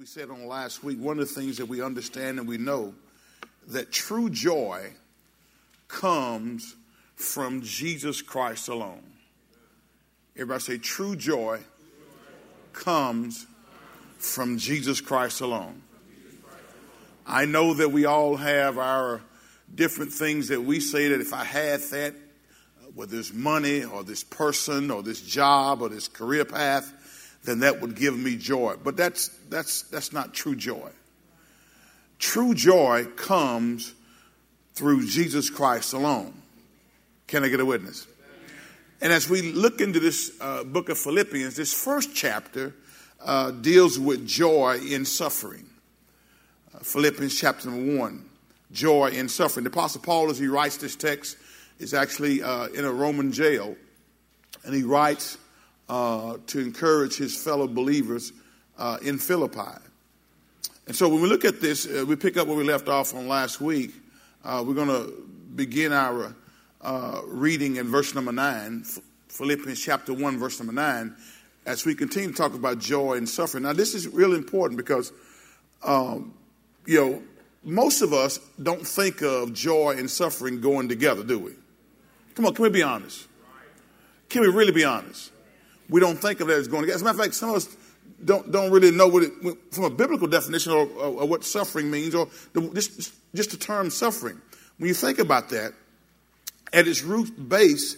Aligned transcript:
we 0.00 0.06
said 0.06 0.30
on 0.30 0.46
last 0.46 0.82
week, 0.82 0.98
one 0.98 1.18
of 1.18 1.28
the 1.28 1.34
things 1.34 1.58
that 1.58 1.66
we 1.66 1.82
understand 1.82 2.38
and 2.38 2.48
we 2.48 2.56
know 2.56 2.94
that 3.68 3.92
true 3.92 4.30
joy 4.30 4.90
comes 5.88 6.74
from 7.16 7.60
Jesus 7.60 8.22
Christ 8.22 8.68
alone. 8.68 9.02
Everybody 10.34 10.60
say, 10.62 10.78
true 10.78 11.16
joy 11.16 11.58
comes 12.72 13.46
from 14.16 14.56
Jesus 14.56 15.02
Christ 15.02 15.42
alone. 15.42 15.82
I 17.26 17.44
know 17.44 17.74
that 17.74 17.90
we 17.90 18.06
all 18.06 18.36
have 18.36 18.78
our 18.78 19.20
different 19.74 20.14
things 20.14 20.48
that 20.48 20.62
we 20.62 20.80
say 20.80 21.08
that 21.08 21.20
if 21.20 21.34
I 21.34 21.44
had 21.44 21.80
that, 21.90 22.14
whether 22.94 23.18
it's 23.18 23.34
money 23.34 23.84
or 23.84 24.02
this 24.02 24.24
person 24.24 24.90
or 24.90 25.02
this 25.02 25.20
job 25.20 25.82
or 25.82 25.90
this 25.90 26.08
career 26.08 26.46
path, 26.46 26.90
then 27.44 27.60
that 27.60 27.80
would 27.80 27.96
give 27.96 28.16
me 28.16 28.36
joy. 28.36 28.76
But 28.82 28.96
that's, 28.96 29.28
that's, 29.48 29.82
that's 29.82 30.12
not 30.12 30.34
true 30.34 30.54
joy. 30.54 30.90
True 32.18 32.54
joy 32.54 33.06
comes 33.16 33.94
through 34.74 35.06
Jesus 35.06 35.48
Christ 35.48 35.92
alone. 35.92 36.34
Can 37.26 37.44
I 37.44 37.48
get 37.48 37.60
a 37.60 37.64
witness? 37.64 38.06
And 39.00 39.12
as 39.12 39.30
we 39.30 39.52
look 39.52 39.80
into 39.80 40.00
this 40.00 40.36
uh, 40.40 40.64
book 40.64 40.90
of 40.90 40.98
Philippians, 40.98 41.56
this 41.56 41.72
first 41.72 42.14
chapter 42.14 42.74
uh, 43.24 43.50
deals 43.50 43.98
with 43.98 44.26
joy 44.26 44.78
in 44.78 45.06
suffering. 45.06 45.68
Uh, 46.74 46.80
Philippians 46.80 47.38
chapter 47.38 47.70
1, 47.70 48.24
joy 48.72 49.06
in 49.08 49.28
suffering. 49.28 49.64
The 49.64 49.70
Apostle 49.70 50.02
Paul, 50.02 50.30
as 50.30 50.38
he 50.38 50.48
writes 50.48 50.76
this 50.76 50.96
text, 50.96 51.38
is 51.78 51.94
actually 51.94 52.42
uh, 52.42 52.66
in 52.66 52.84
a 52.84 52.92
Roman 52.92 53.32
jail, 53.32 53.74
and 54.64 54.74
he 54.74 54.82
writes 54.82 55.38
uh, 55.90 56.36
to 56.46 56.60
encourage 56.60 57.16
his 57.16 57.36
fellow 57.36 57.66
believers 57.66 58.32
uh, 58.78 58.98
in 59.02 59.18
Philippi. 59.18 59.76
And 60.86 60.94
so 60.94 61.08
when 61.08 61.20
we 61.20 61.28
look 61.28 61.44
at 61.44 61.60
this, 61.60 61.84
uh, 61.84 62.04
we 62.06 62.14
pick 62.14 62.36
up 62.36 62.46
where 62.46 62.56
we 62.56 62.62
left 62.62 62.88
off 62.88 63.12
on 63.12 63.26
last 63.26 63.60
week. 63.60 63.90
Uh, 64.44 64.62
we're 64.64 64.74
going 64.74 64.86
to 64.86 65.12
begin 65.56 65.92
our 65.92 66.32
uh, 66.80 67.20
reading 67.26 67.74
in 67.74 67.88
verse 67.88 68.14
number 68.14 68.30
9, 68.30 68.84
Philippians 69.28 69.80
chapter 69.80 70.14
1, 70.14 70.38
verse 70.38 70.60
number 70.60 70.72
9, 70.72 71.12
as 71.66 71.84
we 71.84 71.96
continue 71.96 72.30
to 72.30 72.36
talk 72.36 72.54
about 72.54 72.78
joy 72.78 73.14
and 73.14 73.28
suffering. 73.28 73.64
Now, 73.64 73.72
this 73.72 73.92
is 73.92 74.06
really 74.06 74.36
important 74.36 74.76
because, 74.76 75.12
um, 75.82 76.32
you 76.86 77.00
know, 77.00 77.22
most 77.64 78.00
of 78.00 78.12
us 78.12 78.38
don't 78.62 78.86
think 78.86 79.22
of 79.22 79.52
joy 79.54 79.96
and 79.98 80.08
suffering 80.08 80.60
going 80.60 80.88
together, 80.88 81.24
do 81.24 81.40
we? 81.40 81.52
Come 82.36 82.46
on, 82.46 82.54
can 82.54 82.62
we 82.62 82.70
be 82.70 82.84
honest? 82.84 83.26
Can 84.28 84.42
we 84.42 84.48
really 84.48 84.72
be 84.72 84.84
honest? 84.84 85.32
We 85.90 86.00
don't 86.00 86.16
think 86.16 86.40
of 86.40 86.46
that 86.46 86.56
as 86.56 86.68
going 86.68 86.82
together. 86.82 86.96
As 86.96 87.02
a 87.02 87.04
matter 87.04 87.18
of 87.18 87.24
fact, 87.24 87.34
some 87.34 87.50
of 87.50 87.56
us 87.56 87.76
don't, 88.24 88.50
don't 88.50 88.70
really 88.70 88.90
know 88.90 89.08
what 89.08 89.24
it, 89.24 89.32
from 89.72 89.84
a 89.84 89.90
biblical 89.90 90.28
definition 90.28 90.72
or, 90.72 90.86
or, 90.86 91.22
or 91.22 91.28
what 91.28 91.44
suffering 91.44 91.90
means 91.90 92.14
or 92.14 92.28
the, 92.52 92.60
just, 92.74 93.12
just 93.34 93.50
the 93.50 93.56
term 93.56 93.90
suffering. 93.90 94.40
When 94.78 94.88
you 94.88 94.94
think 94.94 95.18
about 95.18 95.50
that, 95.50 95.72
at 96.72 96.86
its 96.86 97.02
root 97.02 97.48
base, 97.48 97.96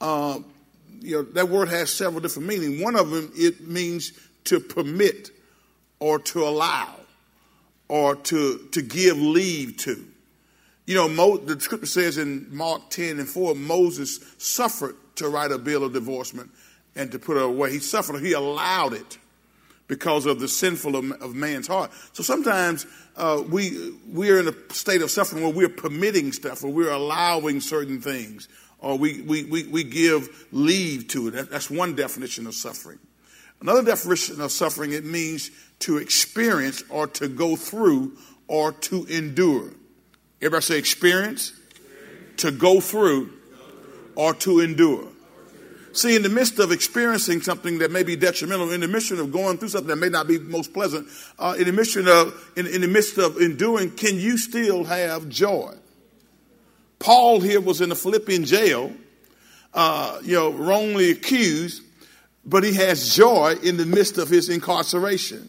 uh, 0.00 0.40
you 1.00 1.16
know, 1.16 1.22
that 1.32 1.48
word 1.48 1.68
has 1.68 1.90
several 1.90 2.20
different 2.20 2.48
meanings. 2.48 2.82
One 2.82 2.96
of 2.96 3.10
them, 3.10 3.30
it 3.34 3.66
means 3.66 4.12
to 4.44 4.60
permit 4.60 5.30
or 5.98 6.18
to 6.18 6.42
allow 6.42 6.96
or 7.88 8.16
to, 8.16 8.68
to 8.72 8.82
give 8.82 9.16
leave 9.18 9.76
to. 9.78 10.06
You 10.86 10.96
know, 10.96 11.08
Mo, 11.08 11.36
the 11.36 11.60
scripture 11.60 11.86
says 11.86 12.18
in 12.18 12.48
Mark 12.54 12.90
10 12.90 13.20
and 13.20 13.28
4, 13.28 13.54
Moses 13.54 14.18
suffered 14.38 14.96
to 15.16 15.28
write 15.28 15.52
a 15.52 15.58
bill 15.58 15.84
of 15.84 15.92
divorcement 15.92 16.50
and 16.96 17.12
to 17.12 17.18
put 17.18 17.36
it 17.36 17.42
away. 17.42 17.70
He 17.72 17.78
suffered, 17.78 18.20
he 18.20 18.32
allowed 18.32 18.94
it 18.94 19.18
because 19.86 20.24
of 20.24 20.38
the 20.38 20.46
sinful 20.46 20.94
of, 20.96 21.10
of 21.20 21.34
man's 21.34 21.66
heart. 21.66 21.90
So 22.12 22.22
sometimes 22.22 22.86
uh, 23.16 23.42
we 23.48 23.92
we 24.08 24.30
are 24.30 24.38
in 24.38 24.48
a 24.48 24.54
state 24.72 25.02
of 25.02 25.10
suffering 25.10 25.42
where 25.42 25.52
we're 25.52 25.68
permitting 25.68 26.32
stuff, 26.32 26.62
or 26.62 26.70
we're 26.70 26.92
allowing 26.92 27.60
certain 27.60 28.00
things, 28.00 28.48
or 28.78 28.96
we 28.96 29.22
we 29.22 29.44
we, 29.44 29.66
we 29.66 29.84
give 29.84 30.46
leave 30.52 31.08
to 31.08 31.28
it. 31.28 31.50
That's 31.50 31.68
one 31.68 31.96
definition 31.96 32.46
of 32.46 32.54
suffering. 32.54 32.98
Another 33.60 33.82
definition 33.82 34.40
of 34.40 34.52
suffering 34.52 34.92
it 34.92 35.04
means 35.04 35.50
to 35.80 35.98
experience 35.98 36.82
or 36.88 37.06
to 37.08 37.28
go 37.28 37.56
through 37.56 38.16
or 38.46 38.72
to 38.72 39.04
endure. 39.06 39.70
Everybody 40.40 40.62
say 40.62 40.78
experience, 40.78 41.52
experience. 41.70 42.42
to 42.42 42.50
go 42.52 42.80
through, 42.80 43.32
or 44.14 44.34
to 44.34 44.60
endure. 44.60 45.08
See, 45.92 46.14
in 46.14 46.22
the 46.22 46.28
midst 46.28 46.58
of 46.60 46.70
experiencing 46.70 47.40
something 47.40 47.78
that 47.78 47.90
may 47.90 48.04
be 48.04 48.14
detrimental, 48.14 48.72
in 48.72 48.80
the 48.80 48.88
midst 48.88 49.10
of 49.10 49.32
going 49.32 49.58
through 49.58 49.70
something 49.70 49.88
that 49.88 49.96
may 49.96 50.08
not 50.08 50.28
be 50.28 50.38
most 50.38 50.72
pleasant, 50.72 51.08
uh, 51.38 51.56
in 51.58 51.64
the 51.64 51.72
midst 51.72 51.96
of 51.96 52.52
in, 52.56 52.66
in 52.66 52.80
the 52.80 52.88
midst 52.88 53.18
of 53.18 53.38
enduring, 53.38 53.90
can 53.92 54.16
you 54.16 54.38
still 54.38 54.84
have 54.84 55.28
joy? 55.28 55.74
Paul 57.00 57.40
here 57.40 57.60
was 57.60 57.80
in 57.80 57.88
the 57.88 57.96
Philippian 57.96 58.44
jail, 58.44 58.92
uh, 59.74 60.20
you 60.22 60.34
know, 60.34 60.52
wrongly 60.52 61.10
accused, 61.10 61.82
but 62.44 62.62
he 62.62 62.74
has 62.74 63.16
joy 63.16 63.56
in 63.62 63.76
the 63.76 63.86
midst 63.86 64.18
of 64.18 64.28
his 64.28 64.48
incarceration. 64.48 65.48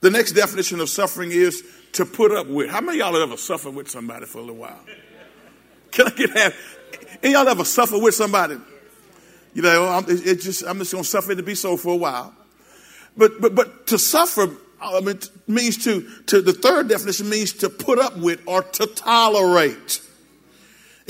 The 0.00 0.10
next 0.10 0.32
definition 0.32 0.78
of 0.80 0.90
suffering 0.90 1.32
is 1.32 1.64
to 1.92 2.04
put 2.04 2.30
up 2.30 2.46
with. 2.46 2.70
How 2.70 2.82
many 2.82 2.98
y'all 2.98 3.14
have 3.14 3.22
ever 3.22 3.36
suffered 3.36 3.74
with 3.74 3.90
somebody 3.90 4.26
for 4.26 4.38
a 4.38 4.42
little 4.42 4.56
while? 4.56 4.84
Can 5.90 6.06
I 6.06 6.10
get 6.10 6.34
that? 6.34 6.54
Any 7.22 7.32
y'all 7.32 7.48
ever 7.48 7.64
suffer 7.64 7.98
with 7.98 8.14
somebody? 8.14 8.58
You 9.56 9.62
know, 9.62 9.88
I'm, 9.88 10.04
it 10.06 10.42
just, 10.42 10.66
I'm 10.66 10.76
just 10.80 10.92
going 10.92 11.02
to 11.02 11.08
suffer 11.08 11.32
it 11.32 11.36
to 11.36 11.42
be 11.42 11.54
so 11.54 11.78
for 11.78 11.94
a 11.94 11.96
while. 11.96 12.34
But, 13.16 13.40
but, 13.40 13.54
but 13.54 13.86
to 13.86 13.98
suffer 13.98 14.50
I 14.78 15.00
mean, 15.00 15.18
means 15.46 15.82
to, 15.84 16.02
to, 16.26 16.42
the 16.42 16.52
third 16.52 16.90
definition 16.90 17.30
means 17.30 17.54
to 17.54 17.70
put 17.70 17.98
up 17.98 18.18
with 18.18 18.42
or 18.44 18.62
to 18.62 18.86
tolerate. 18.86 20.02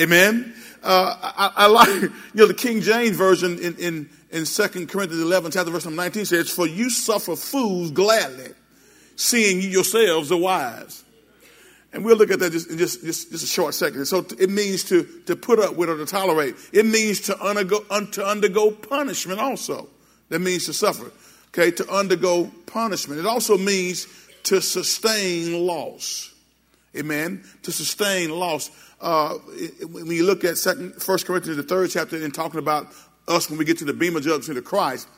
Amen. 0.01 0.55
Uh, 0.81 1.17
I, 1.21 1.53
I, 1.57 1.67
like, 1.67 1.89
you 1.89 2.13
know, 2.35 2.47
the 2.47 2.55
King 2.55 2.83
James 2.83 3.17
version 3.17 3.59
in, 3.59 3.75
in, 3.79 4.11
in 4.31 4.45
2 4.45 4.69
Corinthians 4.87 5.23
11, 5.23 5.51
chapter 5.51 5.73
verse 5.73 5.85
number 5.85 6.01
19 6.03 6.27
says, 6.27 6.49
For 6.49 6.69
you 6.69 6.89
suffer 6.89 7.35
fools 7.35 7.91
gladly, 7.91 8.53
seeing 9.17 9.61
you 9.61 9.71
yourselves 9.71 10.31
are 10.31 10.37
wise. 10.37 11.03
And 11.93 12.05
we'll 12.05 12.17
look 12.17 12.31
at 12.31 12.41
that 12.41 12.53
just 12.53 12.69
just, 12.77 13.05
just, 13.05 13.31
just 13.31 13.45
a 13.45 13.47
short 13.47 13.75
second. 13.75 14.05
So 14.07 14.27
it 14.39 14.51
means 14.51 14.85
to, 14.85 15.05
to 15.27 15.37
put 15.37 15.59
up 15.59 15.77
with 15.77 15.89
or 15.89 15.97
to 15.97 16.07
tolerate. 16.07 16.57
It 16.73 16.85
means 16.85 17.21
to 17.23 17.41
undergo, 17.41 17.81
to 18.13 18.27
undergo 18.27 18.71
punishment 18.71 19.41
also. 19.41 19.89
That 20.29 20.41
means 20.41 20.67
to 20.67 20.73
suffer. 20.73 21.11
Okay, 21.49 21.71
to 21.71 21.89
undergo 21.89 22.51
punishment. 22.67 23.21
It 23.21 23.27
also 23.27 23.57
means 23.57 24.07
to 24.45 24.61
sustain 24.61 25.67
loss. 25.67 26.35
Amen. 26.97 27.45
To 27.63 27.73
sustain 27.73 28.31
loss. 28.31 28.71
Uh, 29.01 29.35
when 29.91 30.07
you 30.07 30.25
look 30.25 30.45
at 30.45 30.59
second, 30.59 31.01
First 31.03 31.27
Corinthians, 31.27 31.57
the 31.57 31.63
third 31.63 31.91
chapter, 31.91 32.17
and 32.17 32.35
talking 32.35 32.59
about 32.59 32.89
us 33.29 33.49
when 33.49 33.59
we 33.59 33.65
get 33.65 33.79
to 33.79 33.85
the 33.85 33.93
bema 33.93 34.21
judgment 34.21 34.59
of 34.59 34.65
Christ, 34.65 35.09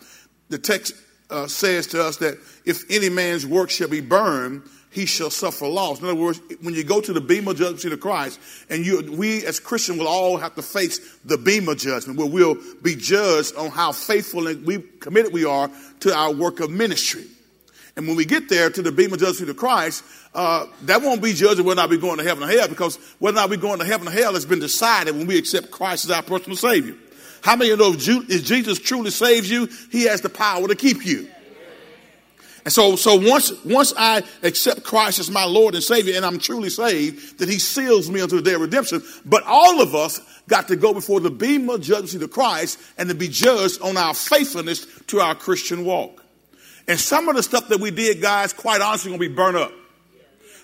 the 0.48 0.58
text 0.58 0.94
uh, 1.30 1.46
says 1.46 1.86
to 1.88 2.02
us 2.02 2.16
that 2.18 2.38
if 2.64 2.84
any 2.90 3.08
man's 3.08 3.46
work 3.46 3.70
shall 3.70 3.88
be 3.88 4.00
burned, 4.00 4.62
he 4.91 5.06
shall 5.06 5.31
suffer 5.31 5.66
loss. 5.66 6.00
In 6.00 6.06
other 6.06 6.15
words, 6.15 6.41
when 6.62 6.75
you 6.75 6.84
go 6.84 7.00
to 7.00 7.12
the 7.12 7.21
bema 7.21 7.54
judgment 7.54 7.93
of 7.93 8.00
Christ, 8.00 8.41
and 8.71 8.84
you, 8.84 9.12
we 9.12 9.44
as 9.44 9.60
Christians 9.60 9.99
will 9.99 10.09
all 10.09 10.37
have 10.38 10.54
to 10.54 10.62
face 10.62 11.16
the 11.25 11.37
bema 11.37 11.75
judgment, 11.75 12.19
where 12.19 12.28
we'll 12.28 12.56
be 12.82 12.97
judged 12.97 13.54
on 13.56 13.71
how 13.71 13.93
faithful 13.93 14.47
and 14.49 14.65
we 14.65 14.78
committed 15.00 15.32
we 15.32 15.44
are 15.44 15.71
to 16.00 16.15
our 16.15 16.32
work 16.32 16.60
of 16.60 16.71
ministry. 16.71 17.25
And 17.97 18.06
when 18.06 18.16
we 18.16 18.25
get 18.25 18.49
there 18.49 18.71
to 18.71 18.81
the 18.81 18.93
bema 18.93 19.16
judgment 19.16 19.50
of 19.50 19.56
Christ, 19.56 20.04
uh, 20.32 20.66
that 20.82 21.03
won't 21.03 21.20
be 21.22 21.32
judging 21.32 21.65
whether 21.65 21.81
or 21.81 21.82
not 21.82 21.91
we're 21.91 22.00
going 22.00 22.19
to 22.19 22.25
heaven 22.25 22.44
or 22.44 22.47
hell, 22.47 22.69
because 22.69 22.97
whether 23.19 23.37
or 23.37 23.41
not 23.41 23.50
we're 23.50 23.56
going 23.56 23.81
to 23.81 23.84
heaven 23.84 24.09
or 24.09 24.12
hell 24.12 24.34
has 24.34 24.47
been 24.47 24.60
decided 24.60 25.16
when 25.16 25.26
we 25.26 25.37
accept 25.37 25.70
Christ 25.70 26.05
as 26.05 26.10
our 26.12 26.22
personal 26.22 26.56
Savior. 26.56 26.94
How 27.43 27.56
many 27.56 27.70
of 27.70 27.78
you 27.78 27.84
know 27.84 28.25
if 28.28 28.44
Jesus 28.44 28.78
truly 28.78 29.10
saves 29.10 29.50
you, 29.50 29.69
He 29.91 30.05
has 30.05 30.20
the 30.20 30.28
power 30.28 30.66
to 30.69 30.75
keep 30.75 31.05
you? 31.05 31.28
And 32.68 32.72
so, 32.74 32.96
so 32.96 33.14
once, 33.14 33.50
once 33.64 33.94
I 33.96 34.22
accept 34.42 34.82
Christ 34.82 35.19
as 35.19 35.31
my 35.31 35.46
Lord 35.46 35.75
and 35.75 35.82
Savior 35.82 36.14
and 36.16 36.22
I'm 36.22 36.38
truly 36.38 36.69
saved, 36.69 37.38
that 37.38 37.48
He 37.48 37.58
seals 37.58 38.10
me 38.10 38.20
unto 38.20 38.37
the 38.37 38.43
day 38.43 38.52
of 38.52 38.60
redemption. 38.60 39.02
But 39.25 39.43
all 39.46 39.81
of 39.81 39.94
us 39.94 40.20
got 40.48 40.69
to 40.69 40.76
go 40.76 40.93
before 40.93 41.19
the 41.20 41.31
bema 41.31 41.78
judgment 41.78 42.22
of 42.22 42.31
Christ 42.31 42.78
and 42.98 43.08
to 43.08 43.14
be 43.14 43.26
judged 43.26 43.81
on 43.81 43.96
our 43.96 44.12
faithfulness 44.12 44.84
to 45.06 45.19
our 45.19 45.34
Christian 45.34 45.87
walk. 45.87 46.22
And 46.87 47.00
some 47.00 47.31
of 47.31 47.37
the 47.37 47.43
stuff 47.43 47.69
that 47.69 47.81
we 47.81 47.90
did, 47.90 48.20
guys, 48.20 48.52
quite 48.52 48.82
honestly, 48.82 49.12
gonna 49.12 49.19
be 49.19 49.28
burnt 49.28 49.56
up. 49.56 49.72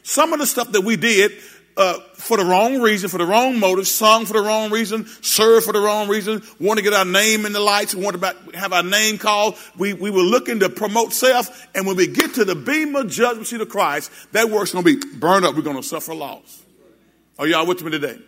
Some 0.02 0.34
of 0.34 0.40
the 0.40 0.46
stuff 0.46 0.72
that 0.72 0.82
we 0.82 0.96
did 0.96 1.32
uh, 1.76 1.98
for 2.14 2.36
the 2.36 2.44
wrong 2.44 2.80
reason, 2.80 3.08
for 3.08 3.18
the 3.18 3.26
wrong 3.26 3.58
motive, 3.58 3.88
sung 3.88 4.26
for 4.26 4.34
the 4.34 4.40
wrong 4.40 4.70
reason, 4.70 5.06
served 5.22 5.66
for 5.66 5.72
the 5.72 5.80
wrong 5.80 6.08
reason, 6.08 6.42
want 6.60 6.78
to 6.78 6.84
get 6.84 6.92
our 6.92 7.04
name 7.04 7.46
in 7.46 7.52
the 7.52 7.60
lights, 7.60 7.94
want 7.94 8.20
to 8.20 8.36
have 8.56 8.72
our 8.72 8.82
name 8.82 9.18
called. 9.18 9.56
We, 9.76 9.92
we 9.92 10.10
were 10.10 10.22
looking 10.22 10.60
to 10.60 10.68
promote 10.68 11.12
self. 11.12 11.66
And 11.74 11.86
when 11.86 11.96
we 11.96 12.06
get 12.06 12.34
to 12.34 12.44
the 12.44 12.54
bema 12.54 13.04
judgment 13.04 13.48
seat 13.48 13.60
of 13.60 13.68
Christ, 13.68 14.10
that 14.32 14.50
work's 14.50 14.72
going 14.72 14.84
to 14.84 14.96
be 14.96 15.18
burned 15.18 15.44
up. 15.44 15.56
We're 15.56 15.62
going 15.62 15.76
to 15.76 15.82
suffer 15.82 16.14
loss. 16.14 16.62
Are 17.38 17.46
y'all 17.46 17.66
with 17.66 17.82
me 17.82 17.90
today? 17.90 18.18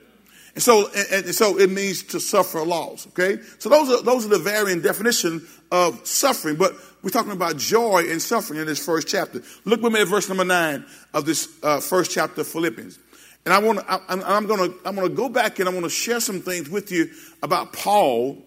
And 0.56 0.62
so, 0.62 0.88
and, 0.88 1.26
and 1.26 1.34
so 1.34 1.58
it 1.58 1.70
means 1.70 2.02
to 2.04 2.19
suffer 2.19 2.64
loss. 2.64 3.06
Okay, 3.08 3.38
so 3.58 3.69
those 3.69 3.90
are 3.90 4.02
those 4.02 4.25
are 4.25 4.31
the 4.31 4.38
varying 4.38 4.81
definition 4.81 5.46
of 5.70 6.06
suffering. 6.06 6.56
But 6.56 6.75
we're 7.02 7.10
talking 7.10 7.32
about 7.32 7.58
joy 7.58 8.06
and 8.08 8.20
suffering 8.20 8.58
in 8.58 8.66
this 8.66 8.84
first 8.84 9.06
chapter. 9.06 9.42
Look 9.66 9.82
with 9.82 9.92
me 9.92 10.00
at 10.00 10.08
verse 10.08 10.28
number 10.31 10.46
nine 10.46 10.87
of 11.12 11.26
this 11.26 11.46
uh, 11.62 11.81
first 11.81 12.10
chapter 12.10 12.40
of 12.40 12.49
Philippians. 12.49 12.99
And 13.46 13.54
I 13.54 13.60
want 13.60 13.78
to, 13.78 14.02
I'm, 14.08 14.22
I'm 14.25 14.46
going 14.48 14.72
to, 14.72 14.76
I'm 14.84 14.96
going 14.96 15.08
to 15.08 15.14
go 15.14 15.28
back 15.28 15.60
and 15.60 15.69
I 15.69 15.72
want 15.72 15.84
to 15.84 15.90
share 15.90 16.19
some 16.19 16.40
things 16.40 16.69
with 16.69 16.90
you 16.90 17.08
about 17.44 17.72
Paul, 17.72 18.43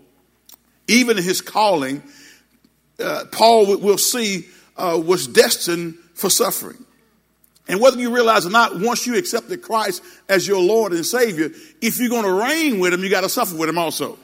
even 0.89 1.15
his 1.15 1.39
calling. 1.39 2.03
Uh, 3.01 3.23
Paul, 3.31 3.77
we'll 3.77 3.97
see, 3.97 4.47
uh, 4.75 5.01
was 5.03 5.25
destined 5.25 5.95
for 6.15 6.29
suffering. 6.29 6.83
And 7.69 7.79
whether 7.79 7.97
you 7.97 8.13
realize 8.13 8.45
or 8.45 8.49
not, 8.49 8.77
once 8.77 9.07
you 9.07 9.15
accepted 9.15 9.61
Christ 9.61 10.03
as 10.27 10.45
your 10.45 10.59
Lord 10.59 10.91
and 10.91 11.05
Savior, 11.05 11.49
if 11.81 11.97
you're 11.97 12.09
going 12.09 12.25
to 12.25 12.33
reign 12.33 12.79
with 12.79 12.93
Him, 12.93 13.01
you 13.01 13.09
got 13.09 13.21
to 13.21 13.29
suffer 13.29 13.55
with 13.55 13.69
Him 13.69 13.77
also. 13.77 14.19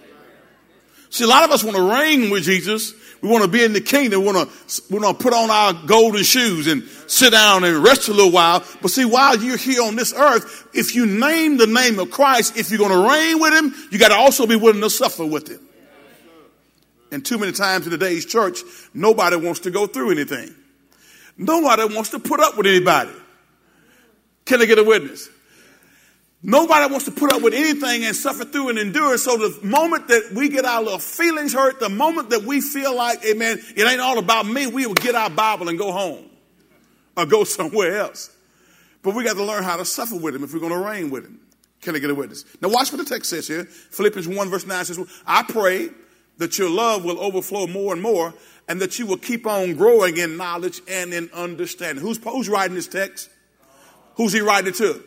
See, 1.10 1.24
a 1.24 1.28
lot 1.28 1.44
of 1.45 1.51
us 1.51 1.63
want 1.63 1.78
to 1.78 1.89
reign 1.89 2.30
with 2.30 2.44
Jesus. 2.44 2.94
We 3.21 3.29
want 3.29 3.44
to 3.44 3.50
be 3.50 3.63
in 3.63 3.73
the 3.73 3.81
kingdom. 3.81 4.21
We 4.21 4.27
want 4.27 4.50
to, 4.50 4.83
we 4.89 5.00
want 5.00 5.17
to 5.17 5.23
put 5.23 5.33
on 5.33 5.50
our 5.50 5.73
golden 5.85 6.23
shoes 6.23 6.67
and 6.67 6.83
sit 7.07 7.31
down 7.31 7.63
and 7.63 7.83
rest 7.83 8.07
a 8.07 8.13
little 8.13 8.31
while. 8.31 8.63
But 8.81 8.91
see, 8.91 9.06
while 9.06 9.38
you're 9.38 9.57
here 9.57 9.81
on 9.83 9.95
this 9.95 10.13
earth, 10.13 10.67
if 10.73 10.95
you 10.95 11.06
name 11.06 11.57
the 11.57 11.67
name 11.67 12.00
of 12.00 12.12
Christ, 12.12 12.57
if 12.57 12.69
you're 12.69 12.79
going 12.79 12.91
to 12.91 13.09
reign 13.09 13.39
with 13.39 13.53
Him, 13.53 13.73
you 13.91 13.97
got 13.97 14.09
to 14.09 14.15
also 14.15 14.45
be 14.45 14.56
willing 14.56 14.81
to 14.81 14.89
suffer 14.89 15.25
with 15.25 15.47
Him. 15.47 15.62
And 17.12 17.25
too 17.25 17.38
many 17.38 17.51
times 17.51 17.85
in 17.85 17.91
today's 17.91 18.25
church, 18.25 18.59
nobody 18.94 19.38
wants 19.38 19.61
to 19.61 19.71
go 19.71 19.88
through 19.88 20.11
anything. 20.11 20.53
Nobody 21.38 21.94
wants 21.94 22.09
to 22.11 22.19
put 22.19 22.39
up 22.39 22.57
with 22.57 22.68
anybody. 22.68 23.11
Can 24.45 24.61
I 24.61 24.65
get 24.65 24.79
a 24.79 24.83
witness? 24.83 25.29
Nobody 26.47 26.92
wants 26.92 27.06
to 27.06 27.12
put 27.12 27.33
up 27.33 27.42
with 27.42 27.56
anything 27.56 28.03
and 28.03 28.15
suffer 28.15 28.45
through 28.45 28.69
and 28.69 28.77
endure. 28.77 29.18
So 29.18 29.36
the 29.36 29.65
moment 29.65 30.09
that 30.09 30.31
we 30.36 30.47
get 30.47 30.63
our 30.63 30.83
little 30.83 31.00
feelings 31.00 31.53
hurt, 31.53 31.80
the 31.80 31.89
moment 31.89 32.30
that 32.30 32.44
we 32.44 32.62
feel 32.62 32.95
like, 32.95 33.25
amen, 33.25 33.59
it 33.75 33.83
ain't 33.83 34.00
all 34.00 34.19
about 34.19 34.45
me, 34.45 34.68
we 34.68 34.86
will 34.86 34.94
get 34.94 35.15
our 35.15 35.31
Bible 35.31 35.69
and 35.69 35.77
go 35.80 35.92
home 35.92 36.30
or 37.18 37.25
go 37.25 37.44
somewhere 37.45 37.97
else. 37.97 38.30
But 39.01 39.15
we 39.15 39.24
got 39.24 39.38
to 39.38 39.44
learn 39.44 39.63
how 39.63 39.77
to 39.77 39.86
suffer 39.86 40.18
with 40.18 40.36
him 40.36 40.44
if 40.44 40.53
we're 40.53 40.59
going 40.59 40.71
to 40.71 40.77
reign 40.77 41.09
with 41.09 41.25
him. 41.25 41.39
Can 41.81 41.95
I 41.95 42.00
get 42.00 42.12
a 42.12 42.15
witness? 42.15 42.45
Now 42.62 42.69
watch 42.69 42.92
what 42.92 43.00
the 43.00 43.09
text 43.09 43.31
says 43.31 43.47
here. 43.47 43.65
Philippians 43.65 44.27
1 44.27 44.50
verse 44.50 44.68
9 44.68 44.86
says, 44.86 45.00
I 45.25 45.42
pray 45.42 45.89
that 46.38 46.59
your 46.59 46.69
love 46.69 47.03
will 47.03 47.19
overflow 47.19 47.65
more 47.65 47.92
and 47.92 48.03
more 48.03 48.36
and 48.68 48.80
that 48.81 49.00
you 49.00 49.07
will 49.07 49.18
keep 49.18 49.47
on 49.47 49.74
growing 49.74 50.18
in 50.18 50.38
knowledge 50.38 50.80
and 50.88 51.12
in 51.12 51.27
understanding. 51.33 52.03
Who's, 52.03 52.19
who's 52.24 52.50
writing 52.50 52.75
this 52.75 52.88
text? 52.88 53.31
Who's 54.18 54.31
he 54.31 54.42
writing 54.42 54.69
it 54.69 54.75
to? 54.75 55.03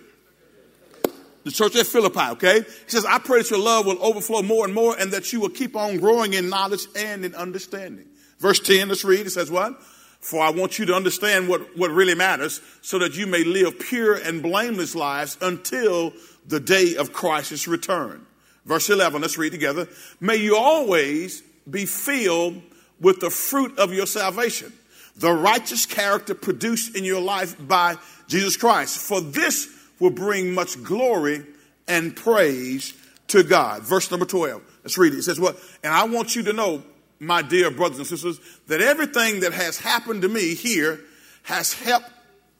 The 1.49 1.55
church 1.55 1.77
at 1.77 1.87
Philippi, 1.87 2.33
okay? 2.33 2.61
He 2.61 2.91
says, 2.91 3.07
I 3.07 3.19
pray 3.19 3.39
that 3.39 3.49
your 3.49 3.59
love 3.59 3.87
will 3.87 3.97
overflow 4.05 4.43
more 4.43 4.67
and 4.67 4.75
more 4.75 4.95
and 4.99 5.11
that 5.13 5.33
you 5.33 5.41
will 5.41 5.49
keep 5.49 5.77
on 5.77 5.97
growing 5.97 6.35
in 6.35 6.51
knowledge 6.51 6.83
and 6.95 7.25
in 7.25 7.35
understanding. 7.35 8.05
Verse 8.39 8.61
10, 8.61 8.91
let's 8.91 9.03
read. 9.03 9.25
It 9.25 9.31
says 9.31 9.51
what? 9.51 9.81
For 10.21 10.43
I 10.43 10.51
want 10.51 10.79
you 10.79 10.85
to 10.85 10.95
understand 10.95 11.49
what, 11.49 11.75
what 11.75 11.91
really 11.91 12.15
matters 12.15 12.61
so 12.83 12.99
that 12.99 13.17
you 13.17 13.27
may 13.27 13.45
live 13.45 13.79
pure 13.79 14.17
and 14.17 14.43
blameless 14.43 14.95
lives 14.95 15.39
until 15.41 16.13
the 16.47 16.61
day 16.61 16.97
of 16.97 17.15
Christ's 17.15 17.67
return. 17.67 18.27
Verse 18.67 18.91
11, 18.91 19.23
let's 19.23 19.39
read 19.39 19.53
together. 19.53 19.89
May 20.21 20.37
you 20.37 20.55
always 20.55 21.41
be 21.71 21.87
filled 21.87 22.61
with 23.01 23.21
the 23.21 23.31
fruit 23.31 23.79
of 23.79 23.95
your 23.95 24.05
salvation, 24.05 24.71
the 25.17 25.33
righteous 25.33 25.87
character 25.87 26.35
produced 26.35 26.95
in 26.95 27.05
your 27.05 27.23
life 27.23 27.57
by 27.67 27.97
Jesus 28.27 28.59
Christ. 28.59 28.99
For 28.99 29.23
this 29.23 29.78
will 30.01 30.11
bring 30.11 30.53
much 30.53 30.83
glory 30.83 31.45
and 31.87 32.15
praise 32.15 32.95
to 33.29 33.43
God. 33.43 33.83
Verse 33.83 34.11
number 34.11 34.27
12. 34.27 34.63
Let's 34.83 34.99
read 34.99 35.13
it. 35.13 35.19
It 35.19 35.23
says, 35.23 35.41
What? 35.41 35.59
And 35.83 35.93
I 35.93 36.05
want 36.05 36.37
you 36.37 36.43
to 36.45 36.53
know, 36.53 36.83
my 37.19 37.43
dear 37.43 37.71
brothers 37.71 37.99
and 37.99 38.07
sisters, 38.07 38.41
that 38.69 38.81
everything 38.81 39.41
that 39.41 39.53
has 39.53 39.79
happened 39.79 40.23
to 40.23 40.29
me 40.29 40.55
here 40.55 41.01
has 41.43 41.73
helped 41.73 42.11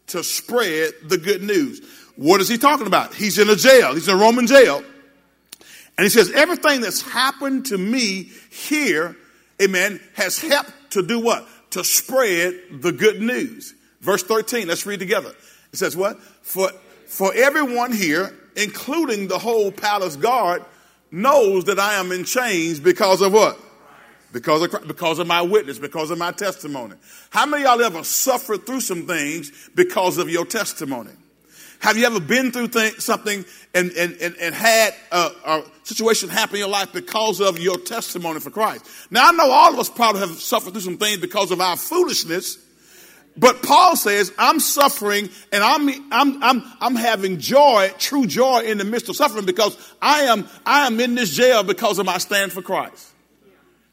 to 0.09 0.25
spread 0.25 0.93
the 1.05 1.19
good 1.19 1.43
news. 1.43 1.81
What 2.17 2.41
is 2.41 2.49
he 2.49 2.59
talking 2.59 2.87
about? 2.87 3.15
He's 3.15 3.39
in 3.39 3.49
a 3.49 3.55
jail. 3.55 3.95
He's 3.95 4.09
in 4.09 4.15
a 4.15 4.21
Roman 4.21 4.47
jail. 4.47 4.83
And 5.99 6.05
he 6.05 6.09
says, 6.09 6.31
everything 6.33 6.81
that's 6.81 7.03
happened 7.03 7.67
to 7.67 7.79
me 7.79 8.31
here, 8.51 9.17
amen, 9.61 10.01
has 10.15 10.39
helped 10.39 10.73
to 10.91 11.07
do 11.07 11.21
what? 11.21 11.47
To 11.71 11.85
spread 11.85 12.55
the 12.71 12.93
good 12.93 13.21
news. 13.21 13.75
Verse 14.01 14.23
13, 14.23 14.69
let's 14.69 14.87
read 14.87 15.01
together. 15.01 15.33
It 15.73 15.77
says 15.77 15.97
what? 15.97 16.21
For, 16.43 16.71
for 17.09 17.33
everyone 17.35 17.93
here, 17.93 18.33
including 18.55 19.29
the 19.29 19.39
whole 19.39 19.73
palace 19.73 20.17
guard, 20.17 20.63
knows 21.11 21.65
that 21.65 21.79
I 21.79 21.95
am 21.95 22.13
in 22.13 22.25
chains 22.25 22.79
because 22.79 23.23
of 23.23 23.33
what? 23.33 23.59
Because 24.33 24.63
of, 24.63 24.87
because 24.87 25.19
of 25.19 25.27
my 25.27 25.41
witness, 25.41 25.79
because 25.79 26.11
of 26.11 26.19
my 26.19 26.33
testimony. 26.33 26.97
How 27.31 27.47
many 27.47 27.65
y'all 27.65 27.81
ever 27.81 28.05
suffered 28.05 28.67
through 28.67 28.83
some 28.83 29.07
things 29.07 29.71
because 29.75 30.19
of 30.19 30.29
your 30.29 30.45
testimony? 30.45 31.13
Have 31.81 31.97
you 31.97 32.05
ever 32.05 32.21
been 32.21 32.51
through 32.51 32.71
something 32.99 33.45
and, 33.73 33.91
and, 33.93 34.17
and, 34.21 34.37
and 34.37 34.55
had 34.55 34.95
a, 35.13 35.31
a, 35.47 35.65
situation 35.85 36.29
happen 36.29 36.57
in 36.57 36.61
your 36.61 36.69
life 36.69 36.93
because 36.93 37.41
of 37.41 37.59
your 37.59 37.79
testimony 37.79 38.41
for 38.41 38.51
Christ? 38.51 38.85
Now, 39.11 39.29
I 39.29 39.33
know 39.33 39.51
all 39.51 39.73
of 39.73 39.79
us 39.79 39.89
probably 39.89 40.21
have 40.21 40.39
suffered 40.39 40.73
through 40.73 40.83
some 40.83 40.99
things 40.99 41.19
because 41.19 41.51
of 41.51 41.61
our 41.61 41.77
foolishness, 41.77 42.59
but 43.39 43.63
Paul 43.63 43.95
says, 43.95 44.33
I'm 44.37 44.59
suffering 44.59 45.29
and 45.53 45.63
I'm, 45.63 45.89
I'm, 46.13 46.43
I'm, 46.43 46.63
I'm 46.81 46.95
having 46.97 47.39
joy, 47.39 47.93
true 47.99 48.27
joy 48.27 48.63
in 48.63 48.79
the 48.79 48.85
midst 48.85 49.09
of 49.09 49.17
suffering 49.17 49.47
because 49.47 49.77
I 50.03 50.23
am, 50.23 50.49
I 50.67 50.87
am 50.87 50.99
in 50.99 51.15
this 51.15 51.31
jail 51.31 51.63
because 51.63 51.99
of 51.99 52.07
my 52.07 52.19
stand 52.19 52.53
for 52.53 52.63
Christ. 52.63 53.13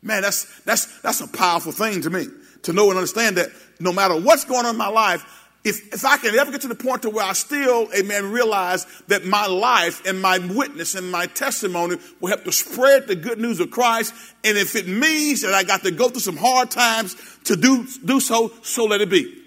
Man, 0.01 0.23
that's, 0.23 0.61
that's, 0.61 0.99
that's 1.01 1.21
a 1.21 1.27
powerful 1.27 1.71
thing 1.71 2.01
to 2.01 2.09
me 2.09 2.27
to 2.63 2.73
know 2.73 2.89
and 2.89 2.97
understand 2.97 3.37
that 3.37 3.49
no 3.79 3.93
matter 3.93 4.19
what's 4.19 4.45
going 4.45 4.65
on 4.65 4.71
in 4.71 4.77
my 4.77 4.87
life, 4.87 5.23
if, 5.65 5.93
if 5.95 6.05
I 6.05 6.17
can 6.17 6.35
ever 6.35 6.51
get 6.51 6.61
to 6.61 6.67
the 6.67 6.75
point 6.75 7.01
to 7.01 7.09
where 7.09 7.25
I 7.25 7.33
still, 7.33 7.89
amen, 7.97 8.31
realize 8.31 8.85
that 9.07 9.25
my 9.25 9.47
life 9.47 10.05
and 10.05 10.21
my 10.21 10.37
witness 10.37 10.93
and 10.93 11.11
my 11.11 11.25
testimony 11.25 11.97
will 12.21 12.29
help 12.29 12.43
to 12.43 12.51
spread 12.51 13.07
the 13.07 13.15
good 13.15 13.39
news 13.39 13.59
of 13.59 13.71
Christ. 13.71 14.13
And 14.43 14.59
if 14.59 14.75
it 14.75 14.87
means 14.87 15.41
that 15.41 15.55
I 15.55 15.63
got 15.63 15.81
to 15.81 15.89
go 15.89 16.07
through 16.09 16.21
some 16.21 16.37
hard 16.37 16.69
times 16.69 17.15
to 17.45 17.55
do, 17.55 17.87
do 18.05 18.19
so, 18.19 18.53
so 18.61 18.85
let 18.85 19.01
it 19.01 19.09
be. 19.09 19.41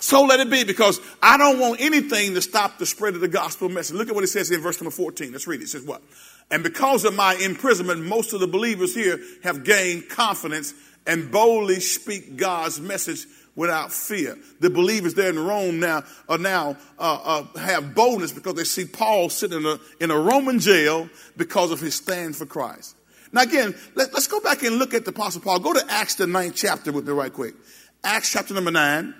So 0.00 0.24
let 0.24 0.40
it 0.40 0.50
be 0.50 0.64
because 0.64 1.00
I 1.22 1.36
don't 1.36 1.60
want 1.60 1.80
anything 1.80 2.34
to 2.34 2.42
stop 2.42 2.78
the 2.78 2.86
spread 2.86 3.14
of 3.14 3.20
the 3.20 3.28
gospel 3.28 3.68
message. 3.68 3.94
Look 3.94 4.08
at 4.08 4.14
what 4.16 4.24
it 4.24 4.28
says 4.28 4.50
in 4.50 4.60
verse 4.60 4.80
number 4.80 4.90
14. 4.90 5.30
Let's 5.30 5.46
read 5.46 5.60
it. 5.60 5.64
It 5.64 5.68
says 5.68 5.84
what? 5.84 6.02
And 6.50 6.64
because 6.64 7.04
of 7.04 7.14
my 7.14 7.34
imprisonment, 7.34 8.02
most 8.02 8.32
of 8.32 8.40
the 8.40 8.48
believers 8.48 8.92
here 8.92 9.20
have 9.44 9.62
gained 9.62 10.08
confidence 10.08 10.74
and 11.06 11.30
boldly 11.30 11.80
speak 11.80 12.36
God's 12.36 12.80
message 12.80 13.26
without 13.60 13.92
fear. 13.92 14.38
The 14.60 14.70
believers 14.70 15.12
there 15.12 15.28
in 15.28 15.38
Rome 15.38 15.80
now 15.80 16.02
are 16.30 16.38
now 16.38 16.78
uh, 16.98 17.44
uh, 17.54 17.58
have 17.58 17.94
boldness 17.94 18.32
because 18.32 18.54
they 18.54 18.64
see 18.64 18.86
Paul 18.86 19.28
sitting 19.28 19.58
in 19.58 19.66
a, 19.66 19.78
in 20.00 20.10
a 20.10 20.18
Roman 20.18 20.58
jail 20.58 21.10
because 21.36 21.70
of 21.70 21.78
his 21.78 21.94
stand 21.94 22.34
for 22.34 22.46
Christ. 22.46 22.96
Now 23.32 23.42
again, 23.42 23.74
let, 23.96 24.14
us 24.14 24.26
go 24.28 24.40
back 24.40 24.62
and 24.62 24.76
look 24.76 24.94
at 24.94 25.04
the 25.04 25.10
Apostle 25.10 25.42
Paul. 25.42 25.58
Go 25.58 25.74
to 25.74 25.84
Acts 25.90 26.14
the 26.14 26.26
ninth 26.26 26.54
chapter 26.56 26.90
with 26.90 27.06
me 27.06 27.12
right 27.12 27.30
quick. 27.30 27.54
Acts 28.02 28.32
chapter 28.32 28.54
number 28.54 28.70
nine, 28.70 29.14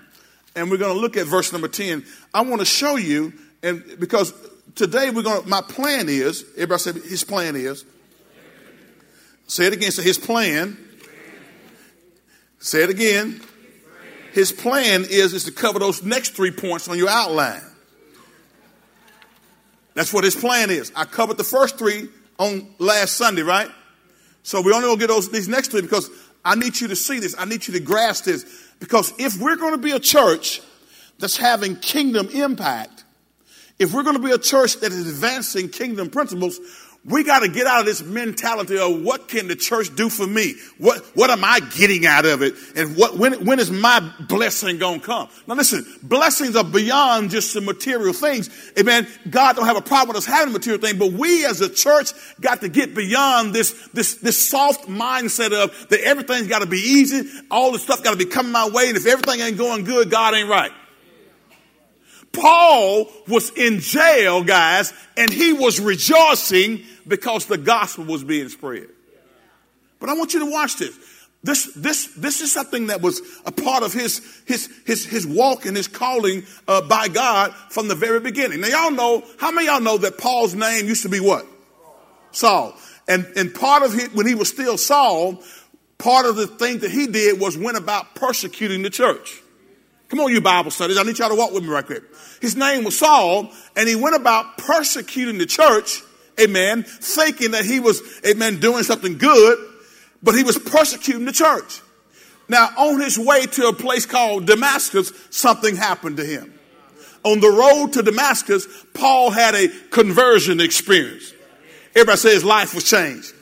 and 0.55 0.71
we're 0.71 0.77
going 0.77 0.95
to 0.95 0.99
look 0.99 1.17
at 1.17 1.27
verse 1.27 1.51
number 1.51 1.67
ten. 1.67 2.03
I 2.33 2.41
want 2.41 2.61
to 2.61 2.65
show 2.65 2.95
you, 2.95 3.33
and 3.61 3.83
because 3.99 4.33
today 4.73 5.11
we're 5.11 5.21
going 5.21 5.43
to, 5.43 5.47
my 5.47 5.61
plan 5.61 6.09
is, 6.09 6.45
everybody 6.55 6.79
said 6.79 6.95
his 6.95 7.23
plan 7.23 7.55
is. 7.55 7.85
Say 9.45 9.67
it 9.67 9.73
again. 9.73 9.91
So 9.91 10.01
his 10.01 10.17
plan. 10.17 10.79
Say 12.57 12.81
it 12.81 12.89
again. 12.89 13.41
His 14.31 14.51
plan 14.51 15.05
is, 15.09 15.33
is 15.33 15.43
to 15.45 15.51
cover 15.51 15.79
those 15.79 16.03
next 16.03 16.29
three 16.35 16.51
points 16.51 16.87
on 16.87 16.97
your 16.97 17.09
outline. 17.09 17.61
That's 19.93 20.13
what 20.13 20.23
his 20.23 20.35
plan 20.35 20.69
is. 20.69 20.91
I 20.95 21.03
covered 21.03 21.37
the 21.37 21.43
first 21.43 21.77
three 21.77 22.07
on 22.39 22.73
last 22.79 23.17
Sunday, 23.17 23.41
right? 23.41 23.69
So 24.43 24.61
we 24.61 24.71
only 24.73 24.87
gonna 24.87 24.99
get 24.99 25.07
those 25.07 25.29
these 25.29 25.47
next 25.47 25.71
three 25.71 25.81
because 25.81 26.09
I 26.43 26.55
need 26.55 26.79
you 26.79 26.87
to 26.87 26.95
see 26.95 27.19
this. 27.19 27.35
I 27.37 27.45
need 27.45 27.67
you 27.67 27.73
to 27.73 27.79
grasp 27.79 28.25
this. 28.25 28.45
Because 28.79 29.13
if 29.19 29.39
we're 29.39 29.57
to 29.73 29.77
be 29.77 29.91
a 29.91 29.99
church 29.99 30.61
that's 31.19 31.37
having 31.37 31.75
kingdom 31.75 32.27
impact, 32.29 33.03
if 33.77 33.93
we're 33.93 34.03
to 34.15 34.23
be 34.23 34.31
a 34.31 34.37
church 34.37 34.79
that 34.79 34.91
is 34.91 35.07
advancing 35.07 35.69
kingdom 35.69 36.09
principles, 36.09 36.59
we 37.03 37.23
got 37.23 37.39
to 37.39 37.47
get 37.47 37.65
out 37.65 37.79
of 37.79 37.87
this 37.87 38.03
mentality 38.03 38.77
of 38.77 39.01
what 39.01 39.27
can 39.27 39.47
the 39.47 39.55
church 39.55 39.95
do 39.95 40.07
for 40.07 40.27
me? 40.27 40.53
What, 40.77 41.03
what 41.15 41.31
am 41.31 41.43
I 41.43 41.59
getting 41.59 42.05
out 42.05 42.25
of 42.25 42.43
it? 42.43 42.53
And 42.75 42.95
what, 42.95 43.17
when, 43.17 43.43
when 43.43 43.59
is 43.59 43.71
my 43.71 44.07
blessing 44.19 44.77
going 44.77 44.99
to 44.99 45.05
come? 45.05 45.27
Now 45.47 45.55
listen, 45.55 45.83
blessings 46.03 46.55
are 46.55 46.63
beyond 46.63 47.31
just 47.31 47.53
some 47.53 47.65
material 47.65 48.13
things. 48.13 48.51
Amen. 48.77 49.07
God 49.27 49.55
don't 49.55 49.65
have 49.65 49.77
a 49.77 49.81
problem 49.81 50.09
with 50.09 50.17
us 50.17 50.25
having 50.25 50.53
material 50.53 50.79
things, 50.79 50.99
but 50.99 51.11
we 51.13 51.43
as 51.43 51.59
a 51.61 51.69
church 51.69 52.11
got 52.39 52.61
to 52.61 52.69
get 52.69 52.93
beyond 52.93 53.55
this, 53.55 53.71
this, 53.93 54.15
this 54.15 54.49
soft 54.49 54.87
mindset 54.87 55.53
of 55.53 55.89
that 55.89 56.01
everything's 56.01 56.47
got 56.47 56.59
to 56.59 56.67
be 56.67 56.77
easy. 56.77 57.27
All 57.49 57.71
the 57.71 57.79
stuff 57.79 58.03
got 58.03 58.11
to 58.11 58.17
be 58.17 58.25
coming 58.25 58.51
my 58.51 58.69
way. 58.69 58.89
And 58.89 58.97
if 58.97 59.07
everything 59.07 59.39
ain't 59.39 59.57
going 59.57 59.85
good, 59.85 60.11
God 60.11 60.35
ain't 60.35 60.49
right. 60.49 60.71
Paul 62.31 63.11
was 63.27 63.49
in 63.57 63.79
jail, 63.79 64.43
guys, 64.43 64.93
and 65.17 65.31
he 65.31 65.53
was 65.53 65.79
rejoicing 65.79 66.85
because 67.11 67.45
the 67.45 67.59
gospel 67.59 68.05
was 68.05 68.23
being 68.23 68.49
spread. 68.49 68.87
But 69.99 70.09
I 70.09 70.13
want 70.13 70.33
you 70.33 70.39
to 70.39 70.49
watch 70.49 70.77
this. 70.77 70.97
This, 71.43 71.73
this, 71.75 72.07
this 72.15 72.41
is 72.41 72.51
something 72.51 72.87
that 72.87 73.01
was 73.01 73.21
a 73.45 73.51
part 73.51 73.83
of 73.83 73.93
his, 73.93 74.41
his, 74.45 74.69
his, 74.85 75.05
his 75.05 75.25
walk 75.25 75.65
and 75.65 75.75
his 75.75 75.87
calling 75.87 76.43
uh, 76.67 76.81
by 76.81 77.07
God 77.07 77.53
from 77.69 77.87
the 77.87 77.95
very 77.95 78.19
beginning. 78.19 78.61
Now, 78.61 78.67
y'all 78.67 78.91
know, 78.91 79.23
how 79.39 79.51
many 79.51 79.67
y'all 79.67 79.81
know 79.81 79.97
that 79.97 80.17
Paul's 80.17 80.53
name 80.53 80.87
used 80.87 81.03
to 81.03 81.09
be 81.09 81.19
what? 81.19 81.45
Saul. 82.31 82.75
And, 83.07 83.25
and 83.35 83.53
part 83.53 83.83
of 83.83 83.97
it, 83.97 84.13
when 84.13 84.27
he 84.27 84.35
was 84.35 84.49
still 84.49 84.77
Saul, 84.77 85.41
part 85.97 86.25
of 86.25 86.35
the 86.35 86.47
thing 86.47 86.79
that 86.79 86.91
he 86.91 87.07
did 87.07 87.39
was 87.39 87.57
went 87.57 87.77
about 87.77 88.15
persecuting 88.15 88.83
the 88.83 88.89
church. 88.89 89.41
Come 90.09 90.19
on, 90.19 90.31
you 90.31 90.41
Bible 90.41 90.71
studies. 90.71 90.97
I 90.97 91.03
need 91.03 91.17
y'all 91.17 91.29
to 91.29 91.35
walk 91.35 91.53
with 91.53 91.63
me 91.63 91.69
right 91.69 91.85
quick. 91.85 92.03
His 92.41 92.55
name 92.55 92.83
was 92.83 92.99
Saul, 92.99 93.49
and 93.75 93.87
he 93.87 93.95
went 93.95 94.15
about 94.15 94.57
persecuting 94.57 95.37
the 95.37 95.45
church, 95.45 96.03
amen, 96.41 96.83
thinking 96.83 97.51
that 97.51 97.65
he 97.65 97.79
was, 97.79 98.01
amen, 98.25 98.59
doing 98.59 98.83
something 98.83 99.17
good 99.17 99.67
but 100.23 100.35
he 100.35 100.43
was 100.43 100.57
persecuting 100.57 101.25
the 101.25 101.31
church. 101.31 101.81
Now, 102.47 102.69
on 102.77 102.99
his 102.99 103.17
way 103.17 103.45
to 103.45 103.67
a 103.67 103.73
place 103.73 104.05
called 104.05 104.45
Damascus, 104.45 105.11
something 105.29 105.75
happened 105.75 106.17
to 106.17 106.25
him. 106.25 106.53
On 107.23 107.39
the 107.39 107.49
road 107.49 107.93
to 107.93 108.01
Damascus, 108.01 108.67
Paul 108.93 109.31
had 109.31 109.55
a 109.55 109.69
conversion 109.89 110.59
experience. 110.59 111.33
Everybody 111.91 112.17
say 112.17 112.33
his 112.33 112.43
life 112.43 112.73
was 112.73 112.83
changed. 112.83 113.33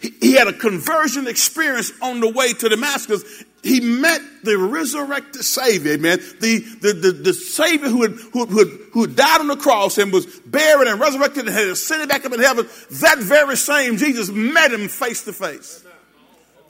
He, 0.00 0.14
he 0.20 0.32
had 0.32 0.46
a 0.46 0.52
conversion 0.52 1.26
experience 1.26 1.92
on 2.00 2.20
the 2.20 2.28
way 2.28 2.52
to 2.54 2.68
Damascus. 2.68 3.22
He 3.62 3.80
met 3.80 4.22
the 4.42 4.56
resurrected 4.56 5.44
Savior, 5.44 5.92
amen. 5.92 6.18
The, 6.40 6.58
the, 6.80 6.92
the, 6.94 7.12
the 7.12 7.34
Savior 7.34 7.88
who 7.88 8.02
had, 8.02 8.12
who, 8.12 8.46
who, 8.46 8.58
had, 8.58 8.68
who 8.92 9.00
had 9.02 9.16
died 9.16 9.40
on 9.40 9.48
the 9.48 9.56
cross 9.56 9.98
and 9.98 10.10
was 10.10 10.24
buried 10.40 10.88
and 10.88 10.98
resurrected 10.98 11.46
and 11.46 11.54
had 11.54 11.68
ascended 11.68 12.08
back 12.08 12.24
up 12.24 12.32
in 12.32 12.40
heaven. 12.40 12.66
That 13.00 13.18
very 13.18 13.56
same 13.56 13.98
Jesus 13.98 14.30
met 14.30 14.72
him 14.72 14.88
face 14.88 15.24
to 15.24 15.34
face 15.34 15.84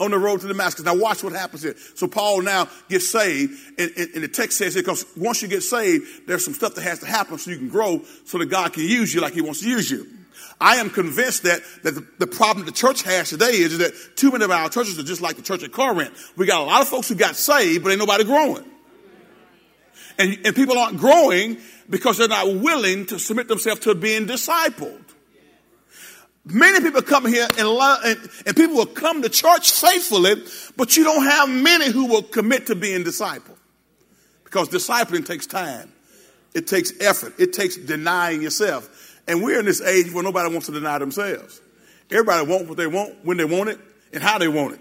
on 0.00 0.10
the 0.10 0.18
road 0.18 0.40
to 0.40 0.48
Damascus. 0.48 0.84
Now 0.84 0.96
watch 0.96 1.22
what 1.22 1.32
happens 1.32 1.62
here. 1.62 1.76
So 1.94 2.08
Paul 2.08 2.42
now 2.42 2.68
gets 2.88 3.08
saved, 3.08 3.52
and, 3.78 3.92
and, 3.96 4.10
and 4.14 4.24
the 4.24 4.28
text 4.28 4.58
says 4.58 4.74
it 4.74 4.84
because 4.84 5.04
once 5.16 5.42
you 5.42 5.48
get 5.48 5.62
saved, 5.62 6.26
there's 6.26 6.44
some 6.44 6.54
stuff 6.54 6.74
that 6.74 6.82
has 6.82 7.00
to 7.00 7.06
happen 7.06 7.38
so 7.38 7.50
you 7.52 7.58
can 7.58 7.68
grow, 7.68 8.02
so 8.24 8.38
that 8.38 8.46
God 8.46 8.72
can 8.72 8.82
use 8.82 9.14
you 9.14 9.20
like 9.20 9.34
He 9.34 9.42
wants 9.42 9.60
to 9.60 9.68
use 9.68 9.90
you. 9.90 10.06
I 10.60 10.76
am 10.76 10.90
convinced 10.90 11.44
that, 11.44 11.62
that 11.82 11.94
the, 11.94 12.06
the, 12.18 12.26
problem 12.26 12.66
the 12.66 12.72
church 12.72 13.02
has 13.02 13.30
today 13.30 13.52
is 13.52 13.78
that 13.78 13.92
too 14.16 14.30
many 14.30 14.44
of 14.44 14.50
our 14.50 14.68
churches 14.68 14.98
are 14.98 15.02
just 15.02 15.22
like 15.22 15.36
the 15.36 15.42
church 15.42 15.62
at 15.62 15.72
Corinth. 15.72 16.32
We 16.36 16.46
got 16.46 16.60
a 16.60 16.64
lot 16.64 16.82
of 16.82 16.88
folks 16.88 17.08
who 17.08 17.14
got 17.14 17.36
saved, 17.36 17.82
but 17.82 17.90
ain't 17.90 17.98
nobody 17.98 18.24
growing. 18.24 18.64
And, 20.18 20.38
and 20.44 20.54
people 20.54 20.78
aren't 20.78 20.98
growing 20.98 21.56
because 21.88 22.18
they're 22.18 22.28
not 22.28 22.54
willing 22.56 23.06
to 23.06 23.18
submit 23.18 23.48
themselves 23.48 23.80
to 23.82 23.94
being 23.94 24.26
discipled. 24.26 25.02
Many 26.44 26.80
people 26.80 27.02
come 27.02 27.26
here 27.26 27.48
and, 27.58 27.68
love, 27.68 28.00
and, 28.04 28.18
and 28.46 28.56
people 28.56 28.76
will 28.76 28.86
come 28.86 29.22
to 29.22 29.28
church 29.28 29.72
faithfully, 29.72 30.42
but 30.76 30.96
you 30.96 31.04
don't 31.04 31.24
have 31.24 31.48
many 31.48 31.90
who 31.90 32.06
will 32.06 32.22
commit 32.22 32.66
to 32.66 32.74
being 32.74 33.04
discipled. 33.04 33.56
Because 34.44 34.68
discipling 34.68 35.24
takes 35.24 35.46
time. 35.46 35.92
It 36.54 36.66
takes 36.66 36.92
effort. 37.00 37.34
It 37.38 37.52
takes 37.52 37.76
denying 37.76 38.42
yourself. 38.42 39.09
And 39.26 39.42
we're 39.42 39.60
in 39.60 39.66
this 39.66 39.80
age 39.80 40.12
where 40.12 40.24
nobody 40.24 40.50
wants 40.50 40.66
to 40.66 40.72
deny 40.72 40.98
themselves. 40.98 41.60
Everybody 42.10 42.46
wants 42.46 42.68
what 42.68 42.76
they 42.76 42.86
want, 42.86 43.24
when 43.24 43.36
they 43.36 43.44
want 43.44 43.70
it, 43.70 43.78
and 44.12 44.22
how 44.22 44.38
they 44.38 44.48
want 44.48 44.74
it. 44.74 44.80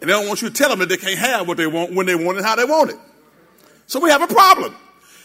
And 0.00 0.10
they 0.10 0.12
don't 0.12 0.28
want 0.28 0.42
you 0.42 0.48
to 0.48 0.54
tell 0.54 0.68
them 0.68 0.78
that 0.80 0.88
they 0.88 0.96
can't 0.96 1.18
have 1.18 1.48
what 1.48 1.56
they 1.56 1.66
want, 1.66 1.94
when 1.94 2.06
they 2.06 2.14
want 2.14 2.38
it, 2.38 2.44
how 2.44 2.54
they 2.54 2.64
want 2.64 2.90
it. 2.90 2.96
So 3.86 3.98
we 4.00 4.10
have 4.10 4.22
a 4.22 4.26
problem. 4.26 4.74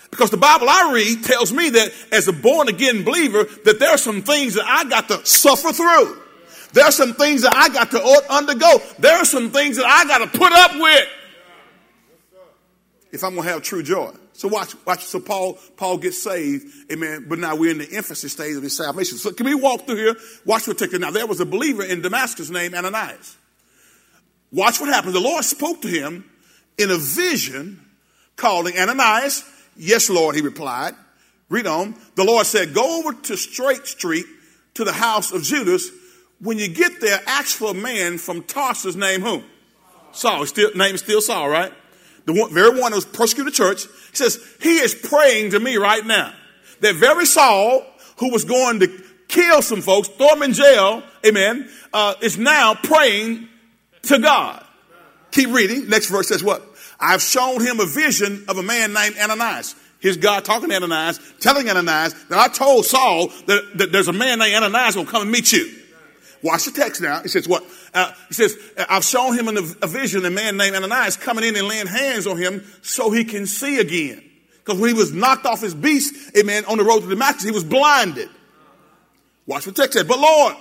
Because 0.09 0.29
the 0.29 0.38
Bible 0.38 0.67
I 0.69 0.91
read 0.93 1.23
tells 1.23 1.53
me 1.53 1.69
that 1.69 1.93
as 2.11 2.27
a 2.27 2.33
born 2.33 2.67
again 2.67 3.03
believer, 3.03 3.45
that 3.65 3.79
there 3.79 3.89
are 3.89 3.97
some 3.97 4.21
things 4.21 4.55
that 4.55 4.65
I 4.65 4.83
got 4.89 5.07
to 5.07 5.25
suffer 5.25 5.71
through. 5.71 6.21
There 6.73 6.85
are 6.85 6.91
some 6.91 7.13
things 7.13 7.41
that 7.43 7.53
I 7.55 7.69
got 7.69 7.91
to 7.91 8.25
undergo. 8.29 8.81
There 9.00 9.15
are 9.17 9.25
some 9.25 9.51
things 9.51 9.77
that 9.77 9.85
I 9.85 10.05
got 10.05 10.19
to 10.19 10.38
put 10.38 10.51
up 10.51 10.71
with 10.75 11.07
if 13.11 13.23
I'm 13.23 13.35
going 13.35 13.45
to 13.45 13.53
have 13.53 13.61
true 13.61 13.83
joy. 13.83 14.11
So 14.41 14.48
watch, 14.48 14.74
watch. 14.88 15.03
So 15.03 15.19
Paul, 15.19 15.60
Paul 15.77 16.00
gets 16.00 16.24
saved, 16.24 16.91
amen. 16.91 17.27
But 17.29 17.38
now 17.38 17.55
we're 17.55 17.69
in 17.69 17.77
the 17.77 17.95
emphasis 17.95 18.33
stage 18.33 18.55
of 18.55 18.63
his 18.63 18.75
salvation. 18.75 19.19
So 19.19 19.31
can 19.31 19.45
we 19.45 19.53
walk 19.53 19.86
through 19.86 19.98
here? 19.98 20.15
Watch 20.45 20.67
what 20.67 20.79
takes 20.79 20.91
Now 20.93 21.12
there 21.12 21.27
was 21.27 21.39
a 21.39 21.45
believer 21.45 21.83
in 21.83 22.01
Damascus 22.01 22.50
named 22.50 22.74
Ananias. 22.74 23.38
Watch 24.51 24.79
what 24.79 24.89
happened. 24.89 25.13
The 25.13 25.19
Lord 25.19 25.45
spoke 25.45 25.83
to 25.83 25.88
him 25.88 26.27
in 26.79 26.89
a 26.89 26.98
vision, 26.98 27.86
calling 28.36 28.75
Ananias. 28.75 29.43
Yes, 29.77 30.10
Lord, 30.10 30.33
he 30.33 30.41
replied. 30.41 30.95
Read 31.48 31.67
on. 31.67 31.93
The 32.15 32.24
Lord 32.24 32.48
said, 32.48 32.74
Go 32.74 32.98
over 32.98 33.13
to 33.13 33.38
Straight 33.38 33.86
Street 33.86 34.25
to 34.74 34.83
the 34.83 34.91
house 34.91 35.31
of 35.31 35.43
Judas. 35.43 35.91
When 36.39 36.57
you 36.57 36.67
get 36.67 37.00
there, 37.00 37.21
ask 37.27 37.55
for 37.55 37.71
a 37.71 37.75
man 37.75 38.17
from 38.17 38.41
Tarsus 38.41 38.95
named 38.95 39.21
whom? 39.21 39.43
Saul. 40.13 40.48
Still, 40.48 40.71
name 40.74 40.95
is 40.95 41.01
still 41.01 41.21
Saul, 41.21 41.48
right? 41.48 41.71
The 42.25 42.34
one, 42.34 42.54
very 42.54 42.80
one 42.80 42.92
who 42.92 42.98
was 42.98 43.06
persecuted 43.06 43.54
the 43.54 43.56
church, 43.56 43.84
he 44.12 44.16
says, 44.16 44.40
he 44.62 44.75
is 44.78 44.94
praying 44.94 45.51
to 45.51 45.60
me 45.60 45.78
right 45.78 46.06
now. 46.06 46.34
That 46.82 46.96
very 46.96 47.25
Saul, 47.25 47.86
who 48.18 48.32
was 48.32 48.46
going 48.46 48.80
to 48.82 49.04
kill 49.28 49.62
some 49.62 49.82
folks, 49.82 50.08
throw 50.08 50.28
them 50.30 50.44
in 50.44 50.54
jail, 50.54 51.04
amen, 51.25 51.70
uh, 51.94 52.16
is 52.22 52.38
now 52.38 52.75
praying 52.75 53.48
to 54.04 54.20
God. 54.20 54.66
Keep 55.32 55.50
reading. 55.51 55.90
Next 55.90 56.08
verse 56.08 56.28
says 56.28 56.44
what? 56.44 56.62
I've 57.00 57.22
shown 57.22 57.62
him 57.62 57.80
a 57.80 57.86
vision 57.86 58.46
of 58.48 58.58
a 58.58 58.63
man 58.63 58.94
named 58.94 59.16
Ananias. 59.18 59.75
Here's 60.00 60.18
God 60.18 60.44
talking 60.44 60.70
to 60.70 60.75
Ananias, 60.75 61.20
telling 61.40 61.70
Ananias 61.70 62.13
that 62.25 62.40
I 62.40 62.48
told 62.48 62.86
Saul 62.86 63.28
that, 63.46 63.72
that 63.75 63.92
there's 63.92 64.08
a 64.08 64.13
man 64.13 64.40
named 64.40 64.56
Ananias 64.56 64.96
will 64.96 65.06
come 65.06 65.22
and 65.22 65.32
meet 65.32 65.51
you. 65.51 65.80
Watch 66.43 66.65
the 66.65 66.71
text 66.71 67.01
now. 67.01 67.21
It 67.21 67.29
says 67.29 67.48
what? 67.48 67.63
Uh, 67.93 68.12
he 68.27 68.33
says, 68.33 68.57
I've 68.89 69.03
shown 69.03 69.38
him 69.38 69.48
in 69.48 69.57
a, 69.57 69.88
vision, 69.88 70.25
a 70.25 70.31
man 70.31 70.57
named 70.57 70.75
Ananias 70.75 71.17
coming 71.17 71.43
in 71.43 71.55
and 71.55 71.67
laying 71.67 71.88
hands 71.88 72.25
on 72.25 72.38
him 72.38 72.63
so 72.81 73.12
he 73.12 73.24
can 73.24 73.45
see 73.45 73.79
again. 73.79 74.24
Because 74.57 74.79
when 74.79 74.89
he 74.89 74.93
was 74.93 75.12
knocked 75.12 75.45
off 75.45 75.62
his 75.62 75.75
beast, 75.75 76.36
amen, 76.38 76.65
on 76.65 76.77
the 76.77 76.83
road 76.83 77.01
to 77.01 77.07
Damascus, 77.07 77.43
he 77.43 77.51
was 77.51 77.63
blinded. 77.63 78.29
Watch 79.45 79.67
what 79.67 79.75
the 79.75 79.81
text 79.81 79.98
says. 79.98 80.07
But 80.07 80.19
Lord, 80.19 80.55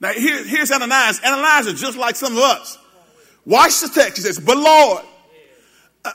now 0.00 0.12
here, 0.12 0.44
here's 0.44 0.70
Ananias. 0.70 1.20
Ananias 1.24 1.66
is 1.66 1.80
just 1.80 1.98
like 1.98 2.16
some 2.16 2.32
of 2.32 2.38
us. 2.38 2.78
Watch 3.44 3.80
the 3.80 3.88
text. 3.88 4.16
He 4.16 4.22
says, 4.22 4.38
but 4.38 4.56
Lord, 4.56 5.02
uh, 6.04 6.12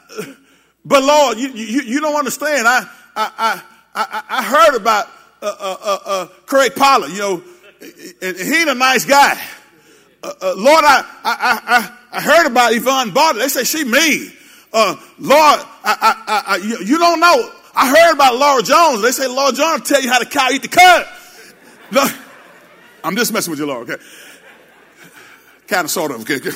but 0.86 1.04
Lord, 1.04 1.38
you, 1.38 1.50
you, 1.50 1.82
you, 1.82 2.00
don't 2.00 2.16
understand. 2.16 2.68
I, 2.68 2.88
I, 3.16 3.62
I, 3.96 4.24
I, 4.30 4.44
heard 4.44 4.76
about 4.76 5.08
uh, 5.42 5.56
uh, 5.60 5.78
uh, 5.82 5.98
uh 6.06 6.26
Craig 6.46 6.76
Pollard, 6.76 7.10
you 7.10 7.20
know, 7.20 7.44
he 7.80 8.56
ain't 8.56 8.70
a 8.70 8.76
nice 8.76 9.06
guy. 9.06 9.40
Uh, 10.22 10.34
uh, 10.42 10.54
Lord, 10.58 10.84
I, 10.84 11.06
I, 11.24 11.60
I, 12.12 12.18
I 12.18 12.22
heard 12.22 12.48
about 12.48 12.74
Yvonne 12.74 13.12
Bartlett. 13.12 13.44
They 13.44 13.50
say 13.50 13.64
she 13.64 13.86
mean. 13.86 14.34
Uh, 14.72 14.96
Lord, 15.18 15.60
I, 15.84 16.16
I, 16.28 16.44
I, 16.48 16.58
you, 16.58 16.78
you 16.80 16.98
don't 16.98 17.20
know. 17.20 17.52
I 17.74 17.90
heard 17.90 18.14
about 18.14 18.36
Laura 18.36 18.62
Jones. 18.62 19.02
They 19.02 19.12
say 19.12 19.28
Laura 19.28 19.54
Jones 19.54 19.88
tell 19.88 20.02
you 20.02 20.10
how 20.10 20.20
the 20.20 20.26
cow 20.26 20.50
eat 20.52 20.62
the 20.62 20.68
cud. 20.68 21.08
No, 21.92 22.06
I'm 23.04 23.16
just 23.16 23.32
messing 23.34 23.52
with 23.52 23.60
you, 23.60 23.66
Laura. 23.66 23.82
Okay, 23.84 23.96
kind 25.68 25.86
of, 25.86 25.92
sort 25.92 26.12
of. 26.12 26.22
Okay. 26.22 26.40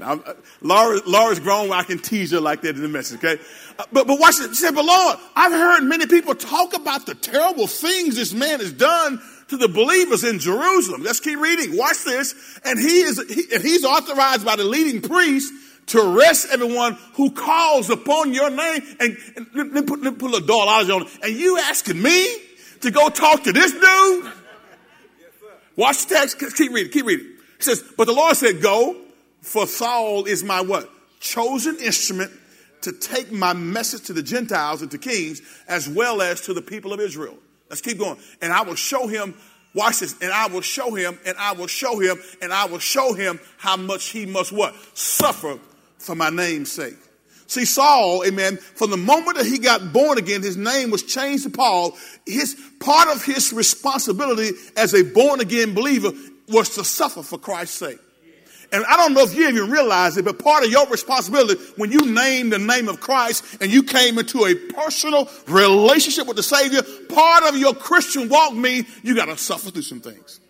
now, 0.00 0.12
uh, 0.12 0.34
Laura, 0.62 1.00
Laura's 1.06 1.38
grown. 1.38 1.70
I 1.72 1.82
can 1.82 1.98
tease 1.98 2.32
her 2.32 2.40
like 2.40 2.62
that 2.62 2.74
in 2.74 2.82
the 2.82 2.88
message. 2.88 3.22
Okay, 3.22 3.40
but, 3.76 4.06
but 4.06 4.18
watch 4.18 4.40
it. 4.40 4.48
She 4.50 4.54
said, 4.54 4.74
but 4.74 4.84
Lord, 4.84 5.18
I've 5.34 5.52
heard 5.52 5.82
many 5.82 6.06
people 6.06 6.34
talk 6.34 6.74
about 6.74 7.06
the 7.06 7.14
terrible 7.14 7.66
things 7.66 8.16
this 8.16 8.32
man 8.32 8.60
has 8.60 8.72
done 8.72 9.20
to 9.48 9.56
the 9.56 9.68
believers 9.68 10.24
in 10.24 10.38
Jerusalem. 10.38 11.02
Let's 11.02 11.20
keep 11.20 11.38
reading. 11.38 11.76
Watch 11.76 12.04
this. 12.04 12.60
And 12.64 12.78
he 12.78 13.00
is, 13.00 13.22
he, 13.32 13.54
and 13.54 13.62
he's 13.62 13.84
authorized 13.84 14.44
by 14.44 14.56
the 14.56 14.64
leading 14.64 15.02
priest 15.02 15.52
to 15.88 16.00
arrest 16.00 16.48
everyone 16.50 16.98
who 17.14 17.30
calls 17.30 17.90
upon 17.90 18.34
your 18.34 18.50
name. 18.50 18.82
And, 18.98 19.16
and 19.36 19.46
let, 19.54 19.66
me 19.68 19.82
put, 19.82 20.02
let 20.02 20.14
me 20.14 20.18
put 20.18 20.30
a 20.30 20.32
little 20.32 20.46
dollars 20.46 20.90
on 20.90 21.02
it. 21.02 21.08
And 21.22 21.34
you 21.34 21.58
asking 21.58 22.00
me 22.00 22.36
to 22.80 22.90
go 22.90 23.08
talk 23.08 23.44
to 23.44 23.52
this 23.52 23.72
dude? 23.72 24.32
Watch 25.76 26.06
the 26.06 26.14
text. 26.14 26.56
Keep 26.56 26.72
reading. 26.72 26.92
Keep 26.92 27.06
reading. 27.06 27.26
He 27.58 27.62
says, 27.62 27.84
but 27.96 28.06
the 28.06 28.12
Lord 28.12 28.36
said, 28.36 28.60
go, 28.60 28.96
for 29.42 29.66
Saul 29.66 30.24
is 30.24 30.42
my 30.42 30.60
what? 30.60 30.90
Chosen 31.20 31.76
instrument 31.76 32.32
to 32.86 32.92
take 32.92 33.30
my 33.30 33.52
message 33.52 34.06
to 34.06 34.12
the 34.12 34.22
Gentiles 34.22 34.80
and 34.80 34.90
to 34.90 34.98
kings 34.98 35.42
as 35.68 35.88
well 35.88 36.22
as 36.22 36.40
to 36.42 36.54
the 36.54 36.62
people 36.62 36.92
of 36.92 37.00
Israel. 37.00 37.36
Let's 37.68 37.82
keep 37.82 37.98
going. 37.98 38.16
And 38.40 38.52
I 38.52 38.62
will 38.62 38.74
show 38.74 39.06
him, 39.06 39.34
watch 39.74 40.00
this, 40.00 40.14
and 40.20 40.32
I 40.32 40.46
will 40.46 40.60
show 40.60 40.94
him, 40.94 41.18
and 41.26 41.36
I 41.36 41.52
will 41.52 41.66
show 41.66 41.98
him, 41.98 42.18
and 42.40 42.52
I 42.52 42.66
will 42.66 42.78
show 42.78 43.12
him 43.12 43.40
how 43.58 43.76
much 43.76 44.08
he 44.08 44.24
must 44.24 44.52
what? 44.52 44.74
Suffer 44.94 45.58
for 45.98 46.14
my 46.14 46.30
name's 46.30 46.72
sake. 46.72 46.96
See, 47.48 47.64
Saul, 47.64 48.24
amen, 48.24 48.56
from 48.56 48.90
the 48.90 48.96
moment 48.96 49.36
that 49.36 49.46
he 49.46 49.58
got 49.58 49.92
born 49.92 50.18
again, 50.18 50.42
his 50.42 50.56
name 50.56 50.90
was 50.90 51.02
changed 51.02 51.44
to 51.44 51.50
Paul. 51.50 51.96
His 52.26 52.60
part 52.80 53.08
of 53.08 53.24
his 53.24 53.52
responsibility 53.52 54.50
as 54.76 54.94
a 54.94 55.04
born 55.04 55.40
again 55.40 55.74
believer 55.74 56.12
was 56.48 56.70
to 56.76 56.84
suffer 56.84 57.22
for 57.22 57.38
Christ's 57.38 57.78
sake. 57.78 57.98
And 58.72 58.84
I 58.84 58.96
don't 58.96 59.14
know 59.14 59.22
if 59.22 59.34
you 59.34 59.48
even 59.48 59.70
realize 59.70 60.16
it, 60.16 60.24
but 60.24 60.38
part 60.38 60.64
of 60.64 60.70
your 60.70 60.86
responsibility 60.88 61.60
when 61.76 61.92
you 61.92 62.12
name 62.12 62.50
the 62.50 62.58
name 62.58 62.88
of 62.88 63.00
Christ 63.00 63.58
and 63.60 63.70
you 63.70 63.82
came 63.82 64.18
into 64.18 64.44
a 64.44 64.54
personal 64.54 65.30
relationship 65.46 66.26
with 66.26 66.36
the 66.36 66.42
Savior, 66.42 66.82
part 67.08 67.44
of 67.44 67.56
your 67.56 67.74
Christian 67.74 68.28
walk 68.28 68.54
means 68.54 68.86
you 69.02 69.14
got 69.14 69.26
to 69.26 69.36
suffer 69.36 69.70
through 69.70 69.82
some 69.82 70.00
things. 70.00 70.40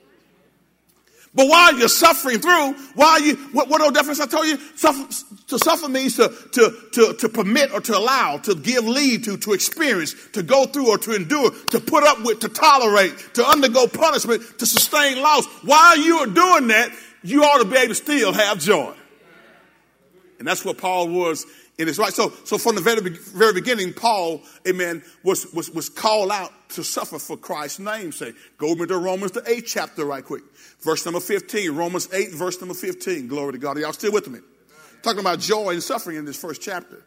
But 1.37 1.49
while 1.49 1.78
you're 1.78 1.88
suffering 1.88 2.38
through, 2.38 2.73
while 2.94 3.20
you, 3.20 3.37
what, 3.52 3.68
what 3.68 3.82
old 3.82 3.92
difference 3.92 4.20
I 4.20 4.26
told 4.26 4.46
you? 4.46 4.56
Suffer, 4.75 5.06
to 5.49 5.58
suffer 5.58 5.87
means 5.87 6.16
to, 6.16 6.32
to, 6.52 6.75
to, 6.92 7.12
to 7.12 7.28
permit 7.28 7.75
or 7.75 7.82
to 7.82 7.96
allow, 7.96 8.38
to 8.38 8.54
give 8.54 8.87
lead 8.87 9.25
to, 9.25 9.37
to 9.37 9.52
experience, 9.52 10.14
to 10.32 10.42
go 10.42 10.64
through 10.64 10.88
or 10.88 10.96
to 10.96 11.14
endure, 11.14 11.50
to 11.50 11.78
put 11.78 12.04
up 12.04 12.25
with, 12.25 12.40
to 12.40 12.49
tolerate, 12.49 13.12
to 13.35 13.46
undergo 13.46 13.87
punishment, 13.87 14.58
to 14.58 14.64
sustain 14.64 15.20
loss. 15.20 15.44
While 15.62 15.99
you 15.99 16.16
are 16.20 16.26
doing 16.26 16.68
that, 16.68 16.90
you 17.26 17.42
ought 17.42 17.62
to 17.62 17.68
be 17.68 17.76
able 17.76 17.88
to 17.88 17.95
still 17.95 18.33
have 18.33 18.59
joy. 18.59 18.95
And 20.38 20.47
that's 20.47 20.64
what 20.64 20.78
Paul 20.78 21.09
was 21.09 21.47
in 21.78 21.88
his 21.88 21.99
right. 21.99 22.12
So, 22.12 22.33
so 22.45 22.59
from 22.59 22.75
the 22.75 22.80
very, 22.80 23.00
very 23.11 23.52
beginning, 23.52 23.92
Paul, 23.95 24.42
amen, 24.68 25.02
was, 25.23 25.52
was, 25.52 25.71
was 25.71 25.88
called 25.88 26.30
out 26.30 26.52
to 26.71 26.85
suffer 26.85 27.18
for 27.18 27.37
Christ's 27.37 27.80
name's 27.80 28.16
sake. 28.16 28.35
Go 28.59 28.73
into 28.73 28.97
Romans, 28.99 29.33
the 29.33 29.42
eighth 29.47 29.66
chapter, 29.66 30.04
right 30.04 30.25
quick. 30.25 30.42
Verse 30.80 31.04
number 31.04 31.21
15. 31.21 31.75
Romans 31.75 32.09
8, 32.12 32.33
verse 32.33 32.61
number 32.61 32.75
15. 32.75 33.28
Glory 33.28 33.52
to 33.52 33.59
God. 33.59 33.76
Are 33.76 33.80
y'all 33.80 33.92
still 33.92 34.12
with 34.12 34.28
me? 34.28 34.40
Talking 35.02 35.21
about 35.21 35.40
joy 35.40 35.71
and 35.71 35.83
suffering 35.83 36.16
in 36.16 36.25
this 36.25 36.40
first 36.40 36.61
chapter. 36.61 37.02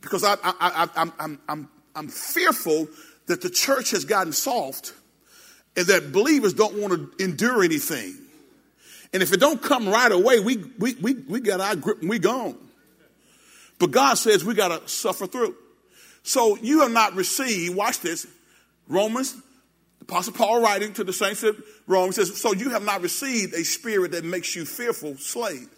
Because 0.00 0.24
I, 0.24 0.34
I, 0.34 0.54
I, 0.60 0.88
I'm, 0.96 1.12
I'm, 1.18 1.40
I'm, 1.48 1.68
I'm 1.94 2.08
fearful 2.08 2.88
that 3.26 3.40
the 3.40 3.50
church 3.50 3.92
has 3.92 4.04
gotten 4.04 4.32
soft 4.32 4.92
and 5.76 5.86
that 5.86 6.12
believers 6.12 6.54
don't 6.54 6.74
want 6.74 6.92
to 7.18 7.24
endure 7.24 7.62
anything. 7.64 8.16
And 9.14 9.22
if 9.22 9.32
it 9.32 9.38
don't 9.38 9.62
come 9.62 9.88
right 9.88 10.10
away, 10.10 10.40
we, 10.40 10.56
we, 10.78 10.94
we, 10.94 11.14
we 11.14 11.40
got 11.40 11.60
our 11.60 11.76
grip 11.76 12.00
and 12.00 12.10
we 12.10 12.18
gone. 12.18 12.58
But 13.78 13.92
God 13.92 14.14
says 14.14 14.44
we 14.44 14.54
got 14.54 14.68
to 14.68 14.88
suffer 14.88 15.28
through. 15.28 15.54
So 16.24 16.56
you 16.56 16.80
have 16.80 16.90
not 16.90 17.14
received, 17.14 17.76
watch 17.76 18.00
this, 18.00 18.26
Romans, 18.88 19.36
Apostle 20.02 20.32
Paul 20.32 20.60
writing 20.60 20.92
to 20.94 21.04
the 21.04 21.12
saints 21.12 21.44
of 21.44 21.62
Rome 21.86 22.12
says, 22.12 22.38
So 22.38 22.52
you 22.52 22.70
have 22.70 22.84
not 22.84 23.02
received 23.02 23.54
a 23.54 23.64
spirit 23.64 24.10
that 24.12 24.24
makes 24.24 24.54
you 24.54 24.64
fearful 24.64 25.16
slave. 25.16 25.68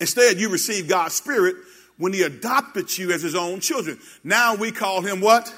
Instead, 0.00 0.40
you 0.40 0.48
received 0.48 0.88
God's 0.88 1.14
spirit 1.14 1.56
when 1.98 2.12
he 2.12 2.22
adopted 2.22 2.96
you 2.96 3.12
as 3.12 3.22
his 3.22 3.34
own 3.34 3.60
children. 3.60 3.98
Now 4.24 4.54
we 4.54 4.72
call 4.72 5.02
him 5.02 5.20
what? 5.20 5.54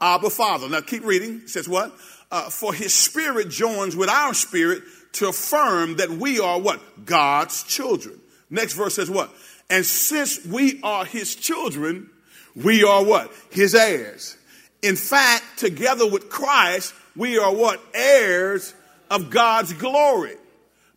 Abba 0.00 0.30
Father. 0.30 0.68
Now 0.68 0.82
keep 0.82 1.04
reading. 1.04 1.42
It 1.44 1.50
says 1.50 1.68
what? 1.68 1.92
Uh, 2.32 2.48
for 2.48 2.72
his 2.72 2.94
spirit 2.94 3.50
joins 3.50 3.94
with 3.94 4.08
our 4.08 4.32
spirit 4.32 4.82
to 5.12 5.28
affirm 5.28 5.96
that 5.96 6.08
we 6.08 6.40
are 6.40 6.58
what? 6.58 7.04
God's 7.04 7.62
children. 7.64 8.18
Next 8.48 8.72
verse 8.72 8.94
says 8.94 9.10
what? 9.10 9.30
And 9.68 9.84
since 9.84 10.42
we 10.46 10.80
are 10.82 11.04
his 11.04 11.34
children, 11.34 12.08
we 12.56 12.84
are 12.84 13.04
what? 13.04 13.30
His 13.50 13.74
heirs. 13.74 14.38
In 14.80 14.96
fact, 14.96 15.44
together 15.58 16.10
with 16.10 16.30
Christ, 16.30 16.94
we 17.14 17.38
are 17.38 17.54
what? 17.54 17.82
Heirs 17.92 18.74
of 19.10 19.28
God's 19.28 19.74
glory. 19.74 20.36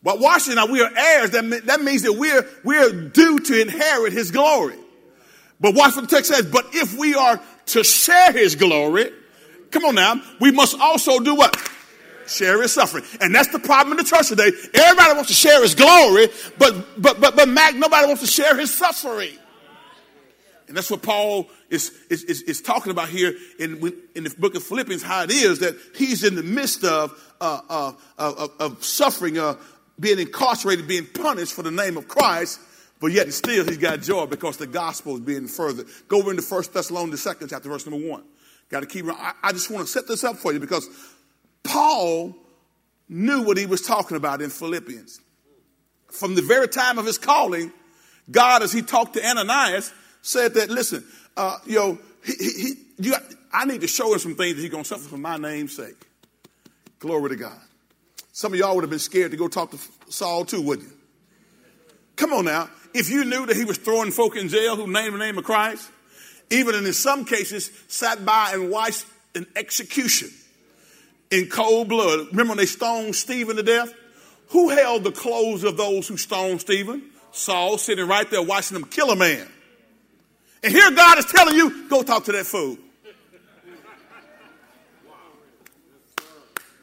But 0.02 0.20
watch 0.20 0.48
it 0.48 0.56
now, 0.56 0.68
we 0.68 0.82
are 0.82 0.92
heirs. 0.96 1.32
That, 1.32 1.64
that 1.66 1.82
means 1.82 2.04
that 2.04 2.14
we're, 2.14 2.48
we're 2.64 3.10
due 3.10 3.40
to 3.40 3.62
inherit 3.62 4.14
his 4.14 4.32
glory. 4.32 4.78
But 5.60 5.76
watch 5.76 5.98
what 5.98 6.10
the 6.10 6.16
text 6.16 6.32
says. 6.32 6.46
But 6.46 6.68
if 6.74 6.98
we 6.98 7.14
are 7.14 7.42
to 7.68 7.84
share 7.84 8.32
his 8.32 8.56
glory, 8.56 9.12
come 9.76 9.86
on 9.86 9.96
now, 9.96 10.22
we 10.40 10.52
must 10.52 10.80
also 10.80 11.20
do 11.20 11.36
what? 11.36 11.56
Share 12.28 12.62
his 12.62 12.74
suffering. 12.74 13.04
And 13.22 13.36
that's 13.36 13.50
the 13.50 13.60
problem 13.60 13.92
in 13.92 14.04
the 14.04 14.10
church 14.10 14.30
today. 14.30 14.52
Everybody 14.74 15.14
wants 15.14 15.28
to 15.28 15.36
share 15.36 15.62
his 15.62 15.76
glory, 15.76 16.28
but, 16.58 16.74
but, 16.98 17.20
but, 17.20 17.36
but 17.36 17.48
Mac, 17.50 17.76
nobody 17.76 18.08
wants 18.08 18.22
to 18.22 18.28
share 18.28 18.58
his 18.58 18.74
suffering. 18.74 19.38
And 20.68 20.76
that's 20.76 20.90
what 20.90 21.04
Paul 21.04 21.48
is, 21.70 21.92
is, 22.10 22.24
is, 22.24 22.42
is 22.44 22.62
talking 22.62 22.92
about 22.92 23.10
here 23.10 23.36
in, 23.60 23.94
in 24.16 24.24
the 24.24 24.34
book 24.40 24.56
of 24.56 24.64
Philippians, 24.64 25.04
how 25.04 25.24
it 25.24 25.32
is 25.32 25.60
that 25.60 25.76
he's 25.94 26.24
in 26.24 26.36
the 26.36 26.42
midst 26.42 26.84
of, 26.84 27.12
uh, 27.40 27.62
uh, 27.70 27.92
of, 28.18 28.52
of, 28.60 28.84
suffering, 28.84 29.38
uh, 29.38 29.56
being 30.00 30.18
incarcerated, 30.18 30.88
being 30.88 31.06
punished 31.06 31.54
for 31.54 31.62
the 31.62 31.70
name 31.70 31.98
of 31.98 32.08
Christ, 32.08 32.60
but 33.00 33.12
yet 33.12 33.32
still 33.34 33.66
he's 33.66 33.78
got 33.78 34.02
joy 34.02 34.26
because 34.26 34.58
the 34.58 34.66
gospel 34.66 35.16
is 35.16 35.20
being 35.20 35.48
furthered. 35.48 35.86
Go 36.08 36.18
over 36.18 36.32
into 36.32 36.42
First 36.42 36.74
Thessalonians, 36.74 37.12
the 37.12 37.18
second 37.30 37.50
chapter, 37.50 37.70
verse 37.70 37.86
number 37.86 38.10
one. 38.10 38.24
Got 38.70 38.82
to 38.82 38.86
keep. 38.88 39.06
I, 39.08 39.34
I 39.44 39.52
just 39.52 39.70
want 39.70 39.86
to 39.86 39.92
set 39.92 40.08
this 40.08 40.24
up 40.24 40.38
for 40.38 40.54
you 40.54 40.60
because 40.60 40.88
Paul 41.64 42.36
knew 43.08 43.44
what 43.44 43.58
he 43.58 43.66
was 43.66 43.82
talking 43.82 44.18
about 44.18 44.42
in 44.42 44.50
Philippians. 44.50 45.22
From 46.12 46.36
the 46.36 46.42
very 46.42 46.68
time 46.68 46.98
of 46.98 47.06
his 47.06 47.18
calling, 47.18 47.72
God, 48.32 48.64
as 48.64 48.72
he 48.72 48.82
talked 48.82 49.14
to 49.16 49.26
Ananias, 49.26 49.94
said 50.22 50.54
that, 50.56 50.70
listen, 50.70 51.04
uh, 51.38 51.58
yo, 51.66 52.00
he, 52.24 52.34
he, 52.34 52.74
you 52.98 53.12
got, 53.12 53.24
I 53.52 53.66
need 53.66 53.82
to 53.82 53.88
show 53.88 54.12
him 54.14 54.20
some 54.20 54.36
things 54.36 54.56
that 54.56 54.62
he's 54.62 54.72
going 54.72 54.84
to 54.84 54.88
suffer 54.88 55.08
for 55.08 55.18
my 55.18 55.38
name's 55.38 55.76
sake. 55.76 55.96
Glory 57.00 57.30
to 57.30 57.36
God. 57.36 57.60
Some 58.32 58.54
of 58.54 58.60
y'all 58.60 58.76
would 58.76 58.84
have 58.84 58.90
been 58.90 59.00
scared 59.00 59.32
to 59.32 59.38
go 59.38 59.48
talk 59.48 59.72
to 59.72 59.78
Saul 60.10 60.46
too, 60.46 60.62
wouldn't 60.62 60.88
you? 60.88 60.96
Come 62.16 62.34
on 62.34 62.46
now. 62.46 62.70
If 62.94 63.10
you 63.10 63.26
knew 63.26 63.46
that 63.46 63.56
he 63.56 63.66
was 63.66 63.78
throwing 63.78 64.12
folk 64.12 64.36
in 64.36 64.48
jail 64.48 64.76
who 64.76 64.88
named 64.88 65.14
the 65.14 65.20
name 65.20 65.38
of 65.38 65.44
Christ, 65.44 65.90
even 66.50 66.76
in 66.76 66.94
some 66.94 67.26
cases 67.26 67.72
sat 67.88 68.26
by 68.26 68.52
and 68.54 68.70
watched 68.70 69.06
an 69.34 69.48
execution 69.56 70.30
in 71.32 71.48
cold 71.48 71.90
blood. 71.90 72.28
Remember 72.32 72.52
when 72.52 72.58
they 72.58 72.66
stoned 72.66 73.16
Stephen 73.16 73.56
to 73.58 73.64
death? 73.64 73.94
Who 74.50 74.70
held 74.70 75.04
the 75.04 75.12
clothes 75.12 75.64
of 75.64 75.78
those 75.78 76.08
who 76.08 76.18
stoned 76.18 76.62
Stephen? 76.62 77.04
Saul 77.32 77.78
sitting 77.78 78.08
right 78.08 78.30
there 78.30 78.42
watching 78.42 78.76
them 78.80 78.88
kill 78.88 79.12
a 79.12 79.16
man. 79.16 79.48
And 80.64 80.72
here 80.72 80.90
God 80.92 81.18
is 81.18 81.26
telling 81.26 81.56
you, 81.56 81.88
go 81.90 82.04
talk 82.04 82.26
to 82.26 82.32
that 82.32 82.46
fool. 82.46 82.78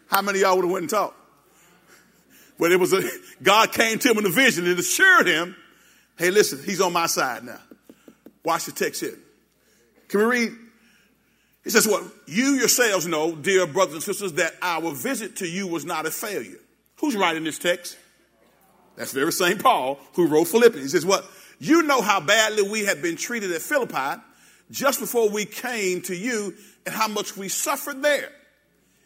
How 0.08 0.20
many 0.20 0.40
y'all 0.40 0.56
would 0.56 0.64
have 0.64 0.70
went 0.70 0.82
and 0.82 0.90
talked? 0.90 1.16
Well, 2.58 2.70
it 2.70 2.78
was 2.78 2.92
a, 2.92 3.02
God 3.42 3.72
came 3.72 3.98
to 3.98 4.10
him 4.10 4.18
in 4.18 4.26
a 4.26 4.30
vision 4.30 4.66
and 4.66 4.78
assured 4.78 5.26
him, 5.26 5.56
hey, 6.18 6.30
listen, 6.30 6.62
he's 6.62 6.80
on 6.80 6.92
my 6.92 7.06
side 7.06 7.44
now. 7.44 7.58
Watch 8.44 8.66
the 8.66 8.72
text 8.72 9.00
here. 9.00 9.18
Can 10.12 10.20
we 10.20 10.26
read 10.26 10.52
he 11.64 11.70
says, 11.70 11.86
Well, 11.86 12.10
you 12.26 12.54
yourselves 12.54 13.06
know, 13.06 13.34
dear 13.34 13.66
brothers 13.66 13.94
and 13.94 14.02
sisters, 14.02 14.34
that 14.34 14.54
our 14.60 14.92
visit 14.92 15.36
to 15.36 15.46
you 15.46 15.66
was 15.66 15.84
not 15.84 16.06
a 16.06 16.10
failure. 16.10 16.58
Who's 16.96 17.16
writing 17.16 17.44
this 17.44 17.58
text? 17.58 17.96
That's 18.96 19.12
very 19.12 19.32
same 19.32 19.58
Paul 19.58 19.98
who 20.14 20.26
wrote 20.26 20.48
Philippians. 20.48 20.92
He 20.92 20.98
says, 20.98 21.06
What? 21.06 21.24
You 21.58 21.82
know 21.82 22.02
how 22.02 22.20
badly 22.20 22.68
we 22.68 22.84
had 22.84 23.00
been 23.00 23.16
treated 23.16 23.52
at 23.52 23.62
Philippi 23.62 24.20
just 24.70 25.00
before 25.00 25.30
we 25.30 25.44
came 25.44 26.02
to 26.02 26.14
you 26.14 26.54
and 26.84 26.94
how 26.94 27.08
much 27.08 27.36
we 27.36 27.48
suffered 27.48 28.02
there. 28.02 28.30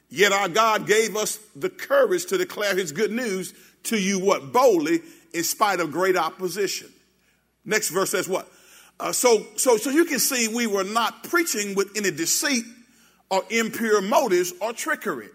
Yet 0.09 0.33
our 0.33 0.49
God 0.49 0.87
gave 0.87 1.15
us 1.17 1.39
the 1.55 1.69
courage 1.69 2.27
to 2.27 2.39
declare 2.39 2.75
his 2.75 2.93
good 2.93 3.13
news 3.13 3.53
to 3.85 3.99
you, 3.99 4.19
what? 4.19 4.53
Boldly, 4.53 5.03
in 5.35 5.45
spite 5.45 5.81
of 5.81 5.93
great 5.93 6.17
opposition. 6.17 6.89
Next 7.65 7.91
verse 7.91 8.11
says 8.11 8.29
what? 8.29 8.49
Uh, 8.99 9.13
so, 9.13 9.47
so, 9.57 9.77
so 9.77 9.91
you 9.91 10.07
can 10.07 10.19
see 10.19 10.49
we 10.49 10.67
were 10.67 10.85
not 10.85 11.25
preaching 11.25 11.75
with 11.75 11.97
any 11.97 12.11
deceit 12.11 12.65
or 13.31 13.43
impure 13.51 14.01
motives 14.01 14.53
or 14.61 14.73
trickery. 14.73 15.29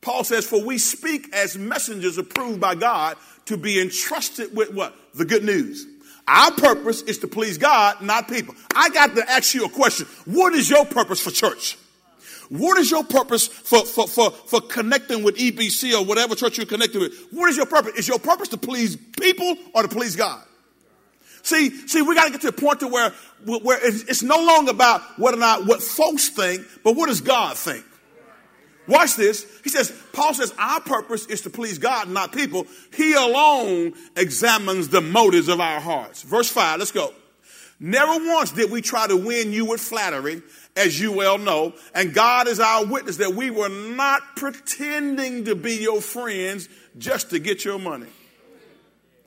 Paul 0.00 0.24
says, 0.24 0.46
For 0.46 0.62
we 0.62 0.78
speak 0.78 1.34
as 1.34 1.56
messengers 1.56 2.18
approved 2.18 2.60
by 2.60 2.74
God 2.74 3.16
to 3.46 3.56
be 3.56 3.80
entrusted 3.80 4.54
with 4.54 4.72
what? 4.72 4.94
The 5.14 5.24
good 5.24 5.44
news. 5.44 5.86
Our 6.28 6.52
purpose 6.52 7.02
is 7.02 7.18
to 7.18 7.28
please 7.28 7.58
God, 7.58 8.00
not 8.00 8.28
people. 8.28 8.54
I 8.74 8.90
got 8.90 9.16
to 9.16 9.28
ask 9.28 9.54
you 9.54 9.64
a 9.64 9.68
question. 9.68 10.06
What 10.24 10.52
is 10.54 10.70
your 10.70 10.84
purpose 10.84 11.20
for 11.20 11.30
church? 11.30 11.76
What 12.48 12.78
is 12.78 12.90
your 12.90 13.02
purpose 13.02 13.48
for, 13.48 13.84
for, 13.84 14.06
for, 14.06 14.30
for 14.30 14.60
connecting 14.60 15.22
with 15.22 15.36
EBC 15.36 15.98
or 15.98 16.04
whatever 16.04 16.34
church 16.34 16.58
you're 16.58 16.66
connected 16.66 17.00
with? 17.00 17.28
What 17.32 17.50
is 17.50 17.56
your 17.56 17.66
purpose? 17.66 17.94
Is 17.94 18.06
your 18.06 18.18
purpose 18.18 18.48
to 18.48 18.58
please 18.58 18.94
people 18.96 19.56
or 19.74 19.82
to 19.82 19.88
please 19.88 20.16
God? 20.16 20.42
See, 21.42 21.70
see, 21.88 22.02
we 22.02 22.14
got 22.14 22.26
to 22.26 22.30
get 22.30 22.40
to 22.42 22.48
a 22.48 22.52
point 22.52 22.80
to 22.80 22.88
where, 22.88 23.10
where 23.44 23.78
it's 23.82 24.22
no 24.22 24.36
longer 24.44 24.70
about 24.70 25.02
whether 25.18 25.36
or 25.36 25.40
not 25.40 25.66
what 25.66 25.82
folks 25.82 26.28
think, 26.28 26.64
but 26.84 26.96
what 26.96 27.08
does 27.08 27.20
God 27.20 27.56
think? 27.56 27.84
Watch 28.88 29.16
this. 29.16 29.46
He 29.62 29.70
says, 29.70 29.92
Paul 30.12 30.34
says, 30.34 30.52
our 30.58 30.80
purpose 30.80 31.26
is 31.26 31.42
to 31.42 31.50
please 31.50 31.78
God, 31.78 32.08
not 32.08 32.32
people. 32.32 32.66
He 32.94 33.14
alone 33.14 33.94
examines 34.16 34.88
the 34.88 35.00
motives 35.00 35.48
of 35.48 35.60
our 35.60 35.80
hearts. 35.80 36.22
Verse 36.22 36.48
5, 36.48 36.78
let's 36.78 36.92
go. 36.92 37.12
Never 37.78 38.12
once 38.28 38.52
did 38.52 38.70
we 38.70 38.80
try 38.80 39.08
to 39.08 39.16
win 39.16 39.52
you 39.52 39.64
with 39.64 39.80
flattery, 39.80 40.42
as 40.76 41.00
you 41.00 41.12
well 41.12 41.36
know, 41.36 41.74
and 41.94 42.14
God 42.14 42.48
is 42.48 42.60
our 42.60 42.86
witness 42.86 43.18
that 43.18 43.34
we 43.34 43.50
were 43.50 43.68
not 43.68 44.22
pretending 44.36 45.44
to 45.46 45.54
be 45.54 45.74
your 45.82 46.00
friends 46.00 46.68
just 46.96 47.30
to 47.30 47.38
get 47.38 47.64
your 47.64 47.78
money. 47.78 48.06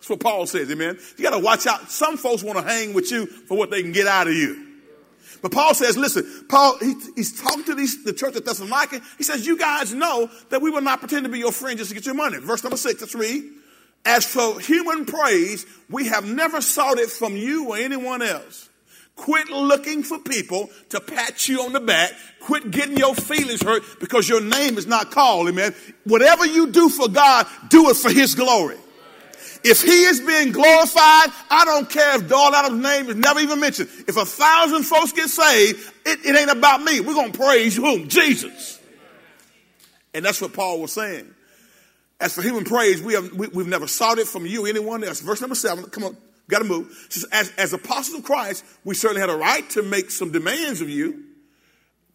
That's 0.05 0.11
what 0.11 0.19
Paul 0.19 0.45
says, 0.45 0.69
amen. 0.69 0.99
You 1.17 1.23
got 1.23 1.31
to 1.31 1.39
watch 1.39 1.65
out. 1.65 1.89
Some 1.89 2.17
folks 2.17 2.43
want 2.43 2.59
to 2.59 2.63
hang 2.63 2.93
with 2.93 3.11
you 3.11 3.25
for 3.25 3.57
what 3.57 3.71
they 3.71 3.81
can 3.81 3.91
get 3.91 4.05
out 4.05 4.27
of 4.27 4.35
you. 4.35 4.63
But 5.41 5.51
Paul 5.51 5.73
says, 5.73 5.97
listen, 5.97 6.45
Paul, 6.47 6.77
he, 6.77 6.93
he's 7.15 7.41
talking 7.41 7.63
to 7.63 7.73
these, 7.73 8.03
the 8.03 8.13
church 8.13 8.35
at 8.35 8.45
Thessalonica. 8.45 9.01
He 9.17 9.23
says, 9.23 9.47
you 9.47 9.57
guys 9.57 9.95
know 9.95 10.29
that 10.51 10.61
we 10.61 10.69
will 10.69 10.81
not 10.81 10.99
pretend 10.99 11.23
to 11.23 11.31
be 11.31 11.39
your 11.39 11.51
friend 11.51 11.79
just 11.79 11.89
to 11.89 11.95
get 11.95 12.05
your 12.05 12.13
money. 12.13 12.37
Verse 12.37 12.63
number 12.63 12.77
six, 12.77 13.01
let's 13.01 13.15
read. 13.15 13.45
As 14.05 14.31
for 14.31 14.59
human 14.59 15.05
praise, 15.05 15.65
we 15.89 16.05
have 16.05 16.23
never 16.23 16.61
sought 16.61 16.99
it 16.99 17.09
from 17.09 17.35
you 17.35 17.69
or 17.69 17.77
anyone 17.77 18.21
else. 18.21 18.69
Quit 19.15 19.49
looking 19.49 20.03
for 20.03 20.19
people 20.19 20.69
to 20.89 20.99
pat 20.99 21.49
you 21.49 21.63
on 21.63 21.73
the 21.73 21.79
back. 21.79 22.11
Quit 22.41 22.69
getting 22.69 22.95
your 22.95 23.15
feelings 23.15 23.63
hurt 23.63 23.81
because 23.99 24.29
your 24.29 24.41
name 24.41 24.77
is 24.77 24.85
not 24.85 25.09
called. 25.09 25.47
Amen. 25.47 25.73
Whatever 26.03 26.45
you 26.45 26.67
do 26.67 26.89
for 26.89 27.09
God, 27.09 27.47
do 27.69 27.89
it 27.89 27.95
for 27.95 28.11
His 28.11 28.35
glory. 28.35 28.77
If 29.67 29.81
He 29.81 30.03
is 30.03 30.19
being 30.19 30.51
glorified, 30.51 31.31
I 31.49 31.63
don't 31.65 31.89
care 31.89 32.17
if 32.17 32.29
Dawn 32.29 32.53
Adams' 32.53 32.83
name 32.83 33.09
is 33.09 33.15
never 33.15 33.39
even 33.39 33.59
mentioned. 33.59 33.89
If 34.07 34.15
a 34.15 34.23
thousand 34.23 34.83
folks 34.83 35.11
get 35.11 35.27
saved, 35.27 35.91
it, 36.05 36.23
it 36.23 36.37
ain't 36.37 36.51
about 36.51 36.83
me. 36.83 36.99
We're 36.99 37.15
going 37.15 37.31
to 37.31 37.37
praise 37.37 37.75
whom? 37.75 38.07
Jesus. 38.07 38.79
And 40.13 40.23
that's 40.23 40.39
what 40.39 40.53
Paul 40.53 40.81
was 40.81 40.93
saying. 40.93 41.33
As 42.19 42.35
for 42.35 42.43
human 42.43 42.63
praise, 42.63 43.01
we 43.01 43.15
have, 43.15 43.33
we, 43.33 43.47
have 43.47 43.67
never 43.67 43.87
sought 43.87 44.19
it 44.19 44.27
from 44.27 44.45
you, 44.45 44.67
anyone 44.67 45.03
else. 45.03 45.19
Verse 45.19 45.41
number 45.41 45.55
seven, 45.55 45.85
come 45.85 46.03
on, 46.03 46.15
got 46.47 46.59
to 46.59 46.65
move. 46.65 47.07
Says, 47.09 47.25
as, 47.31 47.51
as 47.57 47.73
apostles 47.73 48.19
of 48.19 48.23
Christ, 48.23 48.63
we 48.83 48.93
certainly 48.93 49.21
had 49.21 49.31
a 49.31 49.35
right 49.35 49.67
to 49.71 49.81
make 49.81 50.11
some 50.11 50.31
demands 50.31 50.79
of 50.79 50.89
you, 50.89 51.23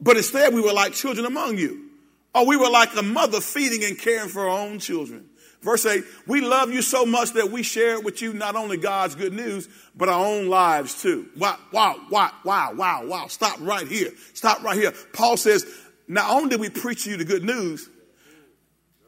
but 0.00 0.16
instead 0.16 0.54
we 0.54 0.60
were 0.60 0.72
like 0.72 0.92
children 0.92 1.26
among 1.26 1.58
you. 1.58 1.86
Or 2.32 2.46
we 2.46 2.56
were 2.56 2.70
like 2.70 2.94
a 2.96 3.02
mother 3.02 3.40
feeding 3.40 3.82
and 3.82 3.98
caring 3.98 4.28
for 4.28 4.42
her 4.42 4.48
own 4.48 4.78
children. 4.78 5.29
Verse 5.62 5.84
8, 5.84 6.04
we 6.26 6.40
love 6.40 6.72
you 6.72 6.80
so 6.80 7.04
much 7.04 7.32
that 7.34 7.50
we 7.50 7.62
share 7.62 8.00
with 8.00 8.22
you 8.22 8.32
not 8.32 8.56
only 8.56 8.78
God's 8.78 9.14
good 9.14 9.34
news, 9.34 9.68
but 9.94 10.08
our 10.08 10.24
own 10.24 10.48
lives 10.48 11.02
too. 11.02 11.28
Wow, 11.36 11.58
wow, 11.70 11.96
wow, 12.10 12.32
wow, 12.44 12.72
wow, 12.74 13.06
wow. 13.06 13.26
Stop 13.26 13.58
right 13.60 13.86
here. 13.86 14.10
Stop 14.32 14.62
right 14.62 14.78
here. 14.78 14.92
Paul 15.12 15.36
says, 15.36 15.66
not 16.08 16.30
only 16.30 16.50
did 16.50 16.60
we 16.60 16.70
preach 16.70 17.06
you 17.06 17.18
the 17.18 17.26
good 17.26 17.44
news, 17.44 17.90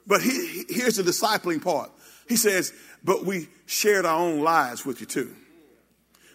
but 0.06 0.20
he, 0.20 0.64
here's 0.68 0.96
the 0.96 1.02
discipling 1.02 1.62
part. 1.62 1.90
He 2.28 2.36
says, 2.36 2.72
but 3.02 3.24
we 3.24 3.48
shared 3.64 4.04
our 4.04 4.18
own 4.18 4.40
lives 4.40 4.84
with 4.84 5.00
you 5.00 5.06
too. 5.06 5.34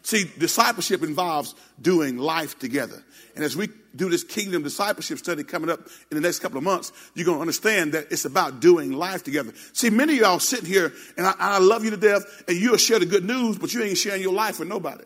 See, 0.01 0.23
discipleship 0.37 1.03
involves 1.03 1.53
doing 1.79 2.17
life 2.17 2.57
together. 2.57 3.03
And 3.35 3.43
as 3.43 3.55
we 3.55 3.69
do 3.97 4.09
this 4.09 4.23
kingdom 4.23 4.63
discipleship 4.63 5.17
study 5.17 5.43
coming 5.43 5.69
up 5.69 5.79
in 6.09 6.15
the 6.15 6.21
next 6.21 6.39
couple 6.39 6.57
of 6.57 6.63
months, 6.63 6.91
you're 7.13 7.25
going 7.25 7.37
to 7.37 7.41
understand 7.41 7.93
that 7.93 8.11
it's 8.11 8.25
about 8.25 8.59
doing 8.59 8.91
life 8.91 9.23
together. 9.23 9.53
See, 9.73 9.89
many 9.89 10.13
of 10.13 10.19
y'all 10.19 10.39
sitting 10.39 10.65
here, 10.65 10.93
and 11.17 11.27
I, 11.27 11.33
I 11.37 11.59
love 11.59 11.83
you 11.83 11.91
to 11.91 11.97
death, 11.97 12.43
and 12.47 12.57
you'll 12.57 12.77
share 12.77 12.99
the 12.99 13.05
good 13.05 13.25
news, 13.25 13.57
but 13.57 13.73
you 13.73 13.83
ain't 13.83 13.97
sharing 13.97 14.21
your 14.21 14.33
life 14.33 14.59
with 14.59 14.67
nobody. 14.67 15.03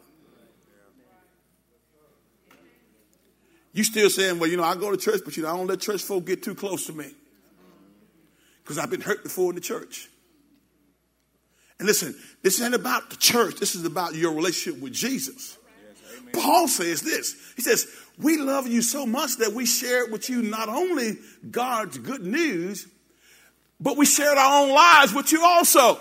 You 3.73 3.83
still 3.83 4.09
saying, 4.09 4.39
well, 4.39 4.49
you 4.49 4.57
know, 4.57 4.63
I 4.63 4.75
go 4.75 4.91
to 4.91 4.97
church, 4.97 5.21
but 5.23 5.37
you 5.37 5.43
know, 5.43 5.49
I 5.49 5.57
don't 5.57 5.67
let 5.67 5.79
church 5.79 6.03
folk 6.03 6.25
get 6.25 6.43
too 6.43 6.55
close 6.55 6.87
to 6.87 6.93
me 6.93 7.09
because 8.63 8.77
I've 8.77 8.89
been 8.89 9.01
hurt 9.01 9.23
before 9.23 9.51
in 9.51 9.55
the 9.55 9.61
church. 9.61 10.09
And 11.79 11.87
listen, 11.87 12.15
this 12.43 12.61
ain't 12.61 12.75
about 12.75 13.09
the 13.09 13.15
church. 13.15 13.55
This 13.55 13.73
is 13.73 13.85
about 13.85 14.13
your 14.13 14.33
relationship 14.33 14.81
with 14.81 14.93
Jesus. 14.93 15.57
Yes, 15.87 16.23
Paul 16.31 16.67
says 16.67 17.01
this. 17.01 17.35
He 17.55 17.63
says, 17.63 17.87
we 18.17 18.37
love 18.37 18.67
you 18.67 18.81
so 18.81 19.05
much 19.05 19.37
that 19.37 19.53
we 19.53 19.65
share 19.65 20.07
with 20.07 20.29
you 20.29 20.41
not 20.41 20.69
only 20.69 21.17
God's 21.49 21.97
good 21.97 22.23
news, 22.23 22.87
but 23.79 23.97
we 23.97 24.05
shared 24.05 24.37
our 24.37 24.63
own 24.63 24.73
lives 24.73 25.13
with 25.13 25.31
you 25.31 25.43
also. 25.43 25.99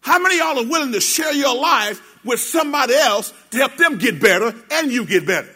How 0.00 0.18
many 0.18 0.38
of 0.38 0.46
y'all 0.46 0.64
are 0.64 0.68
willing 0.68 0.92
to 0.92 1.00
share 1.00 1.32
your 1.32 1.56
life 1.58 2.00
with 2.24 2.40
somebody 2.40 2.94
else 2.94 3.32
to 3.50 3.58
help 3.58 3.76
them 3.76 3.98
get 3.98 4.20
better 4.20 4.54
and 4.70 4.92
you 4.92 5.06
get 5.06 5.26
better? 5.26 5.48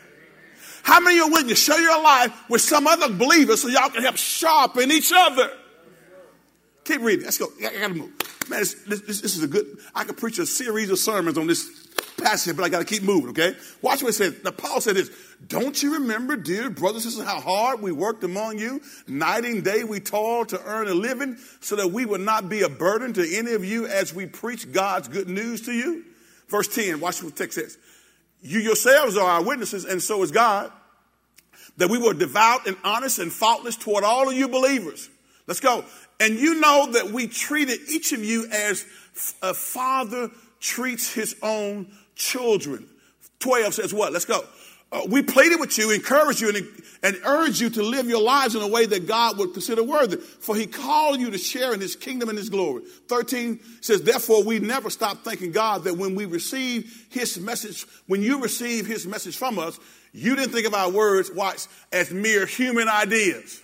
How 0.82 1.00
many 1.00 1.20
are 1.20 1.30
willing 1.30 1.48
to 1.48 1.54
share 1.54 1.80
your 1.80 2.02
life 2.02 2.32
with 2.48 2.60
some 2.60 2.86
other 2.86 3.12
believer 3.12 3.56
so 3.56 3.68
y'all 3.68 3.90
can 3.90 4.02
help 4.02 4.16
sharpen 4.16 4.90
each 4.90 5.12
other? 5.14 5.50
Keep 6.84 7.02
reading. 7.02 7.24
Let's 7.24 7.38
go. 7.38 7.46
I 7.58 7.72
gotta 7.72 7.94
move. 7.94 8.10
Man, 8.48 8.60
this, 8.60 8.74
this, 8.86 9.20
this, 9.20 9.36
is 9.36 9.44
a 9.44 9.46
good, 9.46 9.78
I 9.94 10.02
could 10.04 10.16
preach 10.16 10.38
a 10.38 10.46
series 10.46 10.90
of 10.90 10.98
sermons 10.98 11.38
on 11.38 11.46
this 11.46 11.81
but 12.22 12.64
I 12.64 12.68
gotta 12.68 12.84
keep 12.84 13.02
moving, 13.02 13.30
okay? 13.30 13.54
Watch 13.80 14.02
what 14.02 14.10
it 14.10 14.14
says. 14.14 14.34
Now, 14.44 14.50
Paul 14.50 14.80
said 14.80 14.96
this 14.96 15.10
Don't 15.46 15.82
you 15.82 15.94
remember, 15.94 16.36
dear 16.36 16.70
brothers 16.70 17.04
and 17.04 17.12
sisters, 17.12 17.26
how 17.26 17.40
hard 17.40 17.80
we 17.80 17.92
worked 17.92 18.24
among 18.24 18.58
you? 18.58 18.80
Night 19.06 19.44
and 19.44 19.64
day 19.64 19.84
we 19.84 20.00
toiled 20.00 20.50
to 20.50 20.62
earn 20.64 20.88
a 20.88 20.94
living 20.94 21.36
so 21.60 21.76
that 21.76 21.88
we 21.88 22.04
would 22.04 22.20
not 22.20 22.48
be 22.48 22.62
a 22.62 22.68
burden 22.68 23.12
to 23.14 23.36
any 23.36 23.52
of 23.52 23.64
you 23.64 23.86
as 23.86 24.14
we 24.14 24.26
preach 24.26 24.72
God's 24.72 25.08
good 25.08 25.28
news 25.28 25.62
to 25.62 25.72
you? 25.72 26.04
Verse 26.48 26.68
10, 26.68 27.00
watch 27.00 27.22
what 27.22 27.34
the 27.34 27.44
text 27.44 27.58
says. 27.58 27.78
You 28.42 28.60
yourselves 28.60 29.16
are 29.16 29.28
our 29.28 29.42
witnesses, 29.42 29.84
and 29.84 30.02
so 30.02 30.22
is 30.22 30.32
God, 30.32 30.72
that 31.76 31.88
we 31.88 31.98
were 31.98 32.12
devout 32.12 32.66
and 32.66 32.76
honest 32.84 33.18
and 33.18 33.32
faultless 33.32 33.76
toward 33.76 34.04
all 34.04 34.28
of 34.28 34.34
you 34.34 34.48
believers. 34.48 35.08
Let's 35.46 35.60
go. 35.60 35.84
And 36.20 36.38
you 36.38 36.60
know 36.60 36.92
that 36.92 37.10
we 37.10 37.26
treated 37.26 37.80
each 37.88 38.12
of 38.12 38.24
you 38.24 38.46
as 38.50 38.84
a 39.42 39.54
father 39.54 40.30
treats 40.60 41.12
his 41.12 41.36
own 41.42 41.90
children. 42.22 42.86
12 43.40 43.74
says 43.74 43.94
what? 43.94 44.12
Let's 44.12 44.24
go. 44.24 44.44
Uh, 44.92 45.02
we 45.08 45.22
pleaded 45.22 45.58
with 45.58 45.76
you, 45.78 45.90
encouraged 45.90 46.40
you, 46.40 46.50
and, 46.50 46.68
and 47.02 47.16
urged 47.24 47.60
you 47.60 47.70
to 47.70 47.82
live 47.82 48.06
your 48.06 48.20
lives 48.20 48.54
in 48.54 48.60
a 48.60 48.68
way 48.68 48.84
that 48.84 49.06
God 49.06 49.38
would 49.38 49.54
consider 49.54 49.82
worthy. 49.82 50.18
For 50.18 50.54
he 50.54 50.66
called 50.66 51.18
you 51.18 51.30
to 51.30 51.38
share 51.38 51.72
in 51.72 51.80
his 51.80 51.96
kingdom 51.96 52.28
and 52.28 52.36
his 52.36 52.50
glory. 52.50 52.82
13 53.08 53.58
says, 53.80 54.02
therefore, 54.02 54.44
we 54.44 54.58
never 54.58 54.90
stop 54.90 55.24
thanking 55.24 55.50
God 55.50 55.84
that 55.84 55.96
when 55.96 56.14
we 56.14 56.26
receive 56.26 57.06
his 57.10 57.40
message, 57.40 57.86
when 58.06 58.22
you 58.22 58.42
receive 58.42 58.86
his 58.86 59.06
message 59.06 59.36
from 59.36 59.58
us, 59.58 59.80
you 60.12 60.36
didn't 60.36 60.52
think 60.52 60.66
of 60.66 60.74
our 60.74 60.90
words, 60.90 61.30
watch, 61.32 61.66
as 61.90 62.10
mere 62.10 62.44
human 62.44 62.88
ideas 62.88 63.62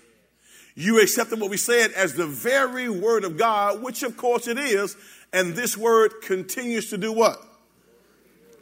you 0.78 1.02
accepted 1.02 1.40
what 1.40 1.50
we 1.50 1.56
said 1.56 1.90
as 1.90 2.14
the 2.14 2.24
very 2.24 2.88
word 2.88 3.24
of 3.24 3.36
God, 3.36 3.82
which 3.82 4.04
of 4.04 4.16
course 4.16 4.46
it 4.46 4.56
is. 4.58 4.96
And 5.32 5.56
this 5.56 5.76
word 5.76 6.22
continues 6.22 6.90
to 6.90 6.98
do 6.98 7.12
what? 7.12 7.42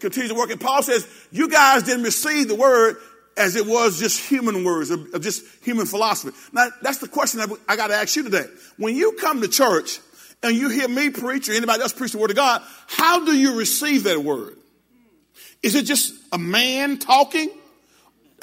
Continues 0.00 0.30
to 0.30 0.36
work. 0.36 0.50
And 0.50 0.60
Paul 0.60 0.82
says, 0.82 1.06
you 1.30 1.48
guys 1.48 1.82
didn't 1.82 2.04
receive 2.04 2.48
the 2.48 2.54
word 2.54 2.96
as 3.36 3.56
it 3.56 3.66
was 3.66 3.98
just 3.98 4.20
human 4.28 4.64
words 4.64 4.90
or 4.90 5.18
just 5.18 5.44
human 5.62 5.86
philosophy. 5.86 6.36
Now, 6.52 6.68
that's 6.82 6.98
the 6.98 7.08
question 7.08 7.40
that 7.40 7.50
I 7.68 7.76
got 7.76 7.88
to 7.88 7.94
ask 7.94 8.16
you 8.16 8.22
today. 8.22 8.44
When 8.78 8.94
you 8.94 9.12
come 9.12 9.42
to 9.42 9.48
church 9.48 10.00
and 10.42 10.56
you 10.56 10.68
hear 10.68 10.88
me 10.88 11.10
preach 11.10 11.48
or 11.48 11.52
anybody 11.52 11.82
else 11.82 11.92
preach 11.92 12.12
the 12.12 12.18
word 12.18 12.30
of 12.30 12.36
God, 12.36 12.62
how 12.86 13.24
do 13.24 13.36
you 13.36 13.56
receive 13.58 14.04
that 14.04 14.18
word? 14.18 14.56
Is 15.62 15.74
it 15.74 15.84
just 15.84 16.14
a 16.32 16.38
man 16.38 16.98
talking? 16.98 17.50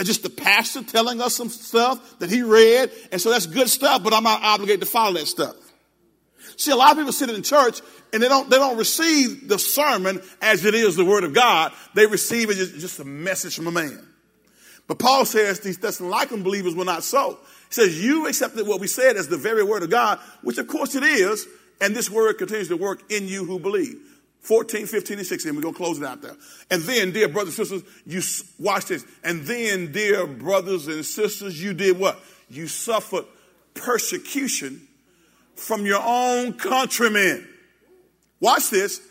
just 0.01 0.23
the 0.23 0.29
pastor 0.29 0.83
telling 0.83 1.21
us 1.21 1.35
some 1.35 1.49
stuff 1.49 2.19
that 2.19 2.29
he 2.29 2.41
read, 2.41 2.91
and 3.11 3.21
so 3.21 3.29
that's 3.29 3.45
good 3.45 3.69
stuff, 3.69 4.03
but 4.03 4.13
I'm 4.13 4.23
not 4.23 4.41
obligated 4.41 4.81
to 4.81 4.85
follow 4.85 5.13
that 5.13 5.27
stuff. 5.27 5.55
See, 6.57 6.71
a 6.71 6.75
lot 6.75 6.91
of 6.91 6.97
people 6.97 7.13
sit 7.13 7.29
in 7.29 7.43
church 7.43 7.81
and 8.11 8.21
they 8.21 8.27
don't, 8.27 8.49
they 8.49 8.57
don't 8.57 8.77
receive 8.77 9.47
the 9.47 9.57
sermon 9.57 10.21
as 10.41 10.65
it 10.65 10.75
is 10.75 10.95
the 10.95 11.05
word 11.05 11.23
of 11.23 11.33
God. 11.33 11.71
They 11.95 12.05
receive 12.05 12.49
it 12.49 12.55
just, 12.55 12.75
just 12.79 12.99
a 12.99 13.05
message 13.05 13.55
from 13.55 13.67
a 13.67 13.71
man. 13.71 14.07
But 14.87 14.99
Paul 14.99 15.25
says 15.25 15.59
these 15.59 15.77
Thessalonican 15.77 16.43
believers 16.43 16.75
were 16.75 16.85
not 16.85 17.03
so. 17.03 17.39
He 17.69 17.73
says, 17.73 18.03
you 18.03 18.27
accepted 18.27 18.67
what 18.67 18.79
we 18.79 18.87
said 18.87 19.15
as 19.15 19.27
the 19.27 19.37
very 19.37 19.63
word 19.63 19.83
of 19.83 19.89
God, 19.89 20.19
which 20.41 20.57
of 20.57 20.67
course 20.67 20.95
it 20.95 21.03
is, 21.03 21.47
and 21.81 21.95
this 21.95 22.09
word 22.09 22.37
continues 22.37 22.67
to 22.67 22.77
work 22.77 23.11
in 23.11 23.27
you 23.27 23.45
who 23.45 23.59
believe. 23.59 23.97
14, 24.41 24.87
15, 24.87 25.19
and 25.19 25.27
16. 25.27 25.55
We're 25.55 25.61
going 25.61 25.73
to 25.73 25.77
close 25.77 25.97
it 25.97 26.05
out 26.05 26.21
there. 26.21 26.35
And 26.69 26.81
then, 26.83 27.11
dear 27.11 27.29
brothers 27.29 27.57
and 27.57 27.67
sisters, 27.67 27.93
you 28.05 28.21
watch 28.59 28.87
this. 28.87 29.05
And 29.23 29.43
then, 29.43 29.93
dear 29.93 30.27
brothers 30.27 30.87
and 30.87 31.05
sisters, 31.05 31.63
you 31.63 31.73
did 31.73 31.97
what? 31.97 32.19
You 32.49 32.67
suffered 32.67 33.23
persecution 33.73 34.85
from 35.55 35.85
your 35.85 36.01
own 36.03 36.53
countrymen. 36.53 37.47
Watch 38.39 38.69
this. 38.69 39.01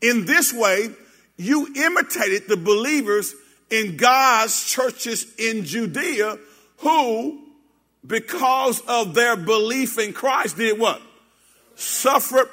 In 0.00 0.26
this 0.26 0.52
way, 0.52 0.90
you 1.36 1.72
imitated 1.74 2.48
the 2.48 2.56
believers 2.56 3.34
in 3.70 3.96
God's 3.96 4.64
churches 4.64 5.26
in 5.38 5.64
Judea 5.64 6.38
who, 6.78 7.42
because 8.06 8.80
of 8.86 9.14
their 9.14 9.36
belief 9.36 9.98
in 9.98 10.12
Christ, 10.12 10.56
did 10.56 10.78
what? 10.78 11.00
Suffered 11.74 12.48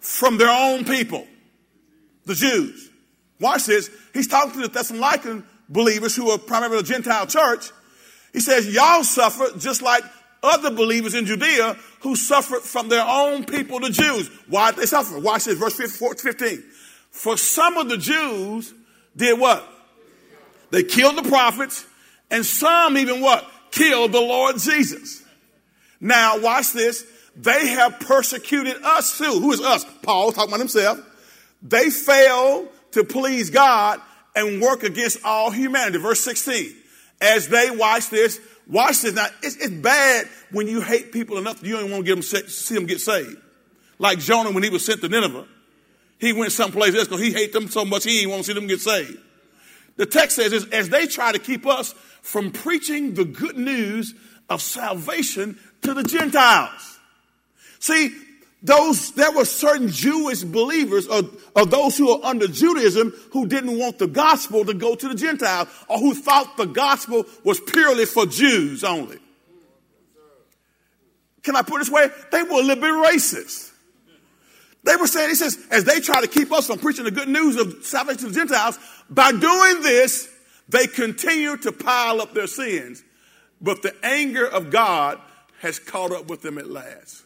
from 0.00 0.38
their 0.38 0.50
own 0.50 0.84
people 0.84 1.26
the 2.26 2.34
Jews. 2.34 2.90
Watch 3.40 3.66
this. 3.66 3.90
He's 4.12 4.28
talking 4.28 4.60
to 4.60 4.68
the 4.68 4.78
Thessalonican 4.78 5.44
believers 5.68 6.16
who 6.16 6.30
are 6.30 6.38
primarily 6.38 6.78
a 6.78 6.82
Gentile 6.82 7.26
church. 7.26 7.70
He 8.32 8.40
says, 8.40 8.72
y'all 8.72 9.04
suffer 9.04 9.56
just 9.58 9.82
like 9.82 10.02
other 10.44 10.70
believers 10.70 11.14
in 11.14 11.26
Judea 11.26 11.76
who 12.00 12.14
suffered 12.14 12.60
from 12.60 12.88
their 12.88 13.04
own 13.04 13.44
people, 13.44 13.80
the 13.80 13.90
Jews. 13.90 14.28
Why 14.48 14.70
did 14.70 14.80
they 14.80 14.86
suffer? 14.86 15.18
Watch 15.18 15.44
this, 15.44 15.58
verse 15.58 15.76
15. 15.76 16.62
For 17.10 17.36
some 17.36 17.76
of 17.76 17.88
the 17.88 17.96
Jews 17.96 18.74
did 19.16 19.38
what? 19.40 19.66
They 20.70 20.82
killed 20.82 21.16
the 21.16 21.28
prophets, 21.28 21.86
and 22.30 22.44
some 22.44 22.98
even 22.98 23.20
what? 23.20 23.48
Killed 23.70 24.12
the 24.12 24.20
Lord 24.20 24.58
Jesus. 24.58 25.22
Now, 26.00 26.38
watch 26.38 26.72
this. 26.72 27.06
They 27.36 27.68
have 27.68 28.00
persecuted 28.00 28.82
us 28.82 29.18
too. 29.18 29.40
Who 29.40 29.52
is 29.52 29.60
us? 29.60 29.84
Paul 30.02 30.32
talking 30.32 30.50
about 30.50 30.60
himself. 30.60 31.00
They 31.62 31.90
failed 31.90 32.68
to 32.92 33.04
please 33.04 33.50
God 33.50 34.00
and 34.36 34.60
work 34.60 34.82
against 34.82 35.24
all 35.24 35.50
humanity. 35.50 35.98
Verse 35.98 36.20
16. 36.20 36.74
As 37.20 37.48
they 37.48 37.70
watch 37.70 38.10
this, 38.10 38.40
watch 38.68 39.02
this. 39.02 39.14
Now, 39.14 39.26
it's, 39.42 39.56
it's 39.56 39.70
bad 39.70 40.26
when 40.50 40.68
you 40.68 40.80
hate 40.80 41.12
people 41.12 41.38
enough 41.38 41.62
you 41.62 41.76
don't 41.76 41.90
want 41.90 42.06
to 42.06 42.14
get 42.14 42.32
them, 42.32 42.48
see 42.48 42.74
them 42.74 42.86
get 42.86 43.00
saved. 43.00 43.36
Like 43.98 44.18
Jonah 44.18 44.50
when 44.50 44.62
he 44.62 44.70
was 44.70 44.84
sent 44.84 45.00
to 45.02 45.08
Nineveh. 45.08 45.46
He 46.18 46.32
went 46.32 46.52
someplace 46.52 46.94
else 46.94 47.08
because 47.08 47.20
he 47.20 47.32
hated 47.32 47.52
them 47.52 47.68
so 47.68 47.84
much 47.84 48.04
he 48.04 48.20
didn't 48.20 48.30
want 48.30 48.44
to 48.44 48.46
see 48.46 48.54
them 48.54 48.66
get 48.66 48.80
saved. 48.80 49.18
The 49.96 50.06
text 50.06 50.36
says, 50.36 50.66
as 50.66 50.88
they 50.88 51.06
try 51.06 51.32
to 51.32 51.38
keep 51.38 51.66
us 51.66 51.92
from 52.22 52.50
preaching 52.50 53.14
the 53.14 53.24
good 53.24 53.56
news 53.56 54.14
of 54.48 54.60
salvation 54.62 55.58
to 55.82 55.94
the 55.94 56.02
Gentiles. 56.02 56.98
See, 57.78 58.14
those 58.64 59.12
there 59.12 59.30
were 59.30 59.44
certain 59.44 59.90
Jewish 59.90 60.42
believers 60.42 61.06
or, 61.06 61.22
or 61.54 61.66
those 61.66 61.98
who 61.98 62.10
are 62.10 62.24
under 62.24 62.48
Judaism 62.48 63.12
who 63.30 63.46
didn't 63.46 63.78
want 63.78 63.98
the 63.98 64.06
gospel 64.06 64.64
to 64.64 64.72
go 64.72 64.94
to 64.94 65.08
the 65.08 65.14
Gentiles 65.14 65.68
or 65.86 65.98
who 65.98 66.14
thought 66.14 66.56
the 66.56 66.64
gospel 66.64 67.26
was 67.44 67.60
purely 67.60 68.06
for 68.06 68.24
Jews 68.24 68.82
only. 68.82 69.18
Can 71.42 71.56
I 71.56 71.62
put 71.62 71.76
it 71.76 71.78
this 71.80 71.90
way? 71.90 72.08
They 72.32 72.42
were 72.42 72.60
a 72.60 72.62
little 72.62 72.76
bit 72.76 73.12
racist. 73.12 73.70
They 74.82 74.96
were 74.96 75.06
saying, 75.06 75.28
he 75.28 75.34
says, 75.34 75.58
as 75.70 75.84
they 75.84 76.00
try 76.00 76.22
to 76.22 76.26
keep 76.26 76.50
us 76.50 76.66
from 76.66 76.78
preaching 76.78 77.04
the 77.04 77.10
good 77.10 77.28
news 77.28 77.56
of 77.56 77.84
salvation 77.84 78.20
to 78.20 78.28
the 78.28 78.34
Gentiles, 78.34 78.78
by 79.10 79.30
doing 79.30 79.82
this, 79.82 80.30
they 80.70 80.86
continue 80.86 81.58
to 81.58 81.72
pile 81.72 82.22
up 82.22 82.32
their 82.32 82.46
sins. 82.46 83.02
But 83.60 83.82
the 83.82 83.94
anger 84.02 84.46
of 84.46 84.70
God 84.70 85.20
has 85.60 85.78
caught 85.78 86.12
up 86.12 86.28
with 86.28 86.40
them 86.40 86.56
at 86.56 86.66
last. 86.66 87.23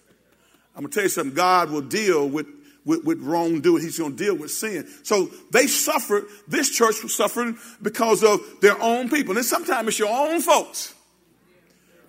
I'm 0.78 0.84
going 0.84 0.92
to 0.92 0.94
tell 0.94 1.02
you 1.02 1.08
something. 1.08 1.34
God 1.34 1.72
will 1.72 1.80
deal 1.80 2.28
with, 2.28 2.46
with, 2.84 3.04
with 3.04 3.20
wrongdoing. 3.20 3.82
He's 3.82 3.98
going 3.98 4.16
to 4.16 4.24
deal 4.24 4.36
with 4.36 4.52
sin. 4.52 4.88
So 5.02 5.28
they 5.50 5.66
suffered, 5.66 6.26
this 6.46 6.70
church 6.70 7.02
was 7.02 7.12
suffering 7.16 7.58
because 7.82 8.22
of 8.22 8.40
their 8.60 8.80
own 8.80 9.10
people. 9.10 9.36
And 9.36 9.44
sometimes 9.44 9.88
it's 9.88 9.98
your 9.98 10.08
own 10.08 10.40
folks 10.40 10.94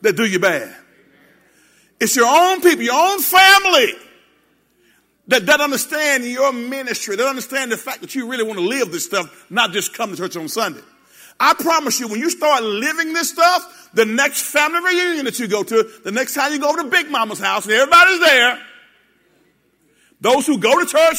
that 0.02 0.16
do 0.16 0.24
you 0.24 0.38
bad. 0.40 0.76
It's 2.00 2.16
your 2.16 2.28
own 2.28 2.62
people, 2.62 2.84
your 2.84 2.94
own 2.94 3.20
family 3.22 3.94
that 5.30 5.48
doesn't 5.48 5.62
understand 5.62 6.26
your 6.26 6.54
ministry, 6.54 7.16
that 7.16 7.26
understand 7.26 7.72
the 7.72 7.78
fact 7.78 8.02
that 8.02 8.14
you 8.14 8.30
really 8.30 8.44
want 8.44 8.60
to 8.60 8.66
live 8.66 8.92
this 8.92 9.04
stuff, 9.04 9.48
not 9.50 9.72
just 9.72 9.96
come 9.96 10.12
to 10.12 10.16
church 10.16 10.38
on 10.38 10.48
Sunday. 10.48 10.84
I 11.40 11.54
promise 11.54 12.00
you, 12.00 12.08
when 12.08 12.20
you 12.20 12.30
start 12.30 12.64
living 12.64 13.14
this 13.14 13.30
stuff, 13.30 13.90
the 13.94 14.06
next 14.06 14.42
family 14.42 14.80
reunion 14.84 15.26
that 15.26 15.40
you 15.40 15.48
go 15.48 15.64
to, 15.64 15.90
the 16.04 16.12
next 16.12 16.34
time 16.34 16.52
you 16.52 16.60
go 16.60 16.76
to 16.76 16.84
Big 16.90 17.10
Mama's 17.10 17.40
house 17.40 17.66
and 17.66 17.74
everybody's 17.74 18.20
there, 18.20 18.60
those 20.20 20.46
who 20.46 20.58
go 20.58 20.84
to 20.84 20.86
church 20.86 21.18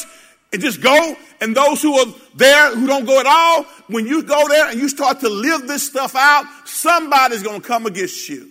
and 0.53 0.61
just 0.61 0.83
go, 0.83 1.17
and 1.41 1.57
those 1.57 1.81
who 1.81 1.97
are 1.97 2.07
there 2.35 2.75
who 2.75 2.87
don't 2.87 3.07
go 3.07 3.19
at 3.19 3.27
all, 3.27 3.65
when 3.87 4.07
you 4.07 4.23
go 4.23 4.49
there 4.49 4.69
and 4.69 4.79
you 4.79 4.89
start 4.89 5.21
to 5.21 5.29
live 5.29 5.67
this 5.67 5.87
stuff 5.87 6.15
out, 6.15 6.45
somebody's 6.67 7.43
going 7.43 7.61
to 7.61 7.67
come 7.67 7.87
against 7.87 8.29
you. 8.29 8.51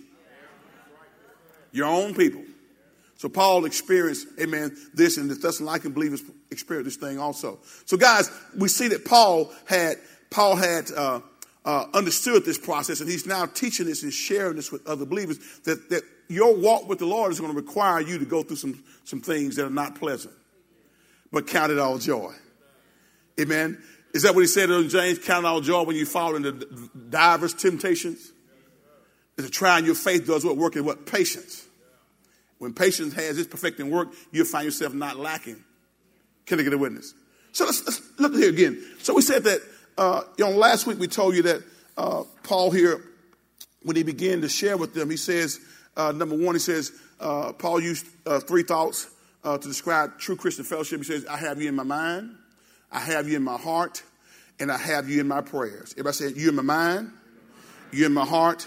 Your 1.72 1.86
own 1.86 2.14
people. 2.14 2.42
So 3.16 3.28
Paul 3.28 3.64
experienced, 3.66 4.26
amen, 4.40 4.76
this, 4.94 5.18
and 5.18 5.30
the 5.30 5.34
Thessalonican 5.34 5.94
believers 5.94 6.22
experienced 6.50 7.00
this 7.00 7.08
thing 7.08 7.18
also. 7.18 7.58
So 7.84 7.96
guys, 7.96 8.30
we 8.56 8.68
see 8.68 8.88
that 8.88 9.04
Paul 9.04 9.52
had, 9.66 9.98
Paul 10.30 10.56
had, 10.56 10.90
uh, 10.90 11.20
uh, 11.64 11.86
understood 11.92 12.44
this 12.44 12.58
process, 12.58 13.00
and 13.00 13.08
he's 13.08 13.26
now 13.26 13.46
teaching 13.46 13.86
this 13.86 14.02
and 14.02 14.12
sharing 14.12 14.56
this 14.56 14.72
with 14.72 14.86
other 14.86 15.04
believers 15.04 15.38
that, 15.64 15.90
that 15.90 16.02
your 16.28 16.56
walk 16.56 16.88
with 16.88 16.98
the 16.98 17.06
Lord 17.06 17.32
is 17.32 17.40
going 17.40 17.52
to 17.52 17.56
require 17.56 18.00
you 18.00 18.18
to 18.18 18.24
go 18.24 18.42
through 18.42 18.56
some, 18.56 18.82
some 19.04 19.20
things 19.20 19.56
that 19.56 19.66
are 19.66 19.70
not 19.70 19.96
pleasant, 19.96 20.34
but 21.32 21.46
count 21.46 21.72
it 21.72 21.78
all 21.78 21.98
joy. 21.98 22.32
Amen. 23.38 23.82
Is 24.14 24.22
that 24.22 24.34
what 24.34 24.40
he 24.40 24.46
said 24.46 24.70
in 24.70 24.88
James? 24.88 25.18
Count 25.18 25.44
it 25.44 25.48
all 25.48 25.60
joy 25.60 25.82
when 25.84 25.96
you 25.96 26.06
fall 26.06 26.34
into 26.34 26.52
divers 27.10 27.54
temptations. 27.54 28.32
Is 29.36 29.46
a 29.46 29.50
trying 29.50 29.86
your 29.86 29.94
faith 29.94 30.26
does 30.26 30.44
what 30.44 30.56
working 30.56 30.84
what 30.84 31.06
patience. 31.06 31.66
When 32.58 32.74
patience 32.74 33.14
has 33.14 33.38
its 33.38 33.48
perfecting 33.48 33.90
work, 33.90 34.08
you'll 34.32 34.44
find 34.44 34.66
yourself 34.66 34.92
not 34.92 35.16
lacking. 35.16 35.64
Can 36.44 36.60
I 36.60 36.62
get 36.62 36.74
a 36.74 36.78
witness? 36.78 37.14
So 37.52 37.64
let's, 37.64 37.86
let's 37.86 38.02
look 38.18 38.34
here 38.34 38.50
again. 38.50 38.84
So 38.98 39.14
we 39.14 39.22
said 39.22 39.44
that 39.44 39.60
uh, 39.98 40.22
you 40.36 40.44
know, 40.44 40.52
last 40.52 40.86
week 40.86 40.98
we 40.98 41.08
told 41.08 41.34
you 41.34 41.42
that 41.42 41.62
uh, 41.96 42.24
Paul 42.42 42.70
here, 42.70 43.02
when 43.82 43.96
he 43.96 44.02
began 44.02 44.40
to 44.42 44.48
share 44.48 44.76
with 44.76 44.94
them, 44.94 45.10
he 45.10 45.16
says, 45.16 45.60
uh, 45.96 46.12
number 46.12 46.36
one, 46.36 46.54
he 46.54 46.58
says, 46.58 46.92
uh, 47.18 47.52
Paul 47.52 47.80
used 47.80 48.06
uh, 48.26 48.40
three 48.40 48.62
thoughts 48.62 49.08
uh, 49.44 49.58
to 49.58 49.68
describe 49.68 50.18
true 50.18 50.36
Christian 50.36 50.64
fellowship. 50.64 50.98
He 50.98 51.04
says, 51.04 51.26
I 51.26 51.36
have 51.36 51.60
you 51.60 51.68
in 51.68 51.74
my 51.74 51.82
mind, 51.82 52.36
I 52.90 53.00
have 53.00 53.28
you 53.28 53.36
in 53.36 53.42
my 53.42 53.56
heart, 53.56 54.02
and 54.58 54.70
I 54.70 54.78
have 54.78 55.08
you 55.08 55.20
in 55.20 55.28
my 55.28 55.40
prayers. 55.40 55.92
Everybody 55.92 56.16
say, 56.16 56.32
You 56.40 56.50
in 56.50 56.56
my 56.56 56.62
mind, 56.62 57.12
you 57.92 58.06
in 58.06 58.12
my 58.12 58.24
heart, 58.24 58.66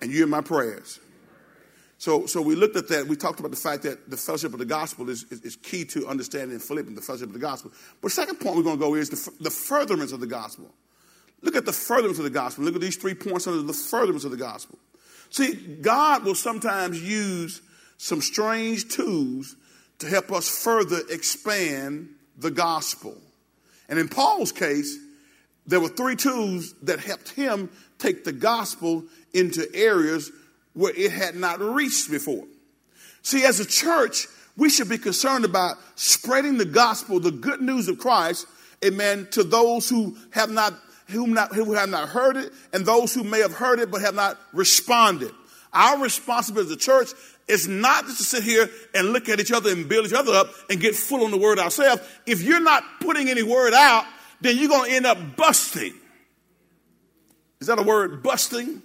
and 0.00 0.10
you 0.10 0.24
in 0.24 0.30
my 0.30 0.40
prayers. 0.40 1.00
So, 2.06 2.24
so 2.26 2.40
we 2.40 2.54
looked 2.54 2.76
at 2.76 2.86
that. 2.90 3.08
We 3.08 3.16
talked 3.16 3.40
about 3.40 3.50
the 3.50 3.56
fact 3.56 3.82
that 3.82 4.08
the 4.08 4.16
fellowship 4.16 4.52
of 4.52 4.60
the 4.60 4.64
gospel 4.64 5.10
is, 5.10 5.24
is, 5.24 5.40
is 5.40 5.56
key 5.56 5.84
to 5.86 6.06
understanding 6.06 6.56
Philippians, 6.60 6.94
the 6.96 7.04
fellowship 7.04 7.26
of 7.26 7.32
the 7.32 7.40
gospel. 7.40 7.72
But 8.00 8.12
second 8.12 8.36
point 8.36 8.56
we're 8.56 8.62
going 8.62 8.78
to 8.78 8.80
go 8.80 8.94
is 8.94 9.10
the, 9.10 9.42
the 9.42 9.50
furtherance 9.50 10.12
of 10.12 10.20
the 10.20 10.28
gospel. 10.28 10.72
Look 11.42 11.56
at 11.56 11.66
the 11.66 11.72
furtherance 11.72 12.18
of 12.18 12.22
the 12.22 12.30
gospel. 12.30 12.62
Look 12.62 12.76
at 12.76 12.80
these 12.80 12.94
three 12.94 13.14
points 13.14 13.48
under 13.48 13.60
the 13.60 13.72
furtherance 13.72 14.24
of 14.24 14.30
the 14.30 14.36
gospel. 14.36 14.78
See, 15.30 15.54
God 15.54 16.22
will 16.22 16.36
sometimes 16.36 17.02
use 17.02 17.60
some 17.98 18.20
strange 18.20 18.86
tools 18.86 19.56
to 19.98 20.06
help 20.06 20.30
us 20.30 20.48
further 20.48 21.00
expand 21.10 22.10
the 22.38 22.52
gospel. 22.52 23.16
And 23.88 23.98
in 23.98 24.08
Paul's 24.08 24.52
case, 24.52 24.96
there 25.66 25.80
were 25.80 25.88
three 25.88 26.14
tools 26.14 26.72
that 26.82 27.00
helped 27.00 27.30
him 27.30 27.68
take 27.98 28.22
the 28.22 28.32
gospel 28.32 29.02
into 29.34 29.66
areas 29.74 30.30
where 30.76 30.92
it 30.94 31.10
had 31.10 31.34
not 31.34 31.60
reached 31.60 32.10
before. 32.10 32.44
See, 33.22 33.44
as 33.44 33.58
a 33.58 33.64
church, 33.64 34.28
we 34.56 34.70
should 34.70 34.88
be 34.88 34.98
concerned 34.98 35.44
about 35.44 35.78
spreading 35.96 36.58
the 36.58 36.64
gospel, 36.64 37.18
the 37.18 37.32
good 37.32 37.60
news 37.60 37.88
of 37.88 37.98
Christ, 37.98 38.46
amen, 38.84 39.28
to 39.32 39.42
those 39.42 39.88
who 39.88 40.16
have 40.30 40.50
not 40.50 40.74
who, 41.08 41.26
not, 41.28 41.54
who 41.54 41.72
have 41.74 41.88
not 41.88 42.08
heard 42.08 42.36
it 42.36 42.52
and 42.72 42.84
those 42.84 43.14
who 43.14 43.22
may 43.22 43.38
have 43.38 43.52
heard 43.52 43.78
it 43.78 43.92
but 43.92 44.00
have 44.00 44.14
not 44.14 44.38
responded. 44.52 45.30
Our 45.72 46.02
responsibility 46.02 46.70
as 46.70 46.76
a 46.76 46.78
church 46.78 47.10
is 47.46 47.68
not 47.68 48.06
just 48.06 48.18
to 48.18 48.24
sit 48.24 48.42
here 48.42 48.68
and 48.92 49.12
look 49.12 49.28
at 49.28 49.38
each 49.38 49.52
other 49.52 49.70
and 49.70 49.88
build 49.88 50.06
each 50.06 50.12
other 50.12 50.32
up 50.32 50.48
and 50.68 50.80
get 50.80 50.96
full 50.96 51.24
on 51.24 51.30
the 51.30 51.36
word 51.36 51.60
ourselves. 51.60 52.02
If 52.26 52.42
you're 52.42 52.60
not 52.60 52.82
putting 53.00 53.28
any 53.28 53.44
word 53.44 53.72
out, 53.72 54.04
then 54.40 54.56
you're 54.58 54.68
going 54.68 54.90
to 54.90 54.96
end 54.96 55.06
up 55.06 55.36
busting. 55.36 55.94
Is 57.60 57.68
that 57.68 57.78
a 57.78 57.82
word, 57.82 58.22
busting? 58.22 58.82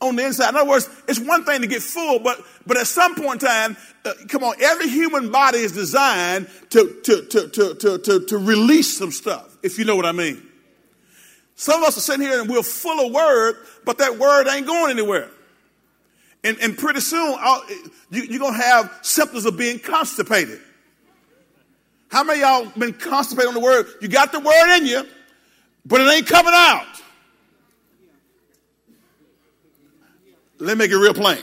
On 0.00 0.16
the 0.16 0.26
inside. 0.26 0.50
In 0.50 0.56
other 0.56 0.68
words, 0.68 0.88
it's 1.08 1.18
one 1.18 1.44
thing 1.44 1.62
to 1.62 1.66
get 1.66 1.82
full, 1.82 2.18
but, 2.18 2.40
but 2.66 2.76
at 2.76 2.86
some 2.86 3.14
point 3.14 3.42
in 3.42 3.48
time, 3.48 3.76
uh, 4.04 4.12
come 4.28 4.44
on, 4.44 4.54
every 4.60 4.88
human 4.88 5.30
body 5.30 5.58
is 5.58 5.72
designed 5.72 6.48
to, 6.70 7.00
to, 7.04 7.22
to, 7.22 7.48
to, 7.48 7.74
to, 7.74 7.98
to, 7.98 8.26
to 8.26 8.38
release 8.38 8.96
some 8.96 9.10
stuff, 9.10 9.56
if 9.62 9.78
you 9.78 9.84
know 9.84 9.96
what 9.96 10.06
I 10.06 10.12
mean. 10.12 10.42
Some 11.54 11.82
of 11.82 11.88
us 11.88 11.96
are 11.96 12.00
sitting 12.00 12.26
here 12.26 12.40
and 12.40 12.50
we're 12.50 12.62
full 12.62 13.06
of 13.06 13.12
word, 13.12 13.56
but 13.84 13.98
that 13.98 14.18
word 14.18 14.46
ain't 14.46 14.66
going 14.66 14.90
anywhere. 14.90 15.30
And, 16.44 16.58
and 16.60 16.76
pretty 16.76 17.00
soon, 17.00 17.36
you, 18.10 18.22
you're 18.22 18.38
going 18.38 18.52
to 18.54 18.60
have 18.60 18.98
symptoms 19.02 19.46
of 19.46 19.56
being 19.56 19.78
constipated. 19.78 20.60
How 22.08 22.22
many 22.22 22.40
y'all 22.40 22.70
been 22.76 22.92
constipated 22.92 23.48
on 23.48 23.54
the 23.54 23.60
word? 23.60 23.86
You 24.00 24.08
got 24.08 24.30
the 24.30 24.40
word 24.40 24.76
in 24.76 24.86
you, 24.86 25.04
but 25.84 26.02
it 26.02 26.08
ain't 26.12 26.26
coming 26.26 26.52
out. 26.54 26.86
Let 30.58 30.76
me 30.76 30.84
make 30.84 30.90
it 30.90 30.96
real 30.96 31.14
plain. 31.14 31.42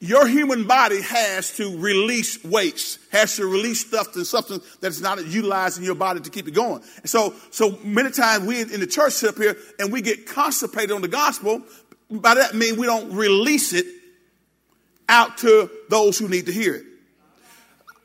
Your 0.00 0.28
human 0.28 0.66
body 0.66 1.02
has 1.02 1.56
to 1.56 1.76
release 1.76 2.42
waste, 2.44 3.00
has 3.10 3.34
to 3.36 3.46
release 3.46 3.80
stuff 3.80 4.14
and 4.14 4.24
substance 4.24 4.64
that's 4.80 5.00
not 5.00 5.24
utilized 5.26 5.78
in 5.78 5.84
your 5.84 5.96
body 5.96 6.20
to 6.20 6.30
keep 6.30 6.46
it 6.46 6.52
going. 6.52 6.82
And 6.98 7.10
so, 7.10 7.34
so 7.50 7.76
many 7.82 8.10
times 8.12 8.46
we 8.46 8.60
in 8.60 8.78
the 8.78 8.86
church 8.86 9.14
sit 9.14 9.30
up 9.30 9.36
here 9.36 9.56
and 9.80 9.92
we 9.92 10.00
get 10.00 10.26
constipated 10.26 10.92
on 10.92 11.02
the 11.02 11.08
gospel. 11.08 11.62
By 12.10 12.34
that 12.36 12.54
mean 12.54 12.78
we 12.78 12.86
don't 12.86 13.12
release 13.12 13.72
it 13.72 13.86
out 15.08 15.38
to 15.38 15.68
those 15.88 16.16
who 16.16 16.28
need 16.28 16.46
to 16.46 16.52
hear 16.52 16.76
it. 16.76 16.84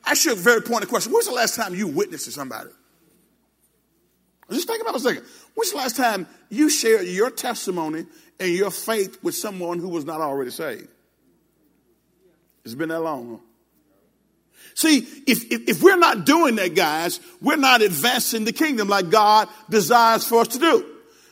I 0.04 0.14
should 0.14 0.36
very 0.36 0.62
pointed 0.62 0.88
question. 0.88 1.12
When's 1.12 1.26
the 1.26 1.32
last 1.32 1.54
time 1.54 1.74
you 1.74 1.86
witnessed 1.86 2.24
to 2.24 2.32
somebody? 2.32 2.70
Just 4.50 4.66
think 4.66 4.82
about 4.82 4.94
it 4.94 4.98
a 4.98 5.00
second. 5.00 5.24
When's 5.54 5.70
the 5.70 5.76
last 5.76 5.96
time 5.96 6.26
you 6.50 6.68
shared 6.68 7.06
your 7.06 7.30
testimony 7.30 8.06
and 8.40 8.50
your 8.50 8.70
faith 8.70 9.18
with 9.22 9.34
someone 9.34 9.78
who 9.78 9.88
was 9.88 10.04
not 10.04 10.20
already 10.20 10.50
saved? 10.50 10.88
It's 12.64 12.74
been 12.74 12.88
that 12.88 13.00
long, 13.00 13.30
huh? 13.30 13.36
See, 14.74 14.98
if, 15.26 15.52
if, 15.52 15.68
if, 15.68 15.82
we're 15.82 15.96
not 15.96 16.26
doing 16.26 16.56
that, 16.56 16.74
guys, 16.74 17.20
we're 17.40 17.56
not 17.56 17.80
advancing 17.80 18.44
the 18.44 18.52
kingdom 18.52 18.88
like 18.88 19.08
God 19.08 19.48
desires 19.70 20.26
for 20.26 20.40
us 20.40 20.48
to 20.48 20.58
do. 20.58 20.84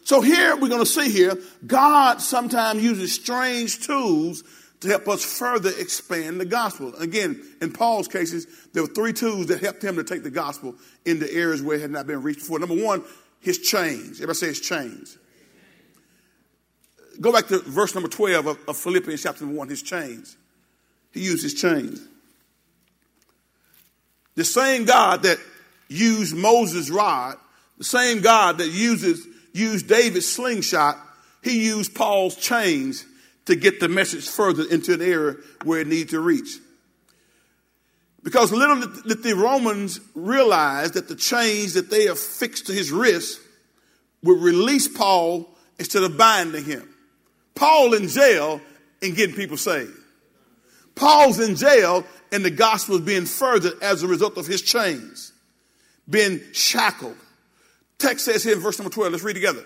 So 0.04 0.20
here 0.20 0.56
we're 0.56 0.68
going 0.68 0.80
to 0.80 0.86
see 0.86 1.10
here, 1.10 1.36
God 1.66 2.20
sometimes 2.20 2.82
uses 2.82 3.12
strange 3.12 3.84
tools 3.84 4.44
to 4.80 4.88
help 4.88 5.08
us 5.08 5.24
further 5.24 5.70
expand 5.78 6.40
the 6.40 6.44
gospel. 6.44 6.94
Again, 6.96 7.42
in 7.60 7.72
Paul's 7.72 8.08
cases, 8.08 8.46
there 8.72 8.82
were 8.82 8.88
three 8.88 9.12
tools 9.12 9.46
that 9.46 9.60
helped 9.60 9.82
him 9.82 9.96
to 9.96 10.04
take 10.04 10.24
the 10.24 10.30
gospel 10.30 10.74
into 11.04 11.32
areas 11.32 11.62
where 11.62 11.76
it 11.76 11.82
had 11.82 11.90
not 11.90 12.06
been 12.06 12.22
reached 12.22 12.40
before. 12.40 12.58
Number 12.58 12.80
one, 12.80 13.02
his 13.40 13.58
chains. 13.58 14.18
Everybody 14.18 14.38
say 14.38 14.46
his 14.48 14.60
chains. 14.60 15.18
Go 17.20 17.33
back 17.33 17.48
to 17.48 17.59
verse 17.59 17.94
number 17.94 18.09
12 18.09 18.46
of, 18.46 18.59
of 18.68 18.77
Philippians 18.77 19.22
chapter 19.22 19.46
1, 19.46 19.68
his 19.68 19.83
chains. 19.83 20.37
He 21.12 21.20
used 21.20 21.42
his 21.42 21.55
chains. 21.55 22.01
The 24.35 24.44
same 24.44 24.85
God 24.85 25.25
that 25.25 25.38
used 25.88 26.35
Moses' 26.35 26.90
rod, 26.90 27.37
the 27.79 27.85
same 27.85 28.20
God 28.22 28.59
that 28.59 28.68
uses 28.68 29.27
used 29.53 29.88
David's 29.88 30.29
slingshot, 30.29 30.96
he 31.42 31.66
used 31.66 31.94
Paul's 31.94 32.37
chains 32.37 33.05
to 33.46 33.57
get 33.57 33.81
the 33.81 33.88
message 33.88 34.29
further 34.29 34.64
into 34.70 34.94
an 34.94 35.03
area 35.03 35.37
where 35.64 35.81
it 35.81 35.87
needs 35.87 36.12
to 36.12 36.20
reach. 36.20 36.59
Because 38.22 38.53
little 38.53 38.81
did 39.03 39.22
the 39.22 39.35
Romans 39.35 40.01
realize 40.14 40.92
that 40.92 41.09
the 41.09 41.16
chains 41.16 41.75
that 41.75 41.90
they 41.90 42.05
have 42.05 42.18
fixed 42.18 42.66
to 42.68 42.72
his 42.72 42.92
wrist 42.92 43.40
would 44.22 44.40
release 44.40 44.87
Paul 44.87 45.48
instead 45.79 46.05
of 46.05 46.16
binding 46.16 46.64
him. 46.64 46.88
Paul 47.54 47.94
in 47.94 48.08
jail 48.08 48.60
and 49.02 49.14
getting 49.14 49.36
people 49.36 49.56
saved. 49.56 49.92
Paul's 50.94 51.40
in 51.40 51.56
jail 51.56 52.04
and 52.30 52.44
the 52.44 52.50
gospel 52.50 52.96
is 52.96 53.02
being 53.02 53.26
furthered 53.26 53.82
as 53.82 54.02
a 54.02 54.06
result 54.06 54.36
of 54.36 54.46
his 54.46 54.62
chains, 54.62 55.32
being 56.08 56.40
shackled. 56.52 57.16
Text 57.98 58.24
says 58.24 58.42
here 58.42 58.54
in 58.54 58.60
verse 58.60 58.78
number 58.78 58.92
12, 58.92 59.12
let's 59.12 59.24
read 59.24 59.34
together. 59.34 59.64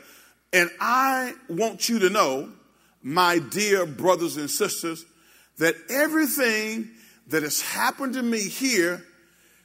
And 0.52 0.70
I 0.80 1.34
want 1.48 1.88
you 1.88 2.00
to 2.00 2.10
know, 2.10 2.50
my 3.02 3.38
dear 3.38 3.86
brothers 3.86 4.36
and 4.36 4.50
sisters, 4.50 5.04
that 5.58 5.74
everything 5.88 6.90
that 7.28 7.42
has 7.42 7.60
happened 7.60 8.14
to 8.14 8.22
me 8.22 8.40
here 8.40 9.02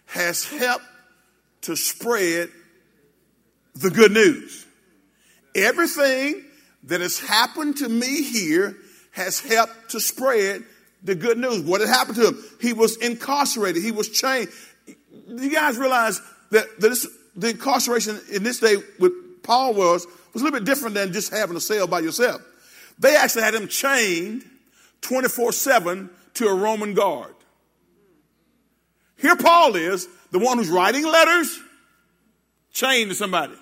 has 0.06 0.46
helped 0.46 0.86
to 1.62 1.76
spread 1.76 2.50
the 3.76 3.90
good 3.90 4.12
news. 4.12 4.66
Everything 5.56 6.44
that 6.84 7.02
has 7.02 7.20
happened 7.20 7.78
to 7.78 7.90
me 7.90 8.24
here 8.24 8.76
has 9.12 9.40
helped 9.40 9.92
to 9.92 10.00
spread 10.00 10.64
the 11.04 11.16
good 11.16 11.38
news. 11.38 11.62
What 11.62 11.82
had 11.82 11.90
happened 11.90 12.18
to 12.18 12.28
him? 12.30 12.44
He 12.60 12.74
was 12.74 12.98
incarcerated. 12.98 13.84
He 13.84 13.92
was 13.92 14.10
chained. 14.10 14.50
You 15.28 15.52
guys 15.52 15.78
realize 15.78 16.22
that, 16.52 16.80
this, 16.80 17.08
the 17.36 17.50
incarceration 17.50 18.20
in 18.32 18.44
this 18.44 18.60
day 18.60 18.78
with 19.00 19.44
Paul 19.44 19.74
was 19.74 20.06
was 20.34 20.42
a 20.42 20.46
little 20.46 20.60
bit 20.60 20.66
different 20.66 20.96
than 20.96 21.12
just 21.12 21.32
having 21.32 21.58
a 21.58 21.62
cell 21.62 21.88
by 21.88 22.00
yourself. 22.00 22.42
They 23.00 23.16
actually 23.16 23.44
had 23.44 23.56
him 23.56 23.68
chained 23.68 24.46
24 25.02 25.52
7 25.52 26.10
to 26.36 26.48
a 26.48 26.54
Roman 26.54 26.94
guard. 26.94 27.34
Here 29.18 29.36
Paul 29.36 29.76
is, 29.76 30.08
the 30.32 30.40
one 30.40 30.58
who's 30.58 30.70
writing 30.70 31.06
letters, 31.06 31.60
chained 32.72 33.10
to 33.12 33.16
somebody. 33.16 33.54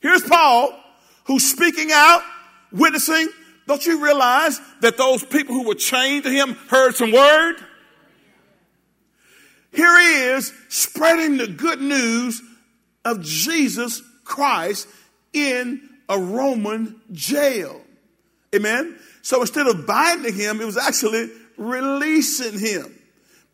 Here's 0.00 0.22
Paul, 0.22 0.78
who's 1.24 1.50
speaking 1.50 1.90
out, 1.92 2.22
witnessing. 2.72 3.28
Don't 3.66 3.84
you 3.84 4.02
realize 4.04 4.60
that 4.80 4.96
those 4.96 5.24
people 5.24 5.54
who 5.54 5.66
were 5.66 5.74
chained 5.74 6.24
to 6.24 6.30
him 6.30 6.54
heard 6.68 6.94
some 6.94 7.12
word? 7.12 7.56
Here 9.72 10.00
he 10.00 10.14
is 10.34 10.52
spreading 10.68 11.36
the 11.36 11.48
good 11.48 11.80
news 11.80 12.40
of 13.04 13.22
Jesus 13.22 14.02
Christ 14.24 14.88
in 15.32 15.88
a 16.08 16.18
Roman 16.18 17.00
jail. 17.12 17.80
Amen. 18.54 18.98
So 19.22 19.40
instead 19.40 19.66
of 19.66 19.86
binding 19.86 20.34
him, 20.34 20.60
it 20.60 20.64
was 20.64 20.78
actually 20.78 21.30
releasing 21.56 22.58
him. 22.58 22.96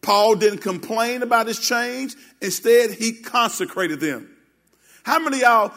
Paul 0.02 0.34
didn't 0.34 0.58
complain 0.58 1.22
about 1.22 1.46
his 1.46 1.58
chains. 1.58 2.16
Instead, 2.40 2.90
he 2.92 3.12
consecrated 3.12 4.00
them. 4.00 4.28
How 5.04 5.18
many 5.18 5.38
of 5.38 5.42
y'all 5.42 5.72